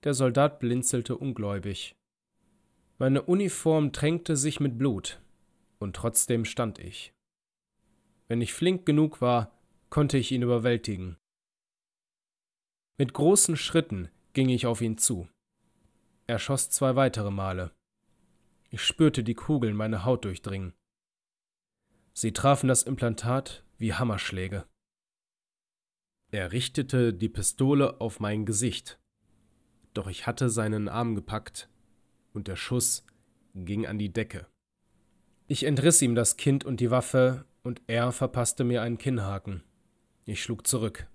Der 0.03 0.13
Soldat 0.13 0.59
blinzelte 0.59 1.17
ungläubig. 1.17 1.96
Meine 2.99 3.21
Uniform 3.21 3.93
tränkte 3.93 4.35
sich 4.35 4.59
mit 4.59 4.77
Blut, 4.77 5.21
und 5.77 5.95
trotzdem 5.95 6.45
stand 6.45 6.79
ich. 6.79 7.13
Wenn 8.27 8.41
ich 8.41 8.53
flink 8.53 8.85
genug 8.85 9.21
war, 9.21 9.55
konnte 9.89 10.17
ich 10.17 10.31
ihn 10.31 10.41
überwältigen. 10.41 11.17
Mit 12.97 13.13
großen 13.13 13.55
Schritten 13.55 14.09
ging 14.33 14.49
ich 14.49 14.65
auf 14.65 14.81
ihn 14.81 14.97
zu. 14.97 15.29
Er 16.25 16.39
schoss 16.39 16.71
zwei 16.71 16.95
weitere 16.95 17.29
Male. 17.29 17.71
Ich 18.71 18.81
spürte 18.81 19.23
die 19.23 19.35
Kugeln 19.35 19.75
meine 19.75 20.03
Haut 20.03 20.25
durchdringen. 20.25 20.73
Sie 22.13 22.33
trafen 22.33 22.67
das 22.67 22.81
Implantat 22.83 23.63
wie 23.77 23.93
Hammerschläge. 23.93 24.67
Er 26.31 26.51
richtete 26.51 27.13
die 27.13 27.29
Pistole 27.29 28.01
auf 28.01 28.19
mein 28.19 28.45
Gesicht, 28.45 28.99
doch 29.93 30.07
ich 30.07 30.25
hatte 30.25 30.49
seinen 30.49 30.89
Arm 30.89 31.15
gepackt, 31.15 31.69
und 32.38 32.47
der 32.47 32.55
Schuss 32.55 33.03
ging 33.55 33.88
an 33.88 33.97
die 33.97 34.13
Decke. 34.13 34.45
Ich 35.47 35.63
entriss 35.63 36.01
ihm 36.03 36.13
das 36.13 36.38
Kind 36.38 36.63
und 36.63 36.79
die 36.79 36.91
Waffe, 36.91 37.45
und 37.63 37.81
er 37.88 38.11
verpasste 38.11 38.63
mir 38.63 38.83
einen 38.83 38.99
Kinnhaken. 38.99 39.63
Ich 40.25 40.41
schlug 40.41 40.67
zurück. 40.67 41.07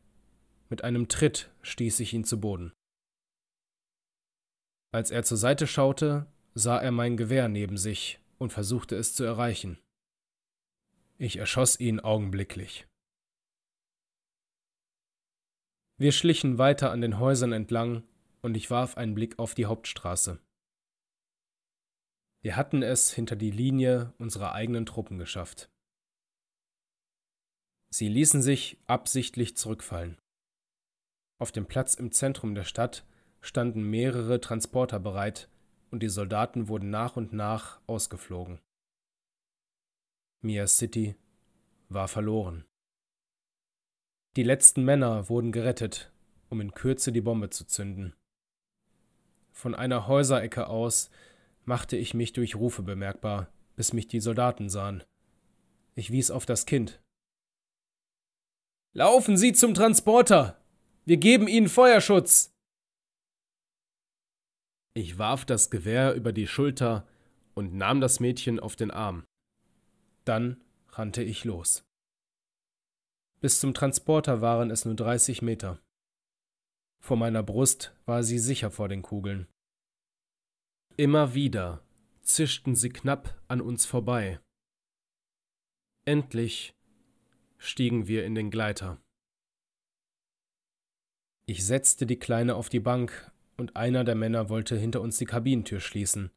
Mit 0.69 0.85
einem 0.85 1.07
Tritt 1.07 1.51
stieß 1.63 2.01
ich 2.01 2.13
ihn 2.13 2.25
zu 2.25 2.41
Boden. 2.41 2.73
Als 4.91 5.11
er 5.11 5.23
zur 5.23 5.39
Seite 5.39 5.67
schaute, 5.67 6.27
sah 6.55 6.79
er 6.79 6.91
mein 6.91 7.17
Gewehr 7.17 7.49
neben 7.49 7.79
sich 7.79 8.19
und 8.39 8.53
versuchte 8.53 8.97
es 8.97 9.15
zu 9.15 9.23
erreichen. 9.23 9.79
Ich 11.19 11.37
erschoss 11.37 11.79
ihn 11.79 12.01
augenblicklich. 12.01 12.87
Wir 15.99 16.11
schlichen 16.11 16.59
weiter 16.59 16.91
an 16.91 17.01
den 17.01 17.21
Häusern 17.21 17.53
entlang 17.53 18.03
und 18.43 18.57
ich 18.57 18.71
warf 18.73 18.97
einen 18.97 19.15
Blick 19.15 19.39
auf 19.39 19.55
die 19.55 19.67
Hauptstraße. 19.67 20.41
Wir 22.43 22.57
hatten 22.57 22.83
es 22.83 23.13
hinter 23.13 23.37
die 23.37 23.53
Linie 23.53 24.13
unserer 24.19 24.53
eigenen 24.53 24.85
Truppen 24.85 25.19
geschafft. 25.19 25.71
Sie 27.91 28.09
ließen 28.09 28.43
sich 28.43 28.79
absichtlich 28.87 29.57
zurückfallen. 29.57 30.19
Auf 31.39 31.53
dem 31.53 31.67
Platz 31.67 31.95
im 31.95 32.11
Zentrum 32.11 32.55
der 32.55 32.65
Stadt 32.65 33.05
standen 33.41 33.83
mehrere 33.83 34.41
Transporter 34.41 34.99
bereit, 34.99 35.49
und 35.91 36.03
die 36.03 36.09
Soldaten 36.09 36.69
wurden 36.69 36.89
nach 36.89 37.17
und 37.17 37.35
nach 37.35 37.81
ausgeflogen. 37.87 38.61
Mia 40.41 40.67
City 40.67 41.17
war 41.91 42.09
verloren. 42.09 42.65
Die 44.37 44.43
letzten 44.43 44.85
Männer 44.85 45.29
wurden 45.29 45.53
gerettet, 45.53 46.11
um 46.49 46.63
in 46.63 46.73
Kürze 46.73 47.13
die 47.13 47.21
Bombe 47.21 47.51
zu 47.51 47.67
zünden. 47.67 48.15
Von 49.51 49.75
einer 49.75 50.07
Häuserecke 50.07 50.69
aus 50.69 51.11
machte 51.65 51.97
ich 51.97 52.15
mich 52.15 52.33
durch 52.33 52.57
Rufe 52.57 52.83
bemerkbar, 52.83 53.53
bis 53.77 53.93
mich 53.93 54.09
die 54.09 54.21
Soldaten 54.21 54.69
sahen. 54.69 55.05
Ich 55.95 56.11
wies 56.11 56.31
auf 56.31 56.47
das 56.47 56.67
Kind. 56.67 57.01
Laufen 58.95 59.37
Sie 59.37 59.53
zum 59.53 59.75
Transporter! 59.75 60.61
Wir 61.05 61.17
geben 61.17 61.49
Ihnen 61.49 61.69
Feuerschutz! 61.69 62.53
Ich 64.95 65.19
warf 65.19 65.47
das 65.47 65.71
Gewehr 65.71 66.15
über 66.15 66.33
die 66.33 66.47
Schulter 66.47 67.07
und 67.55 67.75
nahm 67.75 68.01
das 68.01 68.21
Mädchen 68.21 68.61
auf 68.61 68.77
den 68.77 68.91
Arm. 68.91 69.25
Dann 70.25 70.63
rannte 70.91 71.23
ich 71.23 71.45
los. 71.45 71.85
Bis 73.41 73.59
zum 73.59 73.75
Transporter 73.75 74.41
waren 74.41 74.71
es 74.71 74.85
nur 74.85 74.95
30 74.95 75.43
Meter. 75.43 75.81
Vor 77.03 77.17
meiner 77.17 77.43
Brust 77.43 77.93
war 78.05 78.23
sie 78.23 78.39
sicher 78.39 78.71
vor 78.71 78.89
den 78.89 79.03
Kugeln. 79.03 79.49
Immer 80.97 81.35
wieder 81.35 81.83
zischten 82.21 82.77
sie 82.77 82.91
knapp 82.91 83.41
an 83.49 83.61
uns 83.63 83.87
vorbei. 83.87 84.41
Endlich 86.05 86.75
stiegen 87.57 88.09
wir 88.09 88.25
in 88.27 88.35
den 88.35 88.51
Gleiter. 88.51 89.01
Ich 91.47 91.65
setzte 91.65 92.07
die 92.07 92.19
Kleine 92.19 92.57
auf 92.57 92.69
die 92.69 92.81
Bank 92.81 93.33
und 93.57 93.77
einer 93.77 94.05
der 94.05 94.15
Männer 94.15 94.49
wollte 94.49 94.77
hinter 94.77 95.01
uns 95.01 95.17
die 95.17 95.25
Kabinentür 95.25 95.81
schließen. 95.81 96.31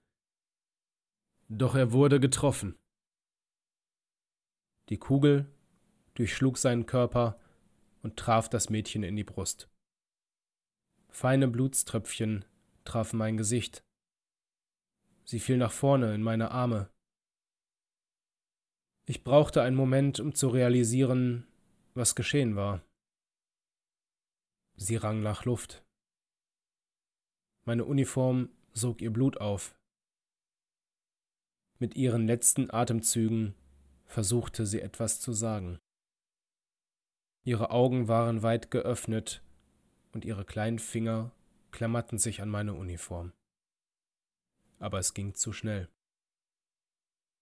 Doch 1.50 1.76
er 1.76 1.92
wurde 1.92 2.20
getroffen. 2.20 2.76
Die 4.90 4.98
Kugel 4.98 5.52
durchschlug 6.14 6.58
seinen 6.58 6.86
Körper 6.86 7.40
und 8.04 8.18
traf 8.18 8.50
das 8.50 8.70
Mädchen 8.70 9.04
in 9.04 9.16
die 9.16 9.24
Brust. 9.24 9.70
Feine 11.10 11.48
Blutströpfchen 11.48 12.46
trafen 12.84 13.18
mein 13.18 13.38
Gesicht. 13.38 13.85
Sie 15.26 15.40
fiel 15.40 15.58
nach 15.58 15.72
vorne 15.72 16.14
in 16.14 16.22
meine 16.22 16.52
Arme. 16.52 16.90
Ich 19.08 19.24
brauchte 19.24 19.64
einen 19.64 19.76
Moment, 19.76 20.20
um 20.20 20.36
zu 20.36 20.50
realisieren, 20.50 21.48
was 21.96 22.16
geschehen 22.16 22.56
war. 22.56 22.84
Sie 24.76 24.96
rang 24.96 25.22
nach 25.22 25.46
Luft. 25.46 25.84
Meine 27.66 27.86
Uniform 27.86 28.50
sog 28.74 29.02
ihr 29.02 29.12
Blut 29.12 29.38
auf. 29.38 29.76
Mit 31.80 31.96
ihren 31.96 32.28
letzten 32.28 32.70
Atemzügen 32.70 33.56
versuchte 34.06 34.68
sie 34.68 34.82
etwas 34.82 35.20
zu 35.20 35.34
sagen. 35.34 35.80
Ihre 37.44 37.72
Augen 37.72 38.08
waren 38.08 38.44
weit 38.44 38.70
geöffnet 38.70 39.44
und 40.12 40.24
ihre 40.24 40.46
kleinen 40.46 40.80
Finger 40.80 41.32
klammerten 41.72 42.20
sich 42.20 42.42
an 42.42 42.50
meine 42.50 42.74
Uniform. 42.74 43.34
Aber 44.80 45.00
es 45.00 45.14
ging 45.14 45.34
zu 45.36 45.54
schnell. 45.54 45.90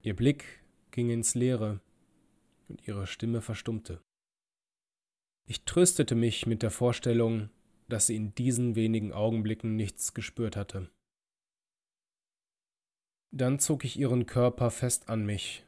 Ihr 0.02 0.16
Blick 0.16 0.64
ging 0.92 1.10
ins 1.10 1.34
Leere 1.34 1.82
und 2.68 2.88
ihre 2.88 3.08
Stimme 3.08 3.42
verstummte. 3.42 4.02
Ich 5.46 5.66
tröstete 5.66 6.16
mich 6.16 6.46
mit 6.46 6.62
der 6.62 6.72
Vorstellung, 6.72 7.50
dass 7.90 8.08
sie 8.08 8.16
in 8.16 8.34
diesen 8.36 8.76
wenigen 8.76 9.12
Augenblicken 9.12 9.76
nichts 9.76 10.14
gespürt 10.14 10.56
hatte. 10.56 10.90
Dann 13.32 13.60
zog 13.60 13.84
ich 13.84 13.98
ihren 13.98 14.26
Körper 14.26 14.72
fest 14.72 15.10
an 15.10 15.26
mich 15.26 15.66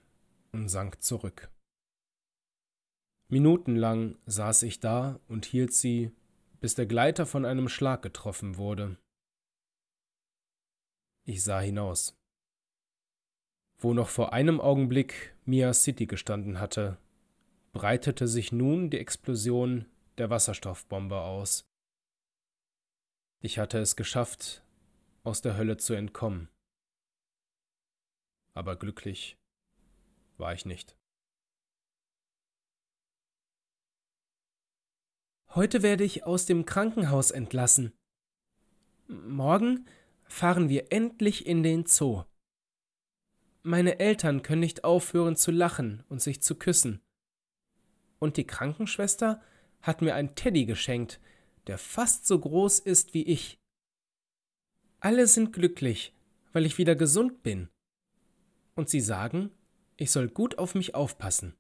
und 0.52 0.70
sank 0.70 1.02
zurück. 1.02 1.50
Minutenlang 3.28 4.18
saß 4.28 4.64
ich 4.64 4.80
da 4.80 5.20
und 5.28 5.46
hielt 5.46 5.74
sie, 5.74 6.12
bis 6.60 6.76
der 6.76 6.86
Gleiter 6.86 7.26
von 7.26 7.44
einem 7.44 7.70
Schlag 7.70 8.04
getroffen 8.04 8.58
wurde. 8.58 8.98
Ich 11.28 11.44
sah 11.44 11.60
hinaus. 11.60 12.16
Wo 13.80 13.94
noch 13.94 14.10
vor 14.10 14.32
einem 14.32 14.62
Augenblick 14.62 15.36
Mia 15.44 15.74
City 15.74 16.06
gestanden 16.06 16.60
hatte, 16.60 16.98
breitete 17.74 18.28
sich 18.28 18.52
nun 18.52 18.92
die 18.92 19.00
Explosion 19.00 19.86
der 20.20 20.30
Wasserstoffbombe 20.30 21.20
aus. 21.20 21.66
Ich 23.42 23.58
hatte 23.58 23.80
es 23.80 23.96
geschafft, 23.96 24.64
aus 25.24 25.42
der 25.42 25.58
Hölle 25.58 25.78
zu 25.78 25.94
entkommen. 25.96 26.48
Aber 28.54 28.76
glücklich 28.76 29.36
war 30.38 30.54
ich 30.54 30.66
nicht. 30.66 30.96
Heute 35.50 35.82
werde 35.82 36.04
ich 36.04 36.24
aus 36.24 36.46
dem 36.46 36.66
Krankenhaus 36.66 37.32
entlassen. 37.32 37.94
Morgen 39.08 39.88
fahren 40.36 40.68
wir 40.68 40.92
endlich 40.92 41.46
in 41.46 41.64
den 41.64 41.86
Zoo. 41.86 42.26
Meine 43.64 44.00
Eltern 44.00 44.42
können 44.42 44.60
nicht 44.60 44.84
aufhören 44.84 45.38
zu 45.38 45.50
lachen 45.50 46.04
und 46.10 46.22
sich 46.22 46.42
zu 46.42 46.56
küssen. 46.56 47.00
Und 48.20 48.36
die 48.36 48.46
Krankenschwester 48.46 49.42
hat 49.82 50.02
mir 50.02 50.14
ein 50.14 50.36
Teddy 50.36 50.66
geschenkt, 50.66 51.22
der 51.68 51.78
fast 51.78 52.28
so 52.28 52.38
groß 52.38 52.80
ist 52.80 53.14
wie 53.14 53.24
ich. 53.24 53.62
Alle 55.00 55.26
sind 55.28 55.54
glücklich, 55.54 56.14
weil 56.52 56.66
ich 56.66 56.78
wieder 56.78 56.98
gesund 56.98 57.42
bin. 57.42 57.70
Und 58.76 58.90
sie 58.90 59.02
sagen, 59.02 59.52
ich 59.96 60.12
soll 60.12 60.28
gut 60.28 60.58
auf 60.58 60.76
mich 60.76 60.96
aufpassen. 60.96 61.56